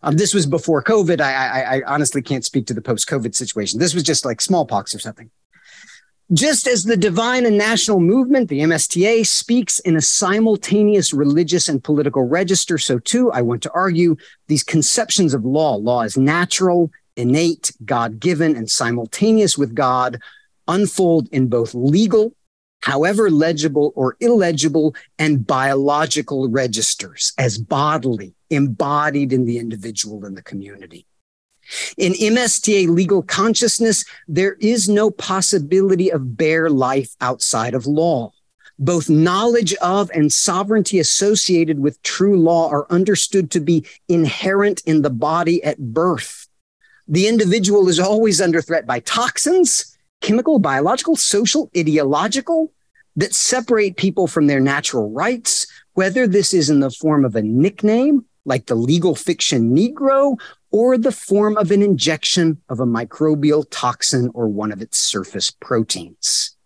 Um, 0.02 0.16
this 0.16 0.34
was 0.34 0.44
before 0.46 0.82
COVID. 0.82 1.20
I, 1.20 1.32
I, 1.32 1.76
I 1.76 1.82
honestly 1.86 2.20
can't 2.20 2.44
speak 2.44 2.66
to 2.66 2.74
the 2.74 2.82
post 2.82 3.09
COVID 3.09 3.34
situation. 3.34 3.78
This 3.78 3.94
was 3.94 4.02
just 4.02 4.24
like 4.24 4.40
smallpox 4.40 4.94
or 4.94 4.98
something. 4.98 5.30
Just 6.33 6.66
as 6.66 6.83
the 6.83 6.97
divine 6.97 7.47
and 7.47 7.57
national 7.57 8.01
movement, 8.01 8.49
the 8.49 8.61
MSTA, 8.61 9.24
speaks 9.27 9.79
in 9.81 9.97
a 9.97 10.01
simultaneous 10.01 11.12
religious 11.12 11.68
and 11.68 11.83
political 11.83 12.22
register, 12.22 12.79
so 12.79 12.99
too, 12.99 13.31
I 13.31 13.43
want 13.43 13.62
to 13.62 13.72
argue 13.72 14.16
these 14.49 14.64
conceptions 14.64 15.35
of 15.35 15.45
law, 15.45 15.77
law 15.77 16.03
is 16.03 16.16
natural, 16.16 16.91
innate, 17.16 17.70
God 17.85 18.18
given, 18.18 18.57
and 18.57 18.68
simultaneous 18.68 19.57
with 19.57 19.74
God, 19.74 20.18
unfold 20.66 21.29
in 21.31 21.47
both 21.47 21.74
legal 21.74 22.33
however 22.87 23.29
legible 23.31 23.93
or 23.97 24.16
illegible, 24.20 24.95
and 25.18 25.45
biological 25.45 26.49
registers 26.49 27.33
as 27.37 27.59
bodily, 27.59 28.33
embodied 28.51 29.33
in 29.33 29.45
the 29.45 29.59
individual 29.59 30.24
and 30.24 30.37
the 30.37 30.43
community. 30.43 31.05
In 31.97 32.12
MSTA 32.12 32.89
legal 32.89 33.23
consciousness, 33.23 34.05
there 34.29 34.55
is 34.55 34.89
no 34.89 35.11
possibility 35.11 36.11
of 36.11 36.37
bare 36.37 36.71
life 36.71 37.17
outside 37.21 37.75
of 37.75 37.87
law. 37.87 38.33
Both 38.79 39.09
knowledge 39.09 39.75
of 39.77 40.11
and 40.12 40.31
sovereignty 40.33 40.99
associated 40.99 41.81
with 41.81 42.03
true 42.03 42.39
law 42.39 42.69
are 42.69 42.87
understood 42.91 43.51
to 43.53 43.61
be 43.61 43.87
inherent 44.09 44.83
in 44.85 45.03
the 45.03 45.11
body 45.11 45.64
at 45.64 45.79
birth. 45.79 46.47
The 47.09 47.27
individual 47.27 47.89
is 47.89 47.99
always 47.99 48.41
under 48.41 48.61
threat 48.61 48.87
by 48.87 49.01
toxins, 49.01 49.97
chemical, 50.21 50.59
biological, 50.59 51.17
social, 51.17 51.71
ideological, 51.77 52.73
that 53.17 53.35
separate 53.35 53.97
people 53.97 54.27
from 54.27 54.47
their 54.47 54.61
natural 54.61 55.11
rights, 55.11 55.67
whether 55.95 56.27
this 56.27 56.53
is 56.53 56.69
in 56.69 56.81
the 56.81 56.91
form 56.91 57.25
of 57.25 57.35
a 57.35 57.43
nickname, 57.43 58.27
like 58.47 58.66
the 58.66 58.74
legal 58.74 59.14
fiction 59.14 59.76
Negro, 59.76 60.38
or 60.70 60.97
the 60.97 61.12
form 61.12 61.57
of 61.59 61.70
an 61.70 61.82
injection 61.82 62.62
of 62.68 62.80
a 62.80 62.86
microbial 62.86 63.66
toxin 63.70 64.30
or 64.34 64.49
one 64.49 64.72
of 64.72 64.80
its 64.80 64.97
surface 64.97 65.51
proteins. 65.51 66.57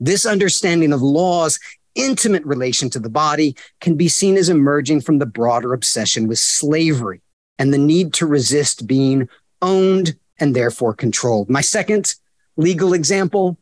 This 0.00 0.26
understanding 0.26 0.92
of 0.92 1.02
law's 1.02 1.58
intimate 1.94 2.44
relation 2.44 2.90
to 2.90 2.98
the 2.98 3.08
body 3.08 3.56
can 3.80 3.96
be 3.96 4.08
seen 4.08 4.36
as 4.36 4.48
emerging 4.48 5.00
from 5.00 5.18
the 5.18 5.26
broader 5.26 5.72
obsession 5.72 6.26
with 6.26 6.38
slavery 6.38 7.22
and 7.58 7.72
the 7.72 7.78
need 7.78 8.12
to 8.14 8.26
resist 8.26 8.86
being 8.86 9.28
owned 9.62 10.16
and 10.38 10.54
therefore 10.54 10.94
controlled. 10.94 11.48
My 11.48 11.62
second 11.62 12.14
legal 12.56 12.92
example 12.92 13.58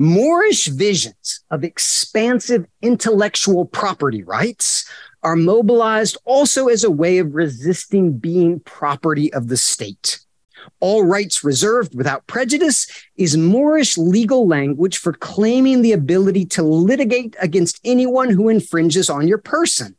Moorish 0.00 0.68
visions 0.68 1.40
of 1.50 1.64
expansive 1.64 2.66
intellectual 2.82 3.64
property 3.64 4.22
rights 4.22 4.88
are 5.22 5.36
mobilized 5.36 6.16
also 6.24 6.68
as 6.68 6.84
a 6.84 6.90
way 6.90 7.18
of 7.18 7.34
resisting 7.34 8.18
being 8.18 8.60
property 8.60 9.32
of 9.32 9.48
the 9.48 9.56
state. 9.56 10.20
All 10.80 11.04
rights 11.04 11.42
reserved 11.42 11.94
without 11.94 12.26
prejudice 12.26 12.86
is 13.16 13.36
Moorish 13.36 13.96
legal 13.96 14.46
language 14.46 14.98
for 14.98 15.12
claiming 15.12 15.82
the 15.82 15.92
ability 15.92 16.44
to 16.46 16.62
litigate 16.62 17.36
against 17.40 17.80
anyone 17.84 18.30
who 18.30 18.48
infringes 18.48 19.08
on 19.08 19.26
your 19.26 19.38
person 19.38 19.96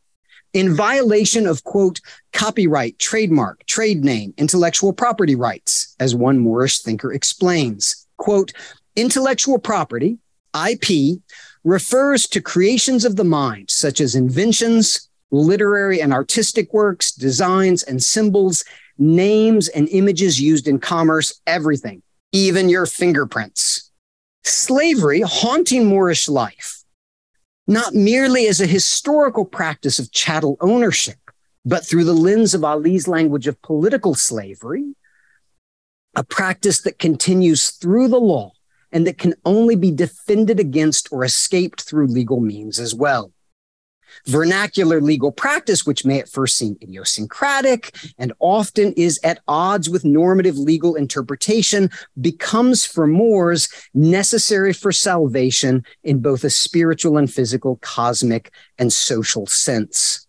in 0.53 0.76
violation 0.76 1.45
of 1.45 1.63
quote, 1.63 1.99
copyright, 2.34 2.97
trademark, 2.99 3.65
trade 3.65 4.03
name, 4.03 4.34
intellectual 4.38 4.93
property 4.93 5.36
rights, 5.36 5.95
as 5.99 6.15
one 6.15 6.39
Moorish 6.39 6.82
thinker 6.82 7.13
explains. 7.13 8.07
Quote, 8.17 8.51
Intellectual 8.95 9.59
property, 9.59 10.17
IP, 10.55 11.20
refers 11.63 12.28
to 12.28 12.41
creations 12.41 13.05
of 13.05 13.15
the 13.15 13.24
mind, 13.24 13.70
such 13.70 14.01
as 14.01 14.15
inventions, 14.15 15.09
literary 15.32 16.01
and 16.01 16.13
artistic 16.13 16.73
works, 16.73 17.11
designs 17.11 17.84
and 17.84 18.01
symbols, 18.03 18.63
names 18.97 19.67
and 19.69 19.88
images 19.89 20.39
used 20.39 20.67
in 20.67 20.80
commerce, 20.80 21.39
everything, 21.47 22.01
even 22.32 22.69
your 22.69 22.86
fingerprints. 22.86 23.91
Slavery 24.43 25.21
haunting 25.21 25.86
Moorish 25.86 26.27
life, 26.27 26.84
not 27.67 27.93
merely 27.93 28.47
as 28.47 28.61
a 28.61 28.67
historical 28.67 29.45
practice 29.45 29.99
of 29.99 30.11
chattel 30.11 30.57
ownership, 30.59 31.17
but 31.65 31.86
through 31.86 32.05
the 32.05 32.13
lens 32.13 32.53
of 32.53 32.63
Ali's 32.63 33.07
language 33.07 33.47
of 33.47 33.61
political 33.61 34.15
slavery, 34.15 34.95
a 36.15 36.23
practice 36.23 36.82
that 36.82 36.99
continues 36.99 37.71
through 37.71 38.07
the 38.07 38.19
law 38.19 38.51
and 38.91 39.05
that 39.05 39.17
can 39.17 39.36
only 39.45 39.75
be 39.75 39.91
defended 39.91 40.59
against 40.59 41.11
or 41.11 41.23
escaped 41.23 41.82
through 41.82 42.07
legal 42.07 42.39
means 42.39 42.80
as 42.80 42.95
well. 42.95 43.32
Vernacular 44.26 45.01
legal 45.01 45.32
practice, 45.32 45.86
which 45.86 46.05
may 46.05 46.20
at 46.20 46.30
first 46.30 46.57
seem 46.57 46.78
idiosyncratic 46.82 47.95
and 48.18 48.34
often 48.39 48.93
is 48.93 49.20
at 49.24 49.39
odds 49.47 49.89
with 49.89 50.05
normative 50.05 50.57
legal 50.57 50.95
interpretation, 50.95 51.89
becomes 52.20 52.86
for 52.86 53.07
Moors 53.07 53.70
necessary 53.93 54.74
for 54.74 54.91
salvation 54.91 55.84
in 56.03 56.20
both 56.20 56.43
a 56.43 56.49
spiritual 56.49 57.18
and 57.18 57.32
physical, 57.32 57.78
cosmic 57.78 58.51
and 58.78 58.91
social 58.91 59.45
sense. 59.47 60.28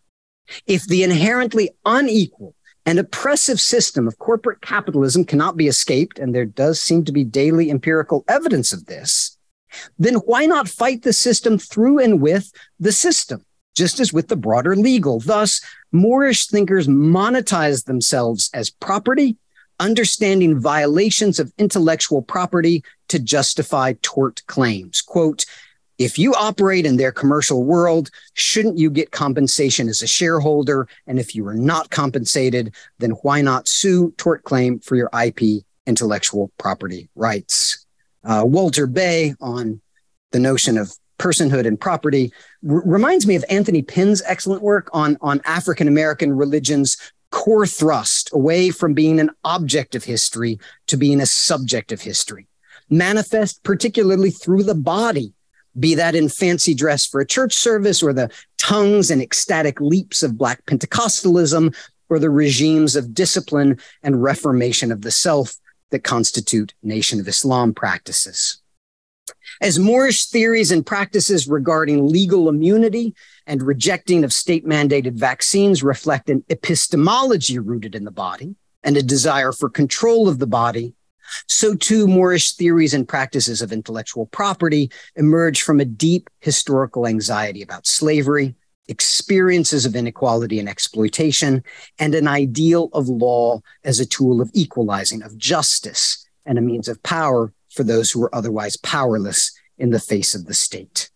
If 0.67 0.87
the 0.87 1.03
inherently 1.03 1.71
unequal 1.85 2.55
an 2.87 2.99
oppressive 2.99 3.61
system 3.61 4.09
of 4.09 4.19
corporate 4.19 4.63
capitalism 4.63 5.25
cannot 5.25 5.57
be 5.57 5.69
escaped, 5.69 6.19
and 6.19 6.35
there 6.35 6.47
does 6.47 6.81
seem 6.81 7.05
to 7.05 7.13
be 7.13 7.25
daily 7.25 7.71
empirical 7.71 8.25
evidence 8.27 8.73
of 8.73 8.87
this, 8.87 9.37
then 9.99 10.15
why 10.15 10.47
not 10.47 10.69
fight 10.69 11.03
the 11.03 11.13
system 11.13 11.59
through 11.59 12.01
and 12.01 12.21
with 12.21 12.51
the 12.79 12.93
system, 12.93 13.45
just 13.75 14.01
as 14.01 14.13
with 14.13 14.29
the 14.29 14.37
broader 14.37 14.77
legal? 14.77 15.21
Thus, 15.21 15.61
Moorish 15.93 16.47
thinkers 16.47 16.89
monetize 16.89 17.85
themselves 17.85 18.51
as 18.55 18.71
property, 18.71 19.37
understanding 19.79 20.61
violations 20.61 21.39
of 21.39 21.53
intellectual 21.59 22.23
property 22.23 22.85
to 23.09 23.19
justify 23.19 23.95
tort 24.03 24.43
claims. 24.47 25.01
Quote, 25.01 25.47
if 26.01 26.19
you 26.19 26.33
operate 26.33 26.87
in 26.87 26.97
their 26.97 27.13
commercial 27.13 27.63
world, 27.63 28.11
shouldn't 28.33 28.79
you 28.79 28.91
get 28.91 29.11
compensation 29.11 29.87
as 29.87 30.01
a 30.01 30.07
shareholder? 30.07 30.89
And 31.07 31.19
if 31.19 31.35
you 31.35 31.47
are 31.47 31.55
not 31.55 31.91
compensated, 31.91 32.75
then 32.99 33.11
why 33.23 33.43
not 33.43 33.69
sue 33.69 34.15
tort 34.17 34.43
claim 34.45 34.81
for 34.81 34.97
your 34.97 35.11
IP 35.13 35.63
intellectual 35.87 36.51
property 36.57 37.11
rights? 37.15 37.85
Uh, 38.25 38.45
Walter 38.47 38.87
Bey 38.87 39.35
on 39.43 39.83
the 40.33 40.39
notion 40.39 40.79
of 40.79 40.91
personhood 41.21 41.67
and 41.67 41.79
property 41.79 42.33
r- 42.69 42.83
reminds 42.85 43.27
me 43.27 43.37
of 43.37 43.45
Anthony 43.49 43.83
Pinn's 43.83 44.23
excellent 44.27 44.63
work 44.63 44.89
on, 44.93 45.19
on 45.21 45.41
African 45.45 45.87
American 45.87 46.33
religions 46.33 46.97
core 47.31 47.67
thrust 47.67 48.31
away 48.33 48.71
from 48.71 48.95
being 48.95 49.21
an 49.21 49.31
object 49.45 49.95
of 49.95 50.03
history 50.03 50.59
to 50.89 50.97
being 50.97 51.21
a 51.21 51.27
subject 51.27 51.93
of 51.93 52.01
history, 52.01 52.49
manifest 52.89 53.63
particularly 53.63 54.31
through 54.31 54.65
the 54.65 54.75
body 54.75 55.33
be 55.79 55.95
that 55.95 56.17
in 56.17 56.29
fancy 56.29 56.75
dress 56.75 57.07
for 57.07 57.21
a 57.21 57.27
church 57.27 57.55
service 57.55 58.03
or 58.03 58.13
the 58.13 58.31
tongues 58.59 59.11
and 59.11 59.23
ecstatic 59.23 59.81
leaps 59.81 60.23
of 60.23 60.37
Black 60.37 60.65
Pentecostalism 60.67 61.75
or 62.09 62.19
the 62.19 62.31
regimes 62.31 62.97
of 62.97 63.15
discipline 63.15 63.79
and 64.03 64.23
reformation 64.23 64.91
of 64.91 65.03
the 65.03 65.13
self 65.13 65.57
that 65.91 66.03
constitute 66.03 66.75
Nation 66.83 67.21
of 67.21 67.29
Islam 67.29 67.73
practices. 67.73 68.60
As 69.63 69.79
Moorish 69.79 70.25
theories 70.25 70.73
and 70.73 70.87
practices 70.87 71.47
regarding 71.47 72.09
legal 72.09 72.49
immunity 72.49 73.15
and 73.47 73.61
rejecting 73.63 74.25
of 74.25 74.33
state 74.33 74.65
mandated 74.65 75.13
vaccines 75.13 75.83
reflect 75.83 76.31
an 76.31 76.43
epistemology 76.49 77.59
rooted 77.59 77.95
in 77.95 78.05
the 78.05 78.11
body 78.11 78.55
and 78.83 78.97
a 78.97 79.03
desire 79.03 79.53
for 79.53 79.69
control 79.69 80.31
of 80.31 80.39
the 80.39 80.47
body, 80.47 80.95
so 81.47 81.75
too 81.75 82.07
Moorish 82.07 82.53
theories 82.53 82.95
and 82.95 83.07
practices 83.07 83.61
of 83.61 83.71
intellectual 83.71 84.25
property 84.25 84.91
emerge 85.15 85.61
from 85.61 85.79
a 85.79 85.85
deep 85.85 86.31
historical 86.41 87.07
anxiety 87.07 87.61
about 87.61 87.87
slavery, 87.87 88.55
experiences 88.89 89.85
of 89.85 89.95
inequality 89.95 90.59
and 90.59 90.71
exploitation, 90.71 91.63
and 91.99 92.15
an 92.15 92.27
ideal 92.27 92.89
of 92.95 93.11
law 93.11 93.61
as 93.85 94.01
a 94.01 94.07
tool 94.07 94.41
of 94.41 94.51
equalizing, 94.55 95.23
of 95.23 95.37
justice, 95.37 96.27
and 96.47 96.57
a 96.57 96.63
means 96.63 96.89
of 96.89 97.03
power 97.03 97.53
for 97.71 97.85
those 97.85 98.11
who 98.11 98.21
were 98.21 98.35
otherwise 98.35 98.77
powerless 98.77 99.53
in 99.79 99.91
the 99.91 100.01
face 100.01 100.35
of 100.35 100.47
the 100.47 100.55
state. 100.55 101.11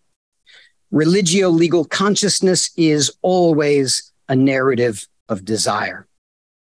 Religio 0.91 1.49
legal 1.49 1.85
consciousness 1.85 2.71
is 2.77 3.13
always 3.23 4.13
a 4.29 4.37
narrative 4.37 5.07
of 5.29 5.45
desire. 5.45 6.07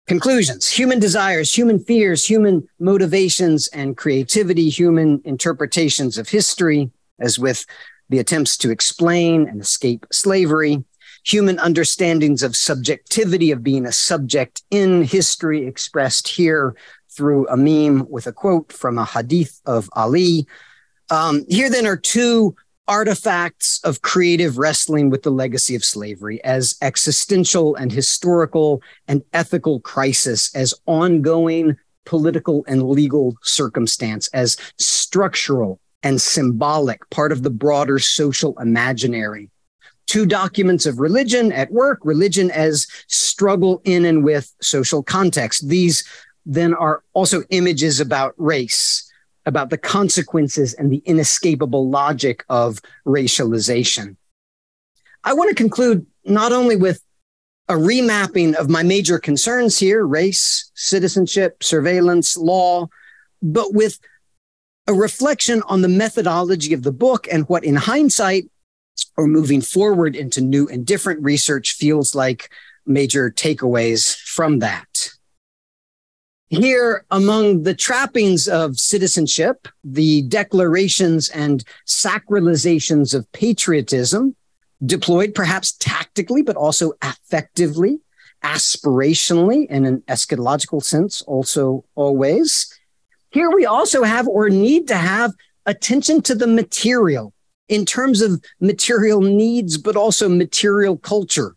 Conclusions 0.07 0.69
human 0.69 0.99
desires, 0.99 1.55
human 1.55 1.79
fears, 1.79 2.25
human 2.25 2.67
motivations 2.79 3.67
and 3.67 3.95
creativity, 3.95 4.69
human 4.69 5.21
interpretations 5.23 6.17
of 6.17 6.29
history, 6.29 6.89
as 7.19 7.37
with 7.37 7.65
the 8.09 8.19
attempts 8.19 8.57
to 8.57 8.71
explain 8.71 9.47
and 9.47 9.61
escape 9.61 10.05
slavery, 10.11 10.83
human 11.23 11.59
understandings 11.59 12.41
of 12.41 12.55
subjectivity, 12.55 13.51
of 13.51 13.63
being 13.63 13.85
a 13.85 13.91
subject 13.91 14.63
in 14.71 15.03
history 15.03 15.67
expressed 15.67 16.27
here 16.27 16.75
through 17.19 17.45
a 17.49 17.57
meme 17.57 18.07
with 18.09 18.27
a 18.27 18.31
quote 18.31 18.71
from 18.71 18.97
a 18.97 19.03
hadith 19.03 19.59
of 19.65 19.89
Ali. 19.91 20.47
Um, 21.09 21.43
here 21.49 21.69
then 21.69 21.85
are 21.85 21.97
two 21.97 22.55
artifacts 22.87 23.81
of 23.83 24.01
creative 24.01 24.57
wrestling 24.57 25.09
with 25.09 25.23
the 25.23 25.29
legacy 25.29 25.75
of 25.75 25.83
slavery 25.83 26.41
as 26.45 26.77
existential 26.81 27.75
and 27.75 27.91
historical 27.91 28.81
and 29.09 29.21
ethical 29.33 29.81
crisis, 29.81 30.55
as 30.55 30.73
ongoing 30.85 31.75
political 32.05 32.63
and 32.69 32.83
legal 32.83 33.35
circumstance, 33.43 34.29
as 34.29 34.55
structural 34.77 35.77
and 36.01 36.21
symbolic, 36.21 37.01
part 37.09 37.33
of 37.33 37.43
the 37.43 37.49
broader 37.49 37.99
social 37.99 38.57
imaginary. 38.59 39.49
Two 40.07 40.25
documents 40.25 40.85
of 40.85 41.01
religion 41.01 41.51
at 41.51 41.69
work, 41.69 41.99
religion 42.03 42.49
as 42.51 42.87
struggle 43.07 43.81
in 43.83 44.05
and 44.05 44.23
with 44.23 44.55
social 44.61 45.03
context. 45.03 45.67
These 45.67 46.05
then 46.45 46.73
are 46.73 47.03
also 47.13 47.43
images 47.49 47.99
about 47.99 48.33
race, 48.37 49.11
about 49.45 49.69
the 49.69 49.77
consequences 49.77 50.73
and 50.73 50.91
the 50.91 51.01
inescapable 51.05 51.89
logic 51.89 52.43
of 52.49 52.79
racialization. 53.05 54.15
I 55.23 55.33
want 55.33 55.49
to 55.49 55.55
conclude 55.55 56.05
not 56.25 56.51
only 56.51 56.75
with 56.75 57.03
a 57.67 57.73
remapping 57.73 58.55
of 58.55 58.69
my 58.69 58.83
major 58.83 59.19
concerns 59.19 59.77
here 59.77 60.05
race, 60.05 60.71
citizenship, 60.73 61.63
surveillance, 61.63 62.35
law, 62.35 62.87
but 63.41 63.73
with 63.73 63.99
a 64.87 64.93
reflection 64.93 65.61
on 65.67 65.81
the 65.81 65.87
methodology 65.87 66.73
of 66.73 66.81
the 66.81 66.91
book 66.91 67.27
and 67.31 67.47
what, 67.47 67.63
in 67.63 67.75
hindsight, 67.75 68.49
or 69.15 69.27
moving 69.27 69.61
forward 69.61 70.15
into 70.15 70.41
new 70.41 70.67
and 70.67 70.85
different 70.85 71.21
research 71.21 71.73
feels 71.73 72.15
like 72.15 72.49
major 72.85 73.29
takeaways 73.29 74.17
from 74.17 74.59
that. 74.59 74.88
Here, 76.49 77.05
among 77.11 77.61
the 77.61 77.75
trappings 77.75 78.47
of 78.47 78.79
citizenship, 78.79 79.67
the 79.83 80.23
declarations 80.23 81.29
and 81.29 81.63
sacralizations 81.85 83.13
of 83.13 83.31
patriotism, 83.33 84.35
deployed 84.83 85.35
perhaps 85.35 85.73
tactically, 85.73 86.41
but 86.41 86.55
also 86.55 86.93
affectively, 87.01 87.99
aspirationally, 88.43 89.67
in 89.67 89.85
an 89.85 90.01
eschatological 90.07 90.81
sense, 90.81 91.21
also 91.23 91.85
always. 91.93 92.73
Here 93.29 93.51
we 93.51 93.67
also 93.67 94.01
have 94.01 94.27
or 94.27 94.49
need 94.49 94.87
to 94.87 94.95
have 94.95 95.33
attention 95.67 96.21
to 96.23 96.33
the 96.33 96.47
material 96.47 97.31
in 97.67 97.85
terms 97.85 98.21
of 98.21 98.43
material 98.59 99.21
needs, 99.21 99.77
but 99.77 99.95
also 99.95 100.27
material 100.27 100.97
culture. 100.97 101.55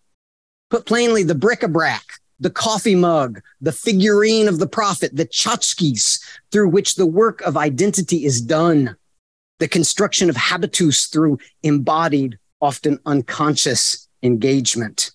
Put 0.68 0.84
plainly, 0.84 1.22
the 1.22 1.34
bric-a-brac, 1.34 2.04
the 2.40 2.50
coffee 2.50 2.94
mug, 2.94 3.40
the 3.60 3.72
figurine 3.72 4.48
of 4.48 4.58
the 4.58 4.66
prophet, 4.66 5.14
the 5.14 5.26
tchotchkes 5.26 6.20
through 6.50 6.68
which 6.68 6.96
the 6.96 7.06
work 7.06 7.40
of 7.42 7.56
identity 7.56 8.24
is 8.24 8.40
done, 8.40 8.96
the 9.58 9.68
construction 9.68 10.28
of 10.28 10.36
habitus 10.36 11.06
through 11.06 11.38
embodied, 11.62 12.38
often 12.60 12.98
unconscious 13.06 14.08
engagement. 14.22 15.12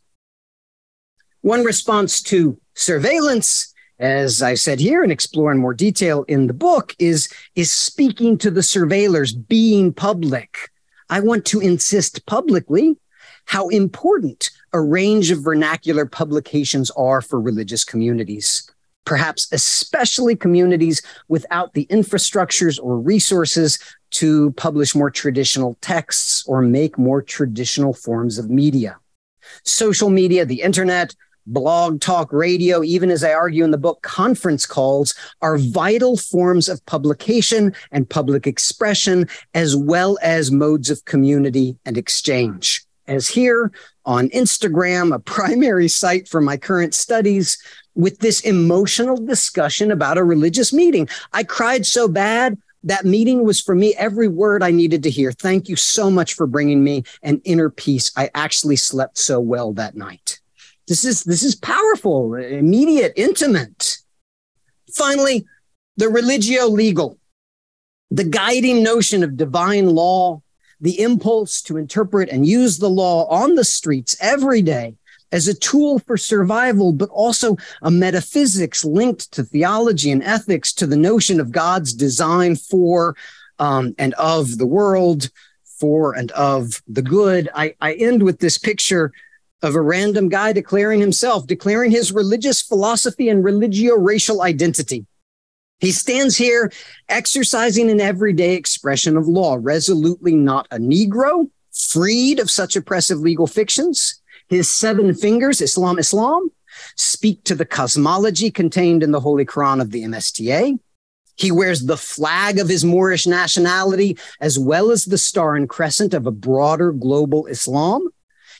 One 1.41 1.63
response 1.63 2.21
to 2.23 2.59
surveillance, 2.75 3.73
as 3.99 4.41
I 4.41 4.55
said 4.55 4.79
here 4.79 5.03
and 5.03 5.11
explore 5.11 5.51
in 5.51 5.57
more 5.57 5.73
detail 5.73 6.23
in 6.23 6.47
the 6.47 6.53
book, 6.53 6.95
is, 6.99 7.29
is 7.55 7.71
speaking 7.71 8.37
to 8.39 8.51
the 8.51 8.61
surveillors, 8.61 9.33
being 9.47 9.93
public. 9.93 10.71
I 11.09 11.21
want 11.21 11.45
to 11.45 11.59
insist 11.59 12.25
publicly 12.25 12.97
how 13.45 13.69
important 13.69 14.49
a 14.73 14.81
range 14.81 15.31
of 15.31 15.43
vernacular 15.43 16.05
publications 16.05 16.91
are 16.91 17.21
for 17.21 17.39
religious 17.39 17.83
communities, 17.83 18.69
perhaps 19.05 19.47
especially 19.51 20.35
communities 20.35 21.01
without 21.27 21.73
the 21.73 21.85
infrastructures 21.87 22.79
or 22.81 22.99
resources 22.99 23.79
to 24.11 24.51
publish 24.51 24.95
more 24.95 25.11
traditional 25.11 25.77
texts 25.81 26.45
or 26.47 26.61
make 26.61 26.97
more 26.97 27.21
traditional 27.21 27.93
forms 27.93 28.37
of 28.37 28.49
media. 28.49 28.97
Social 29.63 30.09
media, 30.09 30.45
the 30.45 30.61
internet, 30.61 31.15
blog 31.45 32.01
talk 32.01 32.33
radio, 32.33 32.83
even 32.83 33.09
as 33.09 33.23
I 33.23 33.33
argue 33.33 33.63
in 33.63 33.71
the 33.71 33.77
book, 33.77 34.01
conference 34.01 34.65
calls 34.65 35.15
are 35.41 35.57
vital 35.57 36.17
forms 36.17 36.67
of 36.67 36.85
publication 36.85 37.73
and 37.91 38.09
public 38.09 38.45
expression, 38.45 39.29
as 39.53 39.75
well 39.75 40.17
as 40.21 40.51
modes 40.51 40.89
of 40.89 41.05
community 41.05 41.77
and 41.85 41.97
exchange 41.97 42.85
as 43.07 43.27
here 43.27 43.71
on 44.07 44.29
Instagram, 44.29 45.13
a 45.13 45.19
primary 45.19 45.89
site 45.89 46.27
for 46.27 46.41
my 46.41 46.57
current 46.57 46.95
studies, 46.95 47.57
with 47.93 48.19
this 48.19 48.41
emotional 48.41 49.17
discussion 49.17 49.91
about 49.91 50.17
a 50.17 50.23
religious 50.23 50.71
meeting. 50.71 51.09
I 51.33 51.43
cried 51.43 51.85
so 51.85 52.07
bad. 52.07 52.57
That 52.83 53.05
meeting 53.05 53.43
was 53.43 53.59
for 53.59 53.75
me 53.75 53.95
every 53.95 54.29
word 54.29 54.63
I 54.63 54.71
needed 54.71 55.03
to 55.03 55.09
hear. 55.09 55.31
Thank 55.31 55.67
you 55.67 55.75
so 55.75 56.09
much 56.09 56.35
for 56.35 56.47
bringing 56.47 56.83
me 56.83 57.03
an 57.21 57.41
inner 57.43 57.69
peace. 57.69 58.11
I 58.15 58.29
actually 58.33 58.77
slept 58.77 59.17
so 59.17 59.41
well 59.41 59.73
that 59.73 59.95
night. 59.95 60.39
This 60.87 61.03
is 61.03 61.23
this 61.25 61.43
is 61.43 61.55
powerful, 61.55 62.35
immediate, 62.35 63.11
intimate. 63.17 63.97
Finally, 64.95 65.45
the 65.97 66.07
religio 66.07 66.67
legal, 66.67 67.17
the 68.09 68.23
guiding 68.23 68.83
notion 68.83 69.21
of 69.21 69.35
divine 69.35 69.87
law 69.87 70.41
the 70.79 70.99
impulse 71.01 71.61
to 71.63 71.77
interpret 71.77 72.29
and 72.29 72.45
use 72.45 72.77
the 72.77 72.89
law 72.89 73.27
on 73.27 73.55
the 73.55 73.63
streets 73.63 74.15
every 74.19 74.61
day 74.61 74.95
as 75.31 75.47
a 75.47 75.53
tool 75.53 75.99
for 75.99 76.17
survival, 76.17 76.93
but 76.93 77.09
also 77.09 77.57
a 77.81 77.91
metaphysics 77.91 78.85
linked 78.85 79.31
to 79.33 79.43
theology 79.43 80.11
and 80.11 80.23
ethics, 80.23 80.71
to 80.73 80.87
the 80.87 80.95
notion 80.95 81.39
of 81.39 81.51
God's 81.51 81.93
design 81.93 82.55
for 82.55 83.15
um, 83.59 83.93
and 83.97 84.13
of 84.13 84.57
the 84.57 84.65
world, 84.65 85.29
for 85.79 86.13
and 86.13 86.31
of 86.31 86.81
the 86.87 87.01
good. 87.01 87.49
I, 87.53 87.75
I 87.81 87.93
end 87.93 88.23
with 88.23 88.39
this 88.39 88.57
picture 88.57 89.11
of 89.61 89.75
a 89.75 89.81
random 89.81 90.29
guy 90.29 90.53
declaring 90.53 91.01
himself, 91.01 91.47
declaring 91.47 91.91
his 91.91 92.11
religious 92.11 92.61
philosophy 92.61 93.29
and 93.29 93.43
religio 93.43 93.95
racial 93.95 94.43
identity. 94.43 95.05
He 95.79 95.91
stands 95.91 96.37
here 96.37 96.71
exercising 97.07 97.91
an 97.91 98.01
everyday 98.01 98.55
expression 98.55 99.15
of 99.15 99.27
law, 99.27 99.57
resolutely 99.59 100.35
not 100.35 100.67
a 100.71 100.77
Negro, 100.77 101.49
freed 101.71 102.39
of 102.39 102.49
such 102.49 102.75
oppressive 102.75 103.19
legal 103.19 103.47
fictions. 103.47 104.21
His 104.49 104.71
seven 104.71 105.13
fingers, 105.13 105.61
Islam, 105.61 105.99
Islam, 105.99 106.49
speak 106.95 107.43
to 107.43 107.55
the 107.55 107.65
cosmology 107.65 108.49
contained 108.49 109.03
in 109.03 109.11
the 109.11 109.19
Holy 109.19 109.45
Quran 109.45 109.81
of 109.81 109.91
the 109.91 110.03
MSTA. 110.03 110.79
He 111.35 111.51
wears 111.51 111.85
the 111.85 111.97
flag 111.97 112.57
of 112.57 112.67
his 112.67 112.83
Moorish 112.83 113.27
nationality, 113.27 114.17
as 114.41 114.57
well 114.57 114.89
as 114.89 115.05
the 115.05 115.19
star 115.19 115.55
and 115.55 115.69
crescent 115.69 116.15
of 116.15 116.25
a 116.25 116.31
broader 116.31 116.91
global 116.91 117.45
Islam. 117.45 118.07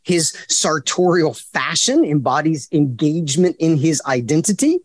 His 0.04 0.38
sartorial 0.48 1.34
fashion 1.34 2.06
embodies 2.06 2.68
engagement 2.72 3.56
in 3.60 3.78
his 3.78 4.02
identity. 4.06 4.80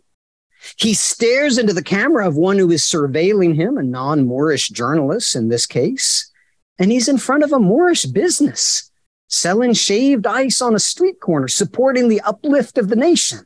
He 0.77 0.95
stares 0.95 1.59
into 1.59 1.73
the 1.73 1.83
camera 1.83 2.27
of 2.27 2.37
one 2.37 2.59
who 2.59 2.71
is 2.71 2.83
surveilling 2.83 3.55
him, 3.55 3.77
a 3.77 3.83
non 3.83 4.27
Moorish 4.27 4.69
journalist 4.69 5.35
in 5.35 5.49
this 5.49 5.67
case, 5.67 6.31
and 6.79 6.91
he's 6.91 7.09
in 7.09 7.19
front 7.19 7.43
of 7.43 7.53
a 7.53 7.59
Moorish 7.59 8.05
business 8.05 8.91
selling 9.29 9.73
shaved 9.73 10.27
ice 10.27 10.61
on 10.61 10.75
a 10.75 10.79
street 10.79 11.21
corner, 11.21 11.49
supporting 11.49 12.09
the 12.09 12.21
uplift 12.21 12.77
of 12.77 12.89
the 12.89 12.97
nation. 12.97 13.41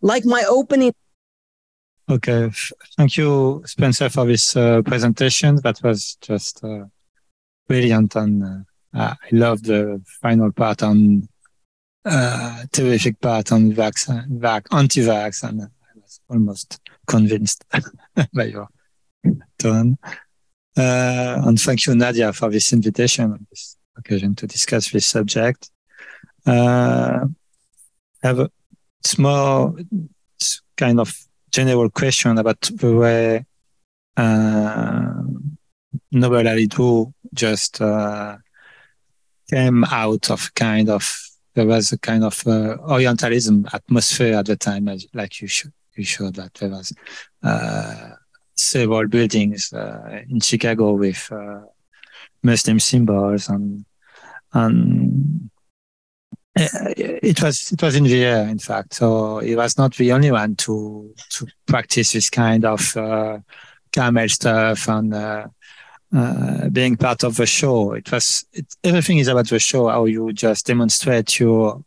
Like 0.00 0.24
my 0.24 0.44
opening, 0.48 0.92
Okay, 2.10 2.50
thank 2.96 3.18
you, 3.18 3.62
Spencer, 3.66 4.08
for 4.08 4.24
this 4.24 4.56
uh, 4.56 4.80
presentation. 4.80 5.56
That 5.56 5.78
was 5.82 6.16
just 6.22 6.64
uh, 6.64 6.86
brilliant, 7.66 8.16
and 8.16 8.64
uh, 8.94 9.14
I 9.14 9.28
love 9.30 9.62
the 9.62 10.00
final 10.22 10.50
part 10.50 10.82
on 10.82 11.28
uh, 12.06 12.64
terrific 12.72 13.20
part 13.20 13.52
on 13.52 13.74
vaccine, 13.74 14.24
vac, 14.40 14.66
anti-vax, 14.72 15.46
and 15.46 15.60
I 15.60 15.64
was 15.64 15.70
almost 16.28 16.80
convinced 17.06 17.64
by 18.34 18.44
your 18.44 18.68
tone. 19.58 19.98
Uh, 20.76 21.42
and 21.44 21.60
thank 21.60 21.86
you, 21.86 21.94
Nadia, 21.94 22.32
for 22.32 22.50
this 22.50 22.72
invitation 22.72 23.32
on 23.32 23.46
this 23.50 23.76
occasion 23.96 24.34
to 24.36 24.46
discuss 24.46 24.90
this 24.90 25.06
subject. 25.06 25.70
Uh, 26.46 27.26
have 28.22 28.38
a 28.38 28.50
small 29.04 29.76
kind 30.76 31.00
of 31.00 31.12
general 31.50 31.90
question 31.90 32.38
about 32.38 32.60
the 32.60 32.94
way 32.94 33.44
uh, 34.16 35.22
Noble 36.12 36.42
Ali2 36.42 37.12
just 37.34 37.80
uh, 37.80 38.36
came 39.50 39.84
out 39.84 40.30
of 40.30 40.52
kind 40.54 40.88
of 40.88 41.28
there 41.54 41.66
was 41.66 41.90
a 41.90 41.98
kind 41.98 42.22
of 42.22 42.46
uh, 42.46 42.76
Orientalism 42.88 43.66
atmosphere 43.72 44.36
at 44.36 44.46
the 44.46 44.56
time, 44.56 44.86
as, 44.86 45.06
like 45.12 45.40
you 45.40 45.48
should 45.48 45.72
you 45.98 46.04
showed 46.04 46.36
that 46.36 46.54
there 46.54 46.70
was 46.70 46.92
uh, 47.42 48.10
several 48.54 49.06
buildings 49.08 49.72
uh, 49.72 50.22
in 50.28 50.40
Chicago 50.40 50.92
with 50.92 51.28
uh, 51.30 51.60
Muslim 52.42 52.80
symbols 52.80 53.48
and 53.48 53.84
and 54.54 55.50
it 56.56 57.40
was 57.42 57.72
it 57.72 57.82
was 57.82 57.94
in 57.94 58.04
the 58.04 58.24
air, 58.24 58.48
in 58.48 58.58
fact. 58.58 58.94
So 58.94 59.38
he 59.38 59.54
was 59.54 59.78
not 59.78 59.94
the 59.94 60.12
only 60.12 60.30
one 60.30 60.56
to 60.56 61.14
to 61.30 61.46
practice 61.66 62.12
this 62.12 62.30
kind 62.30 62.64
of 62.64 62.96
uh, 62.96 63.38
camel 63.92 64.28
stuff 64.28 64.88
and 64.88 65.14
uh, 65.14 65.46
uh, 66.14 66.68
being 66.70 66.96
part 66.96 67.22
of 67.22 67.36
the 67.36 67.46
show. 67.46 67.92
It 67.92 68.10
was 68.10 68.44
it, 68.52 68.66
everything 68.82 69.18
is 69.18 69.28
about 69.28 69.48
the 69.48 69.58
show. 69.58 69.88
How 69.88 70.06
you 70.06 70.32
just 70.32 70.66
demonstrate 70.66 71.38
your 71.38 71.84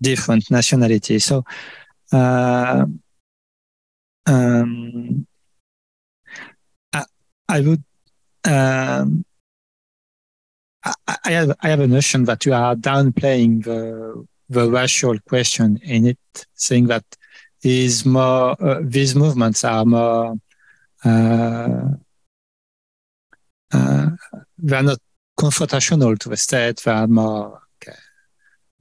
different 0.00 0.50
nationality. 0.50 1.18
So. 1.18 1.44
Uh, 2.12 2.86
um, 4.26 5.26
I, 6.92 7.04
I 7.48 7.60
would 7.60 7.84
um, 8.46 9.24
I 11.24 11.30
have 11.30 11.52
I 11.62 11.68
have 11.70 11.80
a 11.80 11.86
notion 11.86 12.24
that 12.24 12.44
you 12.44 12.52
are 12.52 12.76
downplaying 12.76 13.64
the 13.64 14.26
the 14.48 14.70
racial 14.70 15.18
question 15.20 15.78
in 15.82 16.06
it, 16.06 16.18
saying 16.54 16.86
that 16.88 17.04
is 17.62 18.04
more 18.04 18.54
uh, 18.62 18.80
these 18.82 19.14
movements 19.14 19.64
are 19.64 19.84
more 19.86 20.36
uh, 21.04 21.88
uh, 23.72 24.10
they 24.58 24.76
are 24.76 24.82
not 24.82 24.98
confrontational 25.38 26.18
to 26.18 26.28
the 26.28 26.36
state. 26.36 26.80
They 26.84 26.90
are 26.92 27.06
more 27.06 27.62
okay, 27.82 27.98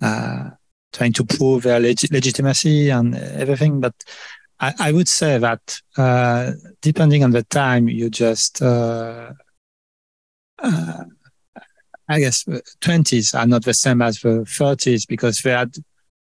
uh, 0.01 0.49
trying 0.91 1.13
to 1.13 1.23
prove 1.23 1.63
their 1.63 1.79
leg- 1.79 2.11
legitimacy 2.11 2.89
and 2.89 3.15
everything. 3.15 3.79
But 3.79 3.95
I, 4.63 4.73
I 4.79 4.91
would 4.91 5.07
say 5.07 5.37
that 5.37 5.81
uh, 5.97 6.51
depending 6.81 7.23
on 7.23 7.31
the 7.31 7.43
time, 7.43 7.87
you 7.87 8.09
just 8.09 8.61
uh, 8.61 9.31
I 12.07 12.19
guess, 12.19 12.43
20s 12.43 13.33
uh, 13.33 13.39
are 13.39 13.47
not 13.47 13.63
the 13.63 13.73
same 13.73 14.01
as 14.01 14.19
the 14.19 14.45
30s 14.45 15.07
because 15.07 15.41
they 15.41 15.51
had 15.51 15.75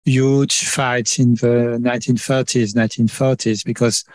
huge 0.06 0.66
fights 0.66 1.20
in 1.20 1.36
the 1.36 1.78
1930s, 1.82 2.74
1940s 2.74 3.66
because 3.66 4.06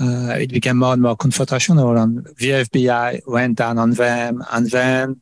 uh, 0.00 0.36
it 0.38 0.50
became 0.50 0.78
more 0.78 0.92
and 0.92 1.02
more 1.02 1.16
confrontational 1.16 2.00
and 2.00 2.24
the 2.38 2.50
FBI 2.64 3.20
went 3.26 3.58
down 3.58 3.78
on 3.78 3.90
them 3.92 4.42
and 4.50 4.70
then 4.70 5.20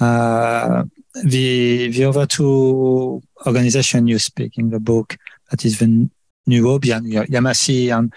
uh, 0.00 0.84
the 1.24 1.88
the 1.88 2.04
other 2.04 2.24
two 2.24 3.20
organizations 3.44 4.08
you 4.08 4.18
speak 4.20 4.56
in 4.56 4.70
the 4.70 4.78
book 4.78 5.16
that 5.50 5.64
is 5.64 5.80
the 5.80 6.08
Nuwabian, 6.48 7.04
Yamasee 7.28 7.96
and 7.96 8.12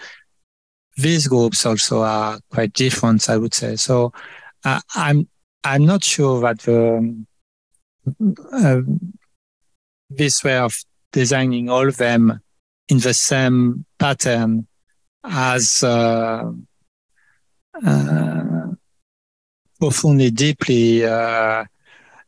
these 0.97 1.27
groups 1.27 1.65
also 1.65 2.01
are 2.01 2.39
quite 2.49 2.73
different, 2.73 3.29
I 3.29 3.37
would 3.37 3.53
say. 3.53 3.75
So 3.75 4.13
uh, 4.63 4.81
I'm 4.95 5.27
I'm 5.63 5.85
not 5.85 6.03
sure 6.03 6.41
that 6.41 6.59
the, 6.59 7.25
uh, 8.51 8.81
this 10.09 10.43
way 10.43 10.57
of 10.57 10.75
designing 11.11 11.69
all 11.69 11.87
of 11.87 11.97
them 11.97 12.39
in 12.89 12.99
the 12.99 13.13
same 13.13 13.85
pattern 13.99 14.67
as 15.23 15.83
uh, 15.83 16.51
uh, 17.85 18.67
profoundly, 19.79 20.31
deeply 20.31 21.05
uh, 21.05 21.63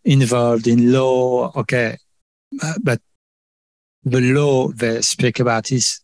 involved 0.04 0.68
in 0.68 0.92
law. 0.92 1.52
Okay, 1.56 1.98
but 2.82 3.02
the 4.06 4.22
law 4.22 4.70
they 4.70 5.02
speak 5.02 5.40
about 5.40 5.72
is 5.72 6.02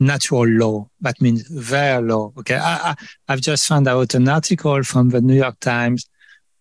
natural 0.00 0.46
law. 0.46 0.88
That 1.00 1.20
means 1.20 1.48
their 1.48 2.00
law. 2.00 2.32
Okay, 2.38 2.56
I, 2.56 2.94
I've 3.28 3.40
just 3.40 3.66
found 3.66 3.88
out 3.88 4.14
an 4.14 4.28
article 4.28 4.82
from 4.82 5.10
the 5.10 5.20
New 5.20 5.34
York 5.34 5.60
Times 5.60 6.08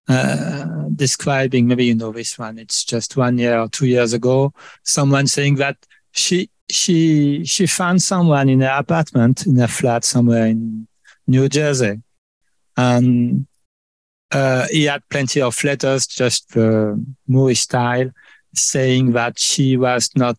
uh, 0.07 0.65
describing 0.95 1.67
maybe 1.67 1.85
you 1.85 1.95
know 1.95 2.11
this 2.11 2.37
one 2.37 2.57
it's 2.57 2.83
just 2.83 3.15
one 3.15 3.37
year 3.37 3.57
or 3.57 3.69
two 3.69 3.87
years 3.87 4.11
ago 4.11 4.53
someone 4.83 5.27
saying 5.27 5.55
that 5.55 5.77
she 6.11 6.49
she 6.69 7.45
she 7.45 7.65
found 7.65 8.01
someone 8.01 8.49
in 8.49 8.59
her 8.59 8.75
apartment 8.77 9.45
in 9.45 9.57
a 9.61 9.67
flat 9.67 10.03
somewhere 10.03 10.47
in 10.47 10.87
new 11.25 11.47
jersey 11.47 12.01
and 12.75 13.47
uh, 14.31 14.67
he 14.71 14.83
had 14.83 15.07
plenty 15.09 15.41
of 15.41 15.63
letters 15.63 16.05
just 16.05 16.53
the 16.53 17.01
moorish 17.27 17.61
style 17.61 18.11
saying 18.53 19.13
that 19.13 19.39
she 19.39 19.77
was 19.77 20.09
not 20.17 20.37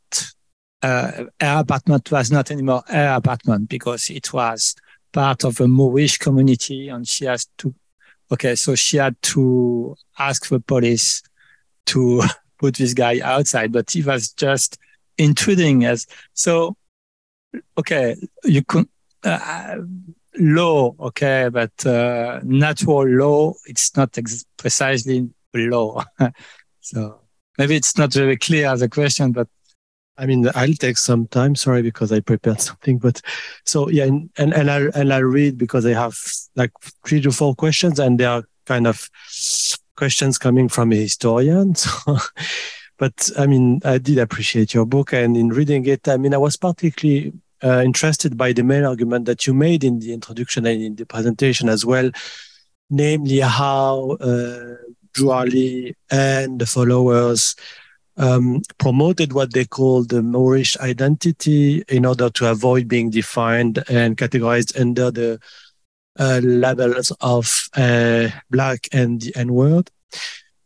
uh, 0.85 1.24
her 1.41 1.61
apartment 1.61 2.11
was 2.11 2.30
not 2.30 2.51
anymore 2.51 2.82
her 2.89 3.14
apartment 3.14 3.68
because 3.68 4.11
it 4.11 4.32
was 4.32 4.74
part 5.12 5.45
of 5.45 5.61
a 5.61 5.68
moorish 5.68 6.18
community 6.18 6.89
and 6.89 7.09
she 7.09 7.24
has 7.24 7.47
to 7.57 7.74
okay, 8.32 8.55
so 8.55 8.74
she 8.74 8.97
had 8.97 9.16
to 9.22 9.97
ask 10.18 10.49
the 10.49 10.61
police 10.61 11.22
to 11.87 12.22
put 12.59 12.76
this 12.76 12.95
guy 12.95 13.20
outside, 13.22 13.72
but 13.72 13.91
he 13.91 14.03
was 14.03 14.32
just 14.32 14.78
intruding 15.18 15.85
as 15.85 16.07
so. 16.35 16.76
Okay, 17.78 18.16
you 18.43 18.64
could 18.64 18.89
uh, 19.22 19.76
law, 20.39 20.93
okay, 20.99 21.49
but 21.53 21.87
uh, 21.87 22.41
natural 22.43 23.07
law, 23.07 23.53
it's 23.66 23.97
not 23.97 24.18
ex- 24.18 24.45
precisely 24.57 25.30
law. 25.55 26.03
so 26.80 27.20
maybe 27.57 27.76
it's 27.76 27.97
not 27.97 28.12
very 28.12 28.37
clear 28.37 28.66
as 28.66 28.82
a 28.82 28.89
question, 28.89 29.30
but 29.30 29.47
I 30.16 30.26
mean, 30.26 30.48
I'll 30.54 30.74
take 30.74 30.96
some 30.96 31.26
time. 31.28 31.54
Sorry, 31.54 31.82
because 31.82 32.12
I 32.12 32.20
prepared 32.20 32.60
something, 32.60 32.98
but 32.98 33.20
so 33.64 33.88
yeah, 33.88 34.04
and 34.04 34.30
and, 34.36 34.70
I 34.70 34.82
and 34.94 35.12
I 35.12 35.18
read 35.18 35.58
because 35.58 35.84
I 35.86 35.92
have 35.92 36.16
like 36.54 36.72
three 37.06 37.20
to 37.22 37.32
four 37.32 37.54
questions, 37.54 37.98
and 37.98 38.18
they 38.18 38.24
are 38.24 38.44
kind 38.66 38.86
of 38.86 39.08
questions 39.96 40.38
coming 40.38 40.68
from 40.68 40.92
a 40.92 40.96
historian. 40.96 41.74
So, 41.84 42.18
but 42.96 43.30
I 43.36 43.46
mean, 43.46 43.80
I 43.84 43.98
did 43.98 44.18
appreciate 44.18 44.72
your 44.72 44.86
book, 44.86 45.12
and 45.12 45.36
in 45.36 45.48
reading 45.48 45.84
it, 45.86 46.06
I 46.06 46.16
mean, 46.16 46.32
I 46.32 46.38
was 46.38 46.56
particularly 46.56 47.32
uh, 47.62 47.82
interested 47.84 48.36
by 48.36 48.52
the 48.52 48.62
main 48.62 48.84
argument 48.84 49.24
that 49.24 49.46
you 49.46 49.54
made 49.54 49.82
in 49.82 49.98
the 49.98 50.12
introduction 50.12 50.64
and 50.64 50.80
in 50.80 50.94
the 50.94 51.04
presentation 51.04 51.68
as 51.68 51.84
well, 51.84 52.10
namely 52.90 53.40
how 53.40 54.10
uh, 54.20 54.76
and 56.10 56.58
the 56.58 56.66
followers 56.66 57.54
um, 58.16 58.62
promoted 58.78 59.32
what 59.32 59.52
they 59.52 59.64
call 59.64 60.04
the 60.04 60.22
Moorish 60.22 60.76
identity 60.78 61.84
in 61.88 62.06
order 62.06 62.30
to 62.30 62.50
avoid 62.50 62.88
being 62.88 63.10
defined 63.10 63.82
and 63.88 64.16
categorized 64.16 64.78
under 64.80 65.10
the 65.10 65.40
uh, 66.18 66.40
labels 66.42 67.12
of 67.20 67.68
uh, 67.76 68.28
black 68.51 68.89
and 68.93 69.20
the 69.20 69.36
N 69.36 69.52
word. 69.52 69.90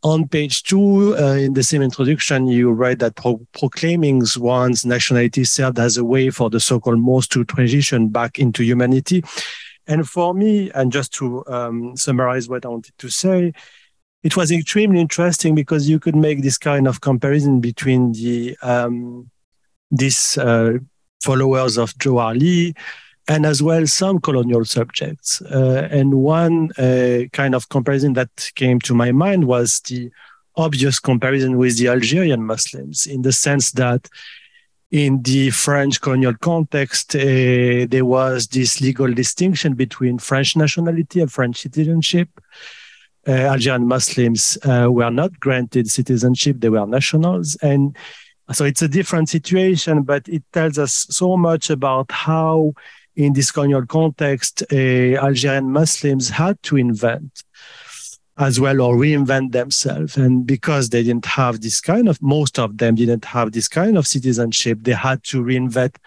On 0.01 0.27
page 0.27 0.63
two, 0.63 1.15
uh, 1.17 1.33
in 1.33 1.53
the 1.55 1.63
same 1.63 1.81
introduction, 1.81 2.47
you 2.47 2.71
write 2.71 2.99
that 2.99 3.15
pro- 3.15 3.45
proclaiming 3.51 4.23
one's 4.37 4.85
nationality 4.85 5.43
served 5.43 5.77
as 5.77 5.97
a 5.97 6.05
way 6.05 6.29
for 6.29 6.49
the 6.49 6.59
so-called 6.59 6.99
Moors 6.99 7.27
to 7.29 7.43
transition 7.43 8.07
back 8.07 8.39
into 8.39 8.63
humanity. 8.63 9.23
And 9.87 10.07
for 10.07 10.33
me, 10.33 10.71
and 10.71 10.91
just 10.91 11.11
to 11.15 11.43
um, 11.47 11.97
summarize 11.97 12.47
what 12.47 12.63
I 12.63 12.69
wanted 12.69 12.93
to 12.99 13.09
say, 13.09 13.53
it 14.23 14.35
was 14.35 14.51
extremely 14.51 14.99
interesting 14.99 15.55
because 15.55 15.89
you 15.89 15.99
could 15.99 16.15
make 16.15 16.41
this 16.41 16.57
kind 16.57 16.87
of 16.87 17.01
comparison 17.01 17.61
between 17.61 18.11
the 18.13 18.57
um, 18.61 19.29
these 19.91 20.37
uh, 20.37 20.73
followers 21.21 21.77
of 21.77 21.93
Jawahar 21.95 22.75
and 23.27 23.45
as 23.45 23.61
well 23.61 23.85
some 23.85 24.19
colonial 24.19 24.65
subjects. 24.65 25.41
Uh, 25.41 25.87
and 25.91 26.15
one 26.15 26.71
uh, 26.77 27.25
kind 27.31 27.55
of 27.55 27.69
comparison 27.69 28.13
that 28.13 28.51
came 28.55 28.79
to 28.81 28.93
my 28.93 29.11
mind 29.11 29.45
was 29.45 29.79
the 29.81 30.11
obvious 30.55 30.99
comparison 30.99 31.57
with 31.57 31.77
the 31.77 31.87
Algerian 31.87 32.43
Muslims 32.43 33.05
in 33.05 33.21
the 33.21 33.31
sense 33.31 33.71
that 33.71 34.09
in 34.91 35.21
the 35.21 35.51
French 35.51 36.01
colonial 36.01 36.33
context, 36.33 37.15
uh, 37.15 37.85
there 37.89 38.05
was 38.05 38.47
this 38.47 38.81
legal 38.81 39.13
distinction 39.13 39.75
between 39.75 40.17
French 40.17 40.55
nationality 40.55 41.21
and 41.21 41.31
French 41.31 41.57
citizenship. 41.61 42.29
Uh, 43.29 43.51
Algerian 43.53 43.85
Muslims 43.85 44.57
uh, 44.65 44.87
were 44.89 45.11
not 45.11 45.39
granted 45.39 45.85
citizenship, 45.87 46.55
they 46.59 46.69
were 46.69 46.87
nationals. 46.87 47.55
And 47.61 47.95
so 48.51 48.65
it's 48.65 48.81
a 48.81 48.87
different 48.87 49.29
situation, 49.29 50.01
but 50.01 50.27
it 50.27 50.43
tells 50.51 50.79
us 50.79 51.05
so 51.09 51.37
much 51.37 51.69
about 51.69 52.11
how, 52.11 52.73
in 53.15 53.33
this 53.33 53.51
colonial 53.51 53.85
context, 53.85 54.63
uh, 54.73 55.25
Algerian 55.27 55.71
Muslims 55.71 56.29
had 56.29 56.55
to 56.63 56.77
invent 56.77 57.43
as 58.39 58.59
well 58.59 58.81
or 58.81 58.95
reinvent 58.95 59.51
themselves. 59.51 60.17
And 60.17 60.47
because 60.47 60.89
they 60.89 61.03
didn't 61.03 61.25
have 61.25 61.61
this 61.61 61.81
kind 61.81 62.07
of, 62.09 62.19
most 62.21 62.57
of 62.57 62.77
them 62.77 62.95
didn't 62.95 63.25
have 63.25 63.51
this 63.51 63.67
kind 63.67 63.97
of 63.97 64.07
citizenship, 64.07 64.79
they 64.81 64.93
had 64.93 65.23
to 65.25 65.43
reinvent 65.43 65.97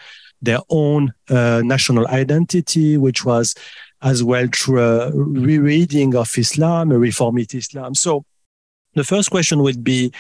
their 0.41 0.61
own 0.71 1.13
uh, 1.29 1.63
national 1.65 2.09
identity, 2.09 2.97
which 2.97 3.25
was 3.25 3.55
as 4.03 4.23
well 4.23 4.47
through 4.53 4.83
a 4.83 5.11
rereading 5.13 6.15
of 6.15 6.37
Islam, 6.37 6.91
a 6.93 6.99
reformist 6.99 7.55
Islam. 7.55 7.95
So 7.95 8.25
the 8.95 9.05
first 9.05 9.31
question 9.31 9.63
would 9.63 9.83
be, 9.83 10.13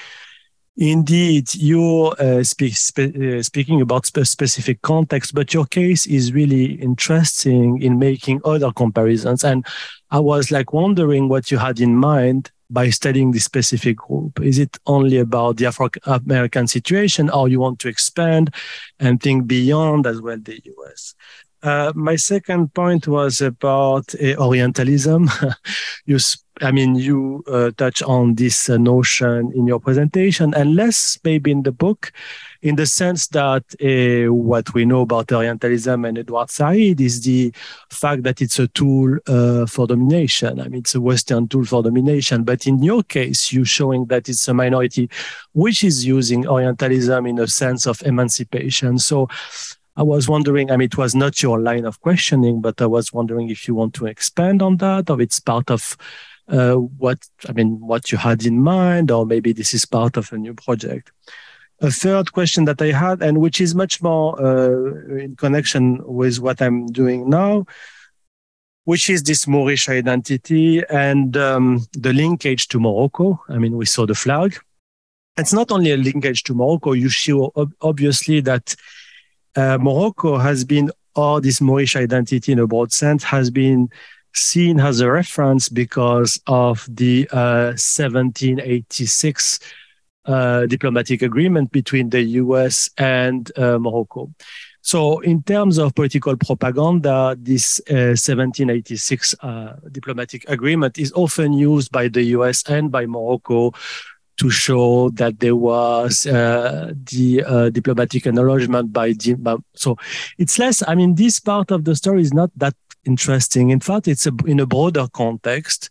Indeed, 0.76 1.54
you're 1.54 2.14
uh, 2.18 2.42
speak, 2.42 2.74
spe- 2.74 3.14
uh, 3.14 3.42
speaking 3.42 3.82
about 3.82 4.06
spe- 4.06 4.24
specific 4.24 4.80
context, 4.80 5.34
but 5.34 5.52
your 5.52 5.66
case 5.66 6.06
is 6.06 6.32
really 6.32 6.72
interesting 6.80 7.82
in 7.82 7.98
making 7.98 8.40
other 8.46 8.72
comparisons. 8.72 9.44
And 9.44 9.66
I 10.10 10.18
was 10.20 10.50
like 10.50 10.72
wondering 10.72 11.28
what 11.28 11.50
you 11.50 11.59
had 11.59 11.78
in 11.78 11.96
mind 11.96 12.50
by 12.70 12.88
studying 12.88 13.32
this 13.32 13.44
specific 13.44 13.98
group. 13.98 14.40
Is 14.40 14.59
it 14.59 14.78
only 14.86 15.18
about 15.18 15.59
the 15.59 15.66
Afro 15.66 15.90
American 16.06 16.66
situation, 16.66 17.28
or 17.28 17.48
you 17.48 17.60
want 17.60 17.78
to 17.80 17.88
expand 17.88 18.54
and 18.98 19.22
think 19.22 19.46
beyond 19.46 20.06
as 20.06 20.22
well 20.22 20.38
the 20.38 20.59
US? 20.64 21.14
Uh, 21.62 21.93
my 21.94 22.16
second 22.16 22.74
point 22.74 23.06
was 23.06 23.40
about 23.40 24.14
uh, 24.16 24.34
Orientalism. 24.36 25.30
you, 26.06 26.18
I 26.60 26.72
mean, 26.72 26.97
you 26.97 27.44
uh, 27.47 27.70
touch 27.76 28.02
on 28.02 28.34
this 28.34 28.68
uh, 28.68 28.78
notion 28.78 29.52
in 29.55 29.66
your 29.66 29.78
presentation, 29.78 30.55
and 30.55 30.74
less 30.74 31.18
maybe 31.22 31.52
in 31.52 31.62
the 31.62 31.70
book, 31.70 32.12
in 32.62 32.76
the 32.76 32.86
sense 32.86 33.28
that 33.28 33.64
uh, 33.80 34.32
what 34.32 34.74
we 34.74 34.84
know 34.84 35.02
about 35.02 35.32
Orientalism 35.32 36.05
and 36.05 36.18
Edward 36.18 36.51
Said 36.51 37.01
is 37.01 37.22
the 37.22 37.52
fact 37.90 38.24
that 38.24 38.43
it's 38.43 38.59
a 38.59 38.68
tool 38.68 39.18
uh, 39.28 39.66
for 39.66 39.86
domination. 39.86 40.60
I 40.60 40.68
mean, 40.68 40.80
it's 40.80 40.94
a 40.94 41.01
Western 41.01 41.47
tool 41.47 41.64
for 41.64 41.82
domination. 41.82 42.44
But 42.44 42.66
in 42.66 42.82
your 42.82 43.02
case, 43.05 43.52
you're 43.52 43.64
showing 43.64 44.06
that 44.06 44.28
it's 44.28 44.47
a 44.48 44.55
minority 44.55 45.09
which 45.52 45.84
is 45.84 46.05
using 46.05 46.47
Orientalism 46.47 47.26
in 47.26 47.39
a 47.39 47.47
sense 47.47 47.86
of 47.86 48.02
emancipation. 48.02 48.98
So 48.98 49.28
I 49.97 50.02
was 50.02 50.28
wondering, 50.28 50.70
I 50.70 50.77
mean, 50.77 50.86
it 50.86 50.97
was 50.97 51.14
not 51.14 51.43
your 51.43 51.60
line 51.60 51.85
of 51.85 52.01
questioning, 52.01 52.60
but 52.60 52.81
I 52.81 52.86
was 52.86 53.12
wondering 53.12 53.51
if 53.51 53.69
you 53.69 53.74
want 53.74 53.94
to 53.94 54.06
expand 54.06 54.62
on 54.62 54.78
that 54.78 55.10
or 55.10 55.20
it's 55.20 55.39
part 55.39 55.70
of 55.70 55.97
uh, 56.48 56.74
what, 56.74 57.19
I 57.48 57.52
mean, 57.52 57.78
what 57.81 58.10
you 58.10 58.19
had 58.19 58.44
in 58.44 58.60
mind, 58.62 59.10
or 59.10 59.27
maybe 59.27 59.52
this 59.52 59.74
is 59.74 59.85
part 59.85 60.16
of 60.16 60.32
a 60.32 60.39
new 60.39 60.55
project. 60.55 61.12
A 61.81 61.90
third 61.90 62.32
question 62.32 62.64
that 62.66 62.81
I 62.81 62.93
had, 62.93 63.23
and 63.23 63.39
which 63.39 63.60
is 63.60 63.74
much 63.74 64.02
more 64.02 64.40
uh, 64.40 65.16
in 65.16 65.36
connection 65.36 66.01
with 66.05 66.39
what 66.39 66.62
I'm 66.62 66.86
doing 66.86 67.28
now, 67.28 67.66
which 68.85 69.10
is 69.10 69.23
this 69.23 69.47
Moorish 69.47 69.89
identity 69.89 70.82
and 70.89 71.36
um, 71.36 71.85
the 71.93 72.12
linkage 72.12 72.69
to 72.69 72.81
Morocco. 72.81 73.43
I 73.48 73.59
mean, 73.59 73.77
we 73.77 73.86
saw 73.86 74.06
the 74.06 74.14
flag. 74.14 74.59
It's 75.36 75.52
not 75.52 75.70
only 75.70 75.93
a 75.93 75.97
linkage 75.97 76.44
to 76.44 76.55
Morocco. 76.55 76.93
You 76.93 77.09
show 77.09 77.52
obviously 77.81 78.40
that 78.40 78.74
uh, 79.56 79.78
Morocco 79.78 80.38
has 80.38 80.64
been, 80.64 80.90
or 81.14 81.40
this 81.40 81.60
Moorish 81.60 81.96
identity 81.96 82.52
in 82.52 82.58
a 82.58 82.66
broad 82.66 82.92
sense, 82.92 83.22
has 83.24 83.50
been 83.50 83.88
seen 84.34 84.80
as 84.80 85.00
a 85.00 85.10
reference 85.10 85.68
because 85.68 86.40
of 86.46 86.86
the 86.90 87.28
uh, 87.32 87.76
1786 87.76 89.60
uh, 90.24 90.66
diplomatic 90.66 91.22
agreement 91.22 91.72
between 91.72 92.10
the 92.10 92.22
US 92.22 92.88
and 92.96 93.50
uh, 93.58 93.78
Morocco. 93.78 94.30
So, 94.84 95.20
in 95.20 95.44
terms 95.44 95.78
of 95.78 95.94
political 95.94 96.36
propaganda, 96.36 97.36
this 97.38 97.80
1786 97.86 99.34
uh, 99.34 99.46
uh, 99.46 99.76
diplomatic 99.92 100.44
agreement 100.48 100.98
is 100.98 101.12
often 101.12 101.52
used 101.52 101.92
by 101.92 102.08
the 102.08 102.22
US 102.36 102.64
and 102.68 102.90
by 102.90 103.06
Morocco 103.06 103.72
to 104.38 104.50
show 104.50 105.10
that 105.10 105.40
there 105.40 105.56
was 105.56 106.26
uh, 106.26 106.92
the 107.12 107.44
uh, 107.46 107.70
diplomatic 107.70 108.26
acknowledgement 108.26 108.92
by 108.92 109.12
the, 109.12 109.62
so 109.74 109.96
it's 110.38 110.59
less 110.59 110.82
i 110.88 110.94
mean 110.94 111.14
this 111.14 111.38
part 111.38 111.70
of 111.70 111.84
the 111.84 111.94
story 111.94 112.22
is 112.22 112.32
not 112.32 112.50
that 112.56 112.74
interesting. 113.04 113.70
In 113.70 113.80
fact 113.80 114.09
it's 114.09 114.26
a, 114.26 114.32
in 114.46 114.60
a 114.60 114.66
broader 114.66 115.06
context. 115.12 115.90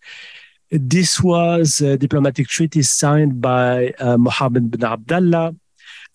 This 0.69 1.21
was 1.21 1.81
a 1.81 1.97
diplomatic 1.97 2.47
treaty 2.47 2.81
signed 2.81 3.41
by 3.41 3.93
uh, 3.99 4.17
Mohammed 4.17 4.71
bin 4.71 4.83
Abdullah 4.83 5.53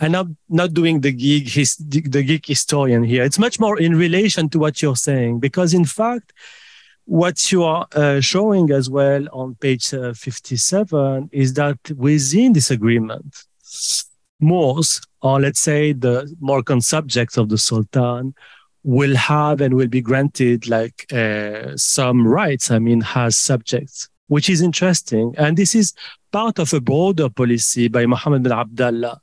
and 0.00 0.16
I'm 0.16 0.36
not 0.48 0.72
doing 0.72 1.00
the 1.00 1.12
gig, 1.12 1.48
his, 1.48 1.76
the 1.76 2.00
geek 2.00 2.46
historian 2.46 3.02
here. 3.02 3.22
It's 3.22 3.38
much 3.38 3.58
more 3.58 3.78
in 3.78 3.96
relation 3.96 4.48
to 4.50 4.58
what 4.58 4.82
you're 4.82 4.96
saying, 4.96 5.40
because 5.40 5.72
in 5.72 5.86
fact, 5.86 6.34
what 7.06 7.50
you 7.52 7.62
are 7.62 7.86
uh, 7.92 8.20
showing 8.20 8.70
as 8.70 8.90
well 8.90 9.26
on 9.32 9.54
page 9.54 9.94
uh, 9.94 10.12
57 10.12 11.30
is 11.32 11.54
that 11.54 11.78
within 11.96 12.52
this 12.52 12.70
agreement, 12.70 13.44
Moors, 14.38 15.00
or 15.22 15.40
let's 15.40 15.60
say 15.60 15.92
the 15.92 16.30
Moroccan 16.40 16.80
subjects 16.80 17.38
of 17.38 17.48
the 17.48 17.56
Sultan, 17.56 18.34
will 18.82 19.16
have 19.16 19.60
and 19.60 19.74
will 19.74 19.88
be 19.88 20.00
granted 20.00 20.68
like 20.68 21.10
uh, 21.12 21.76
some 21.76 22.26
rights, 22.26 22.70
I 22.70 22.78
mean, 22.78 23.00
has 23.00 23.38
subjects, 23.38 24.08
which 24.26 24.50
is 24.50 24.60
interesting. 24.60 25.34
And 25.38 25.56
this 25.56 25.74
is 25.74 25.94
part 26.32 26.58
of 26.58 26.74
a 26.74 26.80
broader 26.80 27.30
policy 27.30 27.88
by 27.88 28.04
Mohammed 28.06 28.42
bin 28.42 28.52
Abdullah 28.52 29.20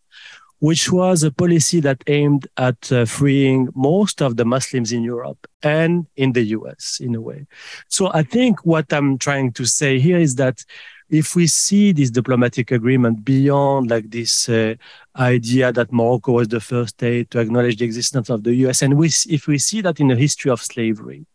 which 0.63 0.89
was 0.89 1.23
a 1.23 1.29
policy 1.29 1.81
that 1.81 2.01
aimed 2.07 2.47
at 2.55 2.89
uh, 2.89 3.03
freeing 3.03 3.67
most 3.75 4.21
of 4.21 4.37
the 4.37 4.45
Muslims 4.45 4.93
in 4.93 5.03
Europe 5.03 5.45
and 5.61 6.07
in 6.15 6.31
the 6.31 6.43
US 6.57 7.01
in 7.01 7.15
a 7.15 7.19
way. 7.19 7.45
So 7.89 8.09
I 8.13 8.23
think 8.23 8.65
what 8.65 8.93
I'm 8.93 9.17
trying 9.17 9.51
to 9.59 9.65
say 9.65 9.99
here 9.99 10.17
is 10.17 10.35
that 10.35 10.63
if 11.09 11.35
we 11.35 11.47
see 11.47 11.91
this 11.91 12.09
diplomatic 12.09 12.71
agreement 12.71 13.25
beyond 13.25 13.89
like 13.89 14.09
this 14.09 14.47
uh, 14.47 14.75
idea 15.17 15.73
that 15.73 15.91
Morocco 15.91 16.31
was 16.31 16.47
the 16.47 16.61
first 16.61 16.91
state 16.91 17.29
to 17.31 17.39
acknowledge 17.39 17.75
the 17.75 17.83
existence 17.83 18.29
of 18.29 18.45
the 18.45 18.55
US, 18.63 18.81
and 18.81 18.97
we, 18.97 19.07
if 19.27 19.47
we 19.47 19.57
see 19.57 19.81
that 19.81 19.99
in 19.99 20.07
the 20.07 20.15
history 20.15 20.49
of 20.49 20.61
slavery, 20.61 21.25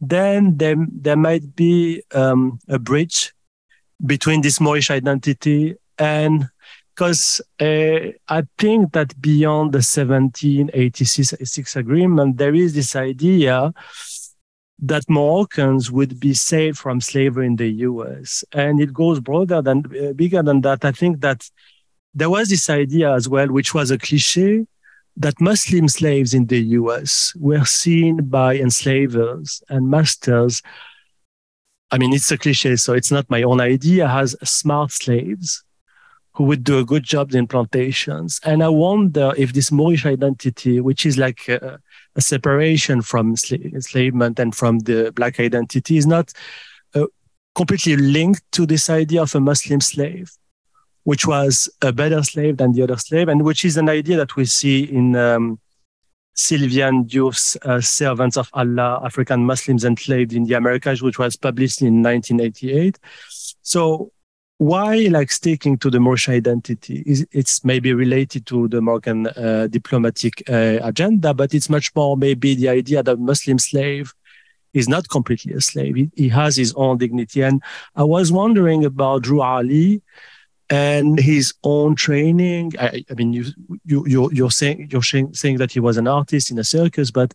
then 0.00 0.56
there, 0.56 0.76
there 0.78 1.16
might 1.16 1.56
be 1.56 2.04
um, 2.14 2.60
a 2.68 2.78
bridge 2.78 3.32
between 4.06 4.40
this 4.40 4.60
Moorish 4.60 4.88
identity 4.88 5.74
and 5.98 6.48
because 6.94 7.40
uh, 7.60 8.12
I 8.28 8.42
think 8.58 8.92
that 8.92 9.20
beyond 9.20 9.72
the 9.72 9.78
1786 9.78 11.76
agreement, 11.76 12.36
there 12.36 12.54
is 12.54 12.74
this 12.74 12.94
idea 12.94 13.72
that 14.78 15.08
Moroccans 15.08 15.90
would 15.90 16.20
be 16.20 16.34
saved 16.34 16.78
from 16.78 17.00
slavery 17.00 17.46
in 17.46 17.56
the 17.56 17.70
US. 17.88 18.44
And 18.52 18.80
it 18.80 18.92
goes 18.92 19.20
broader 19.20 19.62
than, 19.62 19.84
uh, 19.86 20.12
bigger 20.12 20.42
than 20.42 20.60
that. 20.62 20.84
I 20.84 20.92
think 20.92 21.20
that 21.20 21.48
there 22.14 22.28
was 22.28 22.48
this 22.50 22.68
idea 22.68 23.14
as 23.14 23.28
well, 23.28 23.48
which 23.48 23.72
was 23.72 23.90
a 23.90 23.98
cliche, 23.98 24.66
that 25.16 25.40
Muslim 25.40 25.88
slaves 25.88 26.34
in 26.34 26.46
the 26.46 26.60
US 26.80 27.34
were 27.36 27.64
seen 27.64 28.28
by 28.28 28.56
enslavers 28.56 29.62
and 29.68 29.88
masters. 29.88 30.62
I 31.90 31.98
mean, 31.98 32.12
it's 32.12 32.30
a 32.30 32.38
cliche, 32.38 32.76
so 32.76 32.92
it's 32.94 33.12
not 33.12 33.30
my 33.30 33.42
own 33.42 33.60
idea, 33.60 34.08
as 34.08 34.34
smart 34.42 34.90
slaves 34.90 35.62
who 36.34 36.44
would 36.44 36.64
do 36.64 36.78
a 36.78 36.84
good 36.84 37.02
job 37.02 37.34
in 37.34 37.46
plantations. 37.46 38.40
And 38.44 38.62
I 38.62 38.68
wonder 38.68 39.32
if 39.36 39.52
this 39.52 39.70
Moorish 39.70 40.06
identity, 40.06 40.80
which 40.80 41.04
is 41.04 41.18
like 41.18 41.48
a, 41.48 41.78
a 42.16 42.20
separation 42.20 43.02
from 43.02 43.34
enslavement 43.50 44.38
and 44.38 44.54
from 44.54 44.80
the 44.80 45.12
black 45.14 45.38
identity, 45.38 45.98
is 45.98 46.06
not 46.06 46.32
uh, 46.94 47.06
completely 47.54 47.96
linked 47.96 48.42
to 48.52 48.64
this 48.64 48.88
idea 48.88 49.22
of 49.22 49.34
a 49.34 49.40
Muslim 49.40 49.80
slave, 49.82 50.30
which 51.04 51.26
was 51.26 51.68
a 51.82 51.92
better 51.92 52.22
slave 52.22 52.56
than 52.56 52.72
the 52.72 52.82
other 52.82 52.96
slave, 52.96 53.28
and 53.28 53.44
which 53.44 53.64
is 53.64 53.76
an 53.76 53.90
idea 53.90 54.16
that 54.16 54.34
we 54.34 54.46
see 54.46 54.84
in 54.84 55.14
um, 55.16 55.60
Sylviane 56.34 57.06
Diouf's 57.06 57.58
uh, 57.62 57.82
Servants 57.82 58.38
of 58.38 58.48
Allah, 58.54 59.02
African 59.04 59.44
Muslims 59.44 59.84
Enslaved 59.84 60.32
in 60.32 60.44
the 60.44 60.54
Americas, 60.54 61.02
which 61.02 61.18
was 61.18 61.36
published 61.36 61.82
in 61.82 62.02
1988. 62.02 62.98
So 63.60 64.12
why 64.62 65.08
like 65.10 65.32
sticking 65.32 65.76
to 65.78 65.90
the 65.90 65.98
Moorish 65.98 66.28
identity? 66.28 67.02
Is 67.04 67.26
it's 67.32 67.64
maybe 67.64 67.92
related 67.92 68.46
to 68.46 68.68
the 68.68 68.80
Moroccan 68.80 69.26
uh, 69.26 69.66
diplomatic 69.68 70.48
uh, 70.48 70.78
agenda, 70.82 71.34
but 71.34 71.52
it's 71.52 71.68
much 71.68 71.92
more 71.96 72.16
maybe 72.16 72.54
the 72.54 72.68
idea 72.68 73.02
that 73.02 73.18
Muslim 73.18 73.58
slave 73.58 74.14
is 74.72 74.88
not 74.88 75.08
completely 75.08 75.52
a 75.52 75.60
slave. 75.60 75.96
He, 75.96 76.10
he, 76.14 76.28
has 76.28 76.56
his 76.56 76.72
own 76.74 76.98
dignity. 76.98 77.42
And 77.42 77.60
I 77.96 78.04
was 78.04 78.30
wondering 78.30 78.84
about 78.84 79.22
Drew 79.22 79.42
Ali 79.42 80.00
and 80.70 81.18
his 81.18 81.52
own 81.64 81.94
training. 81.96 82.72
I, 82.78 83.04
I 83.10 83.14
mean, 83.14 83.32
you, 83.32 83.44
you, 83.84 84.06
you're, 84.06 84.32
you're 84.32 84.50
saying, 84.50 84.88
you're 84.90 85.02
saying 85.02 85.58
that 85.58 85.72
he 85.72 85.80
was 85.80 85.96
an 85.98 86.08
artist 86.08 86.50
in 86.50 86.58
a 86.58 86.64
circus, 86.64 87.10
but 87.10 87.34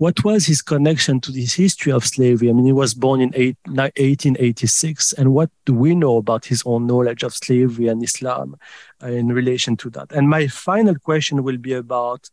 what 0.00 0.24
was 0.24 0.46
his 0.46 0.62
connection 0.62 1.20
to 1.20 1.30
this 1.30 1.52
history 1.52 1.92
of 1.92 2.06
slavery? 2.06 2.48
I 2.48 2.54
mean, 2.54 2.64
he 2.64 2.72
was 2.72 2.94
born 2.94 3.20
in 3.20 3.32
eight, 3.34 3.58
1886. 3.66 5.12
And 5.12 5.34
what 5.34 5.50
do 5.66 5.74
we 5.74 5.94
know 5.94 6.16
about 6.16 6.46
his 6.46 6.62
own 6.64 6.86
knowledge 6.86 7.22
of 7.22 7.34
slavery 7.34 7.86
and 7.88 8.02
Islam 8.02 8.56
uh, 9.02 9.08
in 9.08 9.28
relation 9.28 9.76
to 9.76 9.90
that? 9.90 10.10
And 10.12 10.26
my 10.26 10.46
final 10.46 10.94
question 10.94 11.42
will 11.42 11.58
be 11.58 11.74
about 11.74 12.30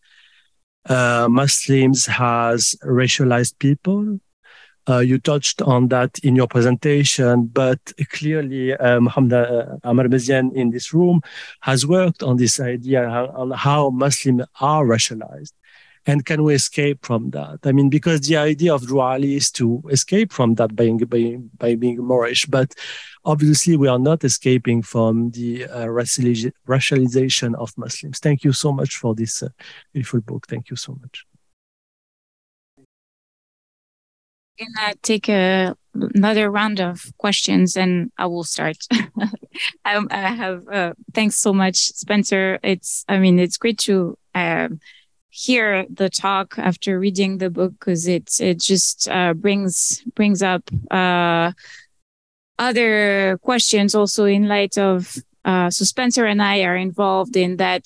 uh, 0.86 1.28
Muslims 1.30 2.08
as 2.18 2.74
racialized 2.86 3.60
people. 3.60 4.22
Uh, 4.88 5.00
you 5.00 5.20
touched 5.20 5.62
on 5.62 5.90
that 5.90 6.18
in 6.20 6.38
your 6.38 6.48
presentation, 6.48 7.48
but 7.48 7.82
clearly 8.12 8.76
uh, 8.78 9.02
Muhammad 9.02 9.34
uh, 9.34 9.76
Amar 9.84 10.06
Meziane 10.06 10.54
in 10.54 10.70
this 10.70 10.94
room 10.94 11.20
has 11.60 11.86
worked 11.86 12.24
on 12.24 12.38
this 12.38 12.62
idea 12.62 13.06
on 13.10 13.52
how 13.52 13.90
Muslims 13.90 14.44
are 14.62 14.86
racialized. 14.86 15.52
And 16.08 16.26
can 16.26 16.44
we 16.44 16.56
escape 16.56 17.06
from 17.06 17.32
that? 17.32 17.60
I 17.66 17.74
mean, 17.74 17.90
because 17.90 18.22
the 18.22 18.38
idea 18.38 18.74
of 18.74 18.88
Drew 18.88 19.04
is 19.18 19.52
to 19.52 19.84
escape 19.90 20.32
from 20.32 20.56
that 20.56 20.74
by, 20.74 20.90
by, 21.06 21.38
by 21.58 21.76
being 21.76 21.98
Moorish, 21.98 22.46
but 22.46 22.74
obviously 23.26 23.76
we 23.76 23.90
are 23.90 24.00
not 24.00 24.24
escaping 24.24 24.82
from 24.82 25.32
the 25.32 25.66
uh, 25.66 25.86
racialization 25.86 27.56
of 27.56 27.78
Muslims. 27.78 28.20
Thank 28.20 28.46
you 28.46 28.54
so 28.54 28.72
much 28.72 28.96
for 28.96 29.14
this 29.16 29.44
uh, 29.44 29.50
beautiful 29.94 30.22
book. 30.22 30.48
Thank 30.48 30.70
you 30.70 30.78
so 30.78 30.98
much. 31.02 31.26
Can 34.58 34.70
I'm 34.80 34.96
take 35.04 35.28
a, 35.28 35.76
another 35.94 36.50
round 36.50 36.80
of 36.80 37.12
questions 37.18 37.76
and 37.76 38.12
I 38.18 38.28
will 38.28 38.46
start. 38.46 38.78
I, 38.94 39.30
I, 40.10 40.30
have 40.30 40.68
uh, 40.68 40.94
thanks 41.14 41.36
so 41.36 41.54
much, 41.54 41.76
Spencer. 41.76 42.60
It's 42.64 43.06
I 43.08 43.20
mean 43.20 43.38
it's 43.38 43.58
great 43.58 43.78
to 43.80 44.18
um, 44.34 44.80
hear 45.38 45.86
the 45.90 46.10
talk 46.10 46.56
after 46.58 47.00
reading 47.00 47.38
the 47.38 47.50
book 47.50 47.74
because 47.80 48.08
it 48.08 48.40
it 48.40 48.60
just 48.60 49.08
uh, 49.08 49.34
brings 49.36 50.04
brings 50.16 50.42
up 50.42 50.64
uh, 50.90 51.52
other 52.58 53.38
questions 53.44 53.94
also 53.94 54.26
in 54.26 54.48
light 54.48 54.78
of 54.80 55.16
uh, 55.46 55.70
so 55.70 55.86
Spencer 55.86 56.26
and 56.26 56.42
I 56.42 56.64
are 56.64 56.76
involved 56.76 57.38
in 57.38 57.58
that 57.58 57.86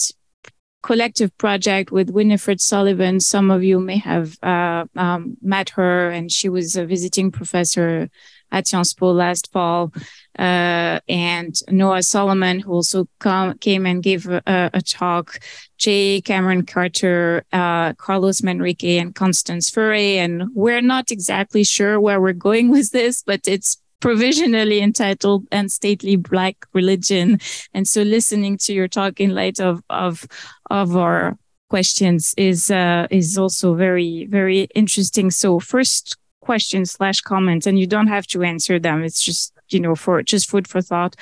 collective 0.81 1.37
project 1.37 1.91
with 1.91 2.09
Winifred 2.09 2.61
Sullivan. 2.61 3.19
Some 3.19 3.51
of 3.51 3.63
you 3.63 3.79
may 3.79 3.97
have 3.97 4.37
uh, 4.41 4.85
um, 4.95 5.37
met 5.41 5.69
her, 5.71 6.09
and 6.09 6.31
she 6.31 6.49
was 6.49 6.75
a 6.75 6.85
visiting 6.85 7.31
professor 7.31 8.09
at 8.51 8.67
Sciences 8.67 8.93
Po 8.93 9.11
last 9.11 9.51
fall. 9.51 9.93
Uh, 10.39 10.99
and 11.09 11.55
Noah 11.69 12.03
Salomon, 12.03 12.59
who 12.59 12.71
also 12.71 13.07
come, 13.19 13.57
came 13.57 13.85
and 13.85 14.01
gave 14.01 14.27
a, 14.27 14.41
a 14.73 14.81
talk, 14.81 15.39
J. 15.77 16.21
Kameron 16.21 16.65
Carter, 16.65 17.43
uh, 17.51 17.93
Carlos 17.93 18.41
Manrique, 18.41 18.99
and 18.99 19.13
Constance 19.13 19.69
Furey. 19.69 20.15
And 20.15 20.43
we're 20.53 20.81
not 20.81 21.11
exactly 21.11 21.63
sure 21.63 21.99
where 21.99 22.21
we're 22.21 22.33
going 22.33 22.69
with 22.71 22.91
this, 22.91 23.23
but 23.23 23.41
it's 23.47 23.77
provisionally 24.01 24.81
entitled 24.81 25.45
and 25.51 25.71
stately 25.71 26.15
black 26.17 26.65
religion 26.73 27.39
and 27.73 27.87
so 27.87 28.01
listening 28.01 28.57
to 28.57 28.73
your 28.73 28.87
talk 28.87 29.21
in 29.21 29.33
light 29.33 29.59
of 29.59 29.81
of 29.89 30.25
of 30.71 30.97
our 30.97 31.37
questions 31.69 32.33
is 32.35 32.69
uh, 32.69 33.07
is 33.11 33.37
also 33.37 33.75
very 33.75 34.25
very 34.25 34.67
interesting 34.75 35.31
so 35.31 35.59
first 35.59 36.17
question 36.41 36.85
slash 36.85 37.21
comments 37.21 37.65
and 37.65 37.79
you 37.79 37.87
don't 37.87 38.07
have 38.07 38.27
to 38.27 38.43
answer 38.43 38.79
them 38.79 39.03
it's 39.03 39.21
just 39.21 39.53
you 39.69 39.79
know 39.79 39.95
for 39.95 40.21
just 40.21 40.49
food 40.49 40.67
for 40.67 40.81
thought 40.81 41.15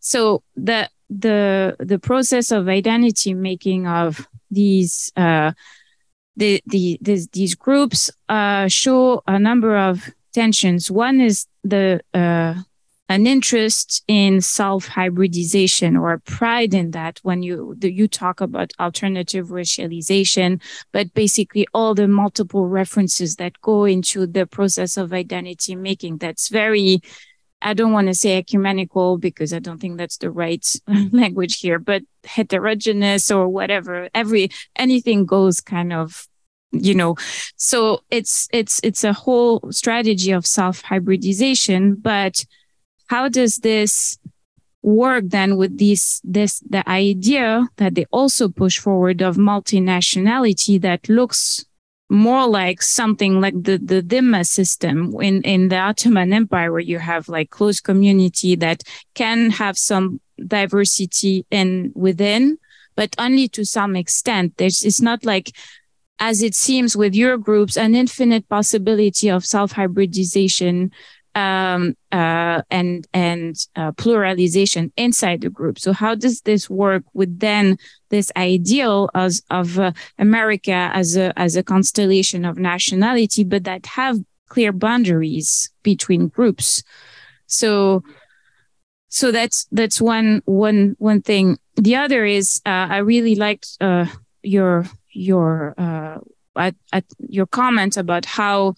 so 0.00 0.42
the 0.56 0.88
the 1.10 1.76
the 1.78 1.98
process 1.98 2.50
of 2.50 2.68
identity 2.68 3.34
making 3.34 3.86
of 3.86 4.26
these 4.50 5.12
uh 5.16 5.52
the 6.36 6.62
the 6.66 6.98
these, 7.02 7.28
these 7.28 7.54
groups 7.54 8.10
uh 8.28 8.68
show 8.68 9.22
a 9.26 9.38
number 9.38 9.76
of 9.76 10.10
tensions. 10.32 10.90
One 10.90 11.20
is 11.20 11.46
the 11.64 12.00
uh, 12.14 12.54
an 13.10 13.26
interest 13.26 14.04
in 14.06 14.40
self 14.40 14.86
hybridization 14.86 15.96
or 15.96 16.16
pride 16.18 16.72
in 16.72 16.92
that 16.92 17.18
when 17.24 17.42
you 17.42 17.76
you 17.82 18.06
talk 18.06 18.40
about 18.40 18.72
alternative 18.78 19.48
racialization, 19.48 20.62
but 20.92 21.12
basically 21.12 21.66
all 21.74 21.92
the 21.92 22.06
multiple 22.06 22.68
references 22.68 23.34
that 23.36 23.60
go 23.62 23.84
into 23.84 24.28
the 24.28 24.46
process 24.46 24.96
of 24.96 25.12
identity 25.12 25.74
making. 25.74 26.18
That's 26.18 26.48
very 26.48 27.02
I 27.60 27.74
don't 27.74 27.92
want 27.92 28.06
to 28.06 28.14
say 28.14 28.38
ecumenical 28.38 29.18
because 29.18 29.52
I 29.52 29.58
don't 29.58 29.80
think 29.80 29.98
that's 29.98 30.18
the 30.18 30.30
right 30.30 30.64
language 31.12 31.58
here, 31.58 31.80
but 31.80 32.02
heterogeneous 32.22 33.28
or 33.32 33.48
whatever. 33.48 34.08
Every 34.14 34.50
anything 34.76 35.26
goes 35.26 35.60
kind 35.60 35.92
of 35.92 36.28
you 36.72 36.94
know 36.94 37.16
so 37.56 37.98
it's 38.10 38.46
it's 38.52 38.80
it's 38.84 39.02
a 39.02 39.12
whole 39.12 39.60
strategy 39.72 40.30
of 40.30 40.46
self 40.46 40.82
hybridization 40.82 41.96
but 41.96 42.44
how 43.10 43.28
does 43.28 43.56
this 43.56 44.18
work 44.82 45.24
then 45.26 45.56
with 45.56 45.76
this 45.78 46.20
this 46.22 46.60
the 46.60 46.88
idea 46.88 47.68
that 47.76 47.96
they 47.96 48.06
also 48.12 48.48
push 48.48 48.78
forward 48.78 49.20
of 49.20 49.36
multinationality 49.36 50.80
that 50.80 51.08
looks 51.08 51.66
more 52.08 52.46
like 52.46 52.80
something 52.80 53.40
like 53.40 53.54
the 53.62 53.78
the 53.78 54.00
dhimma 54.00 54.46
system 54.46 55.12
in 55.20 55.42
in 55.42 55.68
the 55.68 55.76
Ottoman 55.76 56.32
Empire 56.32 56.70
where 56.70 56.88
you 56.92 56.98
have 57.00 57.28
like 57.28 57.50
close 57.50 57.80
community 57.80 58.54
that 58.54 58.82
can 59.14 59.50
have 59.50 59.76
some 59.76 60.20
diversity 60.46 61.44
in 61.50 61.92
within 61.94 62.58
but 62.94 63.14
only 63.18 63.48
to 63.48 63.64
some 63.64 63.96
extent. 63.96 64.56
There's 64.56 64.82
it's 64.84 65.00
not 65.00 65.24
like 65.24 65.52
as 66.20 66.42
it 66.42 66.54
seems 66.54 66.96
with 66.96 67.14
your 67.14 67.38
groups, 67.38 67.76
an 67.76 67.94
infinite 67.94 68.46
possibility 68.48 69.30
of 69.30 69.44
self-hybridization 69.44 70.92
um, 71.34 71.96
uh, 72.12 72.62
and 72.70 73.06
and 73.12 73.56
uh, 73.76 73.92
pluralization 73.92 74.90
inside 74.96 75.40
the 75.40 75.50
group. 75.50 75.78
So 75.78 75.92
how 75.92 76.14
does 76.14 76.42
this 76.42 76.68
work 76.68 77.04
with 77.14 77.38
then 77.38 77.78
this 78.08 78.32
ideal 78.36 79.08
as, 79.14 79.42
of 79.50 79.78
uh, 79.78 79.92
America 80.18 80.90
as 80.92 81.16
a 81.16 81.38
as 81.38 81.56
a 81.56 81.62
constellation 81.62 82.44
of 82.44 82.58
nationality, 82.58 83.44
but 83.44 83.64
that 83.64 83.86
have 83.86 84.18
clear 84.48 84.72
boundaries 84.72 85.70
between 85.82 86.28
groups? 86.28 86.82
So 87.46 88.02
so 89.08 89.32
that's 89.32 89.66
that's 89.72 90.00
one 90.00 90.42
one 90.46 90.96
one 90.98 91.22
thing. 91.22 91.58
The 91.76 91.96
other 91.96 92.24
is 92.24 92.60
uh, 92.66 92.86
I 92.90 92.98
really 92.98 93.34
liked 93.34 93.76
uh, 93.80 94.06
your 94.42 94.86
your 95.12 95.74
uh, 95.78 96.18
at, 96.56 96.74
at 96.92 97.04
your 97.18 97.46
comment 97.46 97.96
about 97.96 98.24
how 98.24 98.74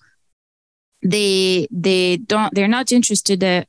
they 1.03 1.67
they 1.71 2.17
don't 2.19 2.55
they're 2.55 2.69
not 2.69 2.93
interested 2.93 3.43
uh, 3.43 3.65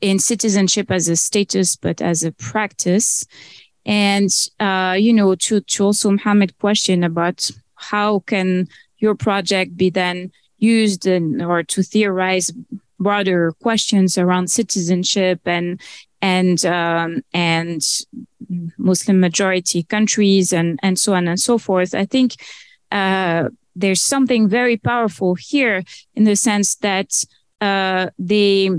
in 0.00 0.18
citizenship 0.18 0.90
as 0.90 1.08
a 1.08 1.16
status 1.16 1.76
but 1.76 2.00
as 2.00 2.22
a 2.22 2.32
practice 2.32 3.26
and 3.84 4.30
uh, 4.60 4.96
you 4.98 5.12
know 5.12 5.34
to 5.34 5.60
to 5.60 5.84
also 5.84 6.10
Muhammad 6.10 6.56
question 6.58 7.04
about 7.04 7.50
how 7.74 8.20
can 8.20 8.68
your 8.98 9.14
project 9.14 9.76
be 9.76 9.90
then 9.90 10.30
used 10.58 11.06
in, 11.06 11.42
or 11.42 11.62
to 11.62 11.82
theorize 11.82 12.50
broader 12.98 13.52
questions 13.60 14.16
around 14.16 14.50
citizenship 14.50 15.40
and 15.44 15.80
and 16.22 16.64
um, 16.64 17.22
and 17.32 17.82
Muslim 18.78 19.20
majority 19.20 19.82
countries 19.82 20.52
and 20.52 20.80
and 20.82 20.98
so 20.98 21.14
on 21.14 21.28
and 21.28 21.38
so 21.38 21.58
forth. 21.58 21.94
I 21.94 22.06
think 22.06 22.36
uh, 22.90 23.48
there's 23.76 24.02
something 24.02 24.48
very 24.48 24.76
powerful 24.76 25.34
here 25.34 25.84
in 26.14 26.24
the 26.24 26.36
sense 26.36 26.76
that 26.76 27.24
uh, 27.60 28.10
they 28.18 28.70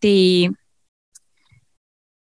they 0.00 0.50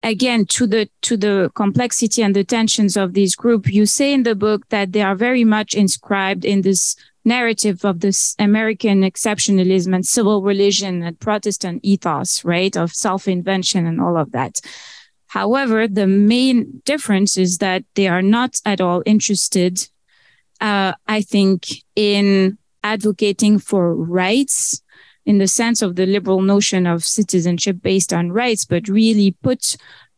again 0.04 0.46
to 0.46 0.68
the 0.68 0.88
to 1.02 1.18
the 1.18 1.52
complexity 1.56 2.22
and 2.22 2.36
the 2.36 2.44
tensions 2.44 2.96
of 2.96 3.14
this 3.14 3.36
group 3.36 3.68
you 3.68 3.86
say 3.86 4.14
in 4.14 4.24
the 4.24 4.36
book 4.36 4.70
that 4.70 4.92
they 4.94 5.02
are 5.02 5.16
very 5.16 5.44
much 5.44 5.74
inscribed 5.74 6.46
in 6.46 6.62
this 6.62 6.96
narrative 7.26 7.84
of 7.84 8.00
this 8.00 8.36
American 8.38 9.02
exceptionalism 9.02 9.96
and 9.96 10.06
civil 10.06 10.44
religion 10.44 11.02
and 11.02 11.20
Protestant 11.20 11.80
ethos, 11.84 12.46
right? 12.46 12.78
Of 12.78 12.94
self-invention 12.94 13.86
and 13.86 14.00
all 14.00 14.16
of 14.16 14.32
that. 14.32 14.62
However, 15.28 15.88
the 15.88 16.08
main 16.08 16.82
difference 16.86 17.36
is 17.36 17.58
that 17.58 17.84
they 17.96 18.08
are 18.08 18.22
not 18.22 18.62
at 18.64 18.80
all 18.80 19.02
interested, 19.06 19.90
uh, 20.62 20.94
I 21.08 21.22
think, 21.22 21.84
in 21.96 22.58
advocating 22.84 23.60
for 23.60 23.96
rights 23.96 24.82
in 25.26 25.40
the 25.40 25.48
sense 25.48 25.82
of 25.82 25.96
the 25.96 26.06
liberal 26.06 26.42
notion 26.42 26.86
of 26.86 27.04
citizenship 27.04 27.78
based 27.82 28.14
on 28.14 28.32
rights, 28.32 28.64
but 28.64 28.88
really 28.88 29.32
put 29.42 29.76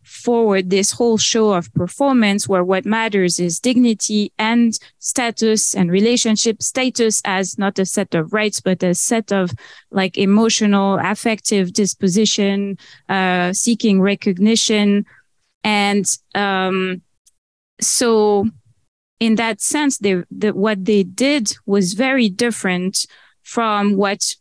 forward 0.07 0.69
this 0.69 0.91
whole 0.91 1.17
show 1.17 1.53
of 1.53 1.73
performance 1.73 2.47
where 2.47 2.63
what 2.63 2.85
matters 2.85 3.39
is 3.39 3.59
dignity 3.59 4.31
and 4.37 4.79
status 4.99 5.75
and 5.75 5.91
relationship 5.91 6.61
status 6.61 7.21
as 7.25 7.57
not 7.57 7.77
a 7.77 7.85
set 7.85 8.15
of 8.15 8.31
rights, 8.31 8.61
but 8.61 8.81
a 8.83 8.95
set 8.95 9.31
of 9.31 9.51
like 9.91 10.17
emotional, 10.17 10.97
affective 11.01 11.73
disposition, 11.73 12.77
uh, 13.09 13.51
seeking 13.51 14.01
recognition. 14.01 15.05
And 15.63 16.05
um, 16.35 17.01
so, 17.81 18.47
in 19.19 19.35
that 19.35 19.61
sense, 19.61 19.97
they, 19.97 20.23
the, 20.29 20.51
what 20.51 20.85
they 20.85 21.03
did 21.03 21.55
was 21.65 21.93
very 21.93 22.29
different 22.29 23.05
from 23.43 23.95
what 23.95 24.35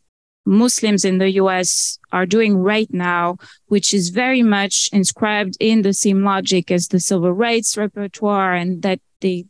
Muslims 0.45 1.05
in 1.05 1.19
the 1.19 1.31
US 1.33 1.99
are 2.13 2.27
doing 2.27 2.57
right 2.57 2.93
now, 2.93 3.37
which 3.67 3.93
is 3.93 4.11
very 4.11 4.43
much 4.43 4.89
inscribed 4.93 5.57
in 5.59 5.83
the 5.83 5.93
same 5.93 6.23
logic 6.23 6.71
as 6.71 6.89
the 6.89 7.01
civil 7.01 7.33
rights 7.33 7.77
repertoire 7.77 8.55
and 8.55 8.83
that 8.83 9.01
the, 9.21 9.47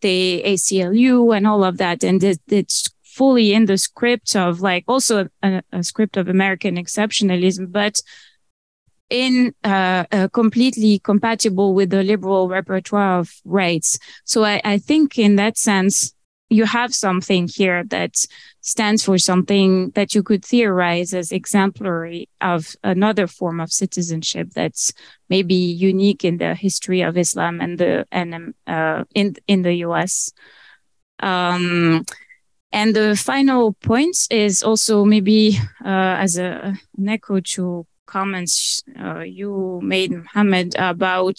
the 0.00 0.42
ACLU 0.44 1.36
and 1.36 1.46
all 1.46 1.64
of 1.64 1.78
that. 1.78 2.04
And 2.04 2.22
it, 2.22 2.40
it's 2.48 2.88
fully 3.02 3.52
in 3.52 3.66
the 3.66 3.78
script 3.78 4.36
of 4.36 4.60
like 4.60 4.84
also 4.86 5.28
a, 5.42 5.62
a 5.72 5.82
script 5.82 6.16
of 6.16 6.28
American 6.28 6.76
exceptionalism, 6.76 7.72
but 7.72 8.00
in 9.10 9.54
uh, 9.64 10.04
uh, 10.12 10.28
completely 10.28 10.98
compatible 10.98 11.74
with 11.74 11.90
the 11.90 12.02
liberal 12.02 12.48
repertoire 12.48 13.18
of 13.18 13.32
rights. 13.44 13.98
So 14.24 14.44
I, 14.44 14.60
I 14.64 14.78
think 14.78 15.18
in 15.18 15.36
that 15.36 15.56
sense, 15.56 16.12
you 16.50 16.64
have 16.64 16.94
something 16.94 17.46
here 17.46 17.84
that 17.84 18.14
stands 18.60 19.04
for 19.04 19.18
something 19.18 19.90
that 19.90 20.14
you 20.14 20.22
could 20.22 20.44
theorize 20.44 21.12
as 21.12 21.30
exemplary 21.30 22.28
of 22.40 22.74
another 22.82 23.26
form 23.26 23.60
of 23.60 23.70
citizenship 23.70 24.48
that's 24.54 24.92
maybe 25.28 25.54
unique 25.54 26.24
in 26.24 26.38
the 26.38 26.54
history 26.54 27.02
of 27.02 27.18
Islam 27.18 27.60
and 27.60 27.78
the 27.78 28.06
and 28.10 28.34
um, 28.34 28.54
uh, 28.66 29.04
in 29.14 29.34
in 29.46 29.62
the 29.62 29.74
U.S. 29.88 30.32
Um, 31.20 32.04
and 32.72 32.94
the 32.94 33.16
final 33.16 33.72
point 33.74 34.16
is 34.30 34.62
also 34.62 35.04
maybe 35.04 35.58
uh, 35.84 36.16
as 36.18 36.38
a, 36.38 36.74
an 36.96 37.08
echo 37.08 37.40
to 37.40 37.86
comments 38.08 38.82
uh, 38.98 39.20
you 39.20 39.80
made, 39.82 40.10
Mohammed, 40.12 40.74
about 40.78 41.38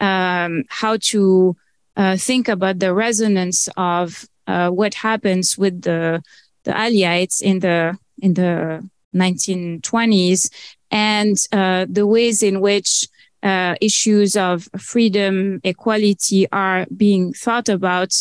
um, 0.00 0.64
how 0.68 0.96
to 1.12 1.56
uh, 1.96 2.16
think 2.16 2.48
about 2.48 2.78
the 2.78 2.92
resonance 2.92 3.68
of 3.76 4.26
uh, 4.46 4.70
what 4.70 4.94
happens 4.94 5.56
with 5.56 5.82
the 5.82 6.22
the 6.64 6.72
Aliites 6.72 7.40
in 7.40 7.60
the 7.60 7.96
in 8.20 8.34
the 8.34 8.86
1920s 9.14 10.50
and 10.90 11.36
uh, 11.52 11.86
the 11.88 12.06
ways 12.06 12.42
in 12.42 12.60
which 12.60 13.06
uh, 13.42 13.74
issues 13.80 14.36
of 14.36 14.68
freedom, 14.78 15.60
equality 15.64 16.46
are 16.52 16.86
being 16.94 17.32
thought 17.32 17.68
about 17.68 18.12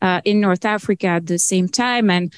uh, 0.00 0.20
in 0.24 0.40
North 0.40 0.64
Africa 0.64 1.08
at 1.08 1.26
the 1.26 1.38
same 1.38 1.68
time. 1.68 2.10
And 2.10 2.32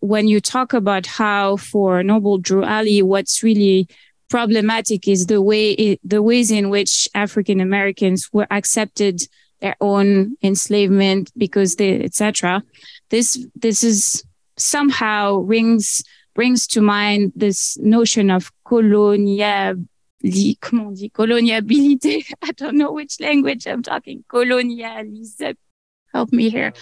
when 0.00 0.28
you 0.28 0.40
talk 0.40 0.72
about 0.72 1.06
how 1.06 1.56
for 1.56 2.02
Noble 2.02 2.38
Drew 2.38 2.64
Ali, 2.64 3.02
what's 3.02 3.42
really 3.42 3.86
problematic 4.32 5.06
is 5.06 5.26
the 5.26 5.42
way 5.42 5.98
the 6.02 6.22
ways 6.22 6.50
in 6.50 6.70
which 6.70 7.06
African 7.14 7.60
Americans 7.60 8.30
were 8.32 8.48
accepted 8.50 9.16
their 9.60 9.76
own 9.80 10.36
enslavement 10.42 11.30
because 11.36 11.76
they 11.76 12.02
etc. 12.02 12.62
This 13.10 13.46
this 13.54 13.84
is 13.84 14.24
somehow 14.56 15.36
rings 15.54 16.02
brings 16.34 16.66
to 16.68 16.80
mind 16.80 17.32
this 17.36 17.76
notion 17.78 18.30
of 18.30 18.50
colonial 18.64 19.74
comment 20.60 20.86
on 20.86 20.94
dit 20.94 21.12
colonisabilité. 21.12 22.24
I 22.42 22.52
don't 22.52 22.78
know 22.78 22.92
which 22.92 23.20
language 23.20 23.66
I'm 23.66 23.82
talking. 23.82 24.24
Colonialism. 24.28 25.56
Help 26.14 26.32
me 26.32 26.48
here. 26.48 26.72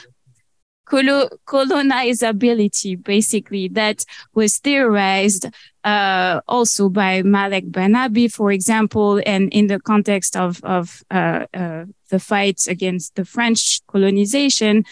Colo- 0.85 1.31
colonizability, 1.47 3.03
basically, 3.03 3.69
that 3.69 4.05
was 4.35 4.59
theorized 4.59 5.47
uh, 5.85 6.41
also 6.47 6.89
by 6.89 7.23
Malek 7.23 7.67
Bennabi, 7.71 8.33
for 8.33 8.53
example, 8.53 9.21
and 9.25 9.53
in 9.53 9.67
the 9.67 9.81
context 9.81 10.37
of 10.37 10.63
of 10.65 11.03
uh, 11.11 11.47
uh, 11.55 11.85
the 12.11 12.19
fight 12.19 12.67
against 12.69 13.15
the 13.15 13.25
French 13.25 13.81
colonization, 13.87 14.85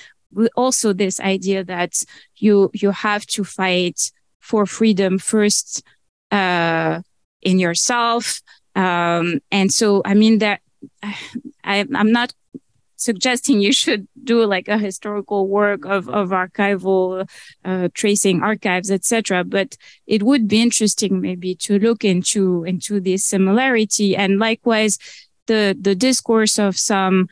also 0.57 0.93
this 0.93 1.21
idea 1.21 1.65
that 1.65 2.03
you 2.37 2.71
you 2.73 2.91
have 2.91 3.27
to 3.27 3.45
fight 3.45 4.11
for 4.41 4.67
freedom 4.67 5.19
first 5.19 5.83
uh, 6.31 7.01
in 7.43 7.59
yourself. 7.59 8.41
Um, 8.75 9.41
and 9.51 9.73
so, 9.73 10.03
I 10.05 10.15
mean, 10.15 10.39
that 10.39 10.61
I, 11.65 11.87
I'm 11.95 12.13
not 12.13 12.33
suggesting 13.01 13.61
you 13.61 13.73
should 13.73 14.07
do 14.25 14.45
like 14.45 14.69
a 14.69 14.79
historical 14.79 15.49
work 15.49 15.85
of, 15.85 16.09
of 16.09 16.31
archival 16.31 17.29
uh, 17.65 17.89
tracing 17.95 18.43
archives 18.43 18.91
etc 18.91 19.45
but 19.45 19.77
it 20.07 20.23
would 20.23 20.49
be 20.49 20.61
interesting 20.61 21.21
maybe 21.21 21.55
to 21.55 21.79
look 21.79 22.05
into 22.05 22.65
into 22.65 23.01
this 23.01 23.25
similarity. 23.25 24.17
And 24.17 24.39
likewise 24.39 24.99
the 25.47 25.77
the 25.79 25.95
discourse 25.95 26.59
of 26.59 26.79
some 26.79 27.29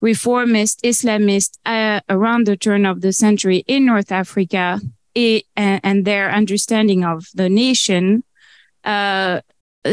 reformist 0.00 0.82
islamists 0.82 1.58
uh, 1.66 2.00
around 2.08 2.46
the 2.46 2.56
turn 2.56 2.86
of 2.86 3.00
the 3.00 3.12
century 3.12 3.64
in 3.66 3.84
north 3.84 4.10
africa 4.10 4.80
it, 5.14 5.44
and, 5.56 5.80
and, 5.82 6.04
their 6.04 6.30
understanding 6.30 7.04
of 7.04 7.26
the 7.34 7.50
nation 7.50 8.22
uh, 8.84 9.40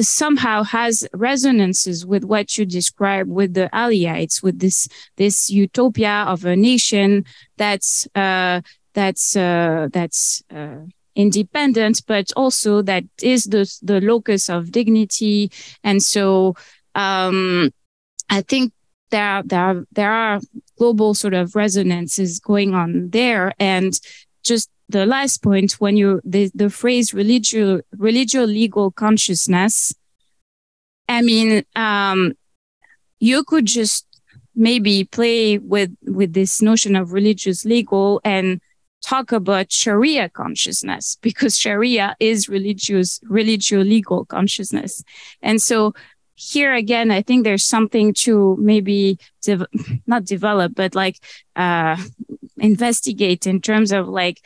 somehow 0.02 0.64
has 0.64 1.08
resonances 1.14 2.06
with 2.06 2.24
what 2.24 2.58
you 2.58 2.66
describe 2.66 3.28
with 3.28 3.54
the 3.54 3.70
Aliites, 3.74 4.44
with 4.44 4.60
this 4.60 4.88
this 5.16 5.50
utopia 5.50 6.26
of 6.28 6.46
a 6.46 6.56
nation 6.56 7.26
that's 7.58 8.08
uh, 8.16 8.62
that's 8.94 9.36
uh, 9.36 9.88
that's 9.92 10.44
uh, 10.54 10.86
independent, 11.16 12.02
but 12.08 12.32
also 12.36 12.82
that 12.82 13.04
is 13.22 13.46
the 13.46 13.72
the 13.82 14.02
locus 14.02 14.50
of 14.50 14.72
dignity. 14.72 15.52
And 15.84 16.02
so, 16.04 16.56
um, 16.96 17.72
I 18.30 18.42
think 18.42 18.74
there 19.10 19.42
there 19.44 19.86
there 19.92 20.12
are 20.12 20.40
global 20.78 21.14
sort 21.14 21.34
of 21.34 21.56
resonances 21.56 22.40
going 22.40 22.74
on 22.74 23.10
there, 23.12 23.54
and 23.60 23.94
just 24.44 24.70
the 24.90 25.06
last 25.06 25.44
point 25.44 25.74
when 25.74 25.98
you 25.98 26.22
the, 26.24 26.50
the 26.56 26.70
phrase 26.70 27.14
religio 27.14 27.82
religio 27.98 28.44
legal 28.44 28.92
consciousness 28.92 29.94
i 31.10 31.22
mean 31.22 31.64
um 31.76 32.34
you 33.20 33.44
could 33.44 33.66
just 33.66 34.06
maybe 34.56 35.04
play 35.04 35.58
with 35.58 35.96
with 36.04 36.34
this 36.34 36.62
notion 36.62 36.96
of 36.96 37.14
religious 37.14 37.66
legal 37.66 38.20
and 38.24 38.60
talk 39.04 39.32
about 39.32 39.72
sharia 39.72 40.28
consciousness 40.28 41.18
because 41.22 41.58
sharia 41.58 42.16
is 42.20 42.50
religious 42.50 43.20
religio 43.24 43.82
legal 43.82 44.26
consciousness. 44.26 45.04
And 45.42 45.62
so 45.62 45.94
here 46.40 46.74
again 46.74 47.10
i 47.10 47.20
think 47.20 47.44
there's 47.44 47.66
something 47.66 48.14
to 48.14 48.56
maybe 48.60 49.18
de- 49.42 49.68
not 50.08 50.24
develop 50.24 50.76
but 50.76 50.94
like 50.94 51.18
uh 51.56 51.98
investigate 52.58 53.48
in 53.48 53.60
terms 53.60 53.92
of 53.92 54.08
like 54.08 54.42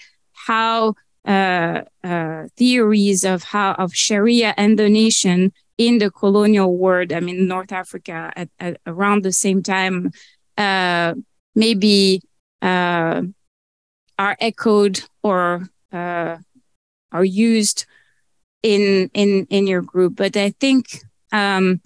how 0.48 0.96
uh, 1.26 1.82
uh, 2.04 2.48
theories 2.58 3.24
of 3.24 3.44
how 3.44 3.74
of 3.74 3.94
Sharia 3.94 4.54
and 4.58 4.78
the 4.78 4.90
nation 4.90 5.54
in 5.78 5.98
the 5.98 6.12
colonial 6.12 6.78
world, 6.78 7.14
I 7.14 7.20
mean 7.20 7.48
North 7.48 7.72
Africa, 7.72 8.32
at, 8.36 8.50
at 8.60 8.78
around 8.86 9.24
the 9.24 9.32
same 9.32 9.64
time, 9.64 10.12
uh, 10.58 11.14
maybe 11.56 12.22
uh, 12.62 13.22
are 14.18 14.38
echoed 14.40 15.02
or 15.24 15.70
uh, 15.92 16.38
are 17.12 17.26
used 17.26 17.86
in 18.64 19.10
in 19.14 19.48
in 19.50 19.68
your 19.68 19.82
group. 19.82 20.16
But 20.16 20.38
I 20.38 20.52
think 20.60 21.02
um, 21.32 21.82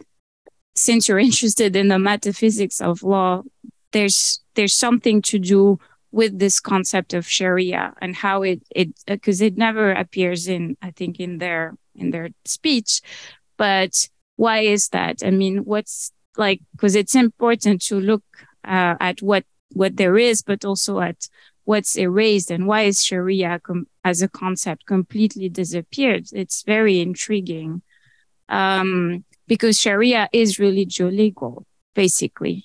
since 0.76 1.08
you're 1.08 1.20
interested 1.30 1.76
in 1.76 1.90
the 1.90 2.00
metaphysics 2.00 2.82
of 2.82 3.04
law, 3.04 3.44
there's 3.92 4.42
there's 4.56 4.74
something 4.74 5.22
to 5.24 5.40
do 5.40 5.80
with 6.16 6.40
this 6.40 6.62
concept 6.62 7.14
of 7.14 7.28
Sharia 7.28 7.94
and 8.02 8.16
how 8.16 8.42
it 8.42 8.62
it 8.74 8.88
because 9.06 9.42
it 9.42 9.58
never 9.58 9.92
appears 9.92 10.48
in 10.48 10.78
I 10.82 10.92
think 10.92 11.20
in 11.20 11.40
their 11.40 11.76
in 11.94 12.12
their 12.12 12.30
speech, 12.46 13.02
but 13.58 14.08
why 14.38 14.60
is 14.60 14.90
that? 14.90 15.24
I 15.26 15.32
mean, 15.32 15.66
what's 15.66 16.14
like 16.38 16.62
because 16.72 16.96
it's 16.96 17.16
important 17.16 17.82
to 17.88 18.00
look 18.00 18.24
uh, 18.64 18.96
at 19.02 19.22
what 19.22 19.44
what 19.74 19.98
there 19.98 20.18
is, 20.18 20.42
but 20.42 20.64
also 20.64 21.02
at 21.02 21.28
what's 21.66 21.98
erased 21.98 22.50
and 22.50 22.66
why 22.66 22.84
is 22.84 23.04
Sharia 23.04 23.60
com- 23.60 23.88
as 24.06 24.22
a 24.22 24.30
concept 24.30 24.86
completely 24.86 25.50
disappeared. 25.50 26.28
It's 26.32 26.64
very 26.64 27.02
intriguing 27.02 27.82
um, 28.48 29.26
because 29.48 29.78
Sharia 29.78 30.30
is 30.32 30.60
religio 30.60 31.10
legal, 31.10 31.66
basically. 31.94 32.64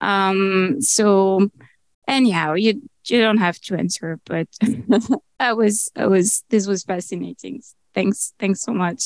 Um, 0.00 0.80
so 0.80 1.50
anyhow, 2.08 2.54
you 2.54 2.82
you 3.06 3.20
don't 3.20 3.38
have 3.38 3.58
to 3.62 3.76
answer, 3.76 4.20
but 4.24 4.48
I 5.40 5.52
was 5.54 5.90
I 5.96 6.06
was 6.06 6.44
this 6.50 6.66
was 6.66 6.84
fascinating. 6.84 7.62
Thanks, 7.94 8.32
thanks 8.38 8.62
so 8.62 8.72
much. 8.72 9.02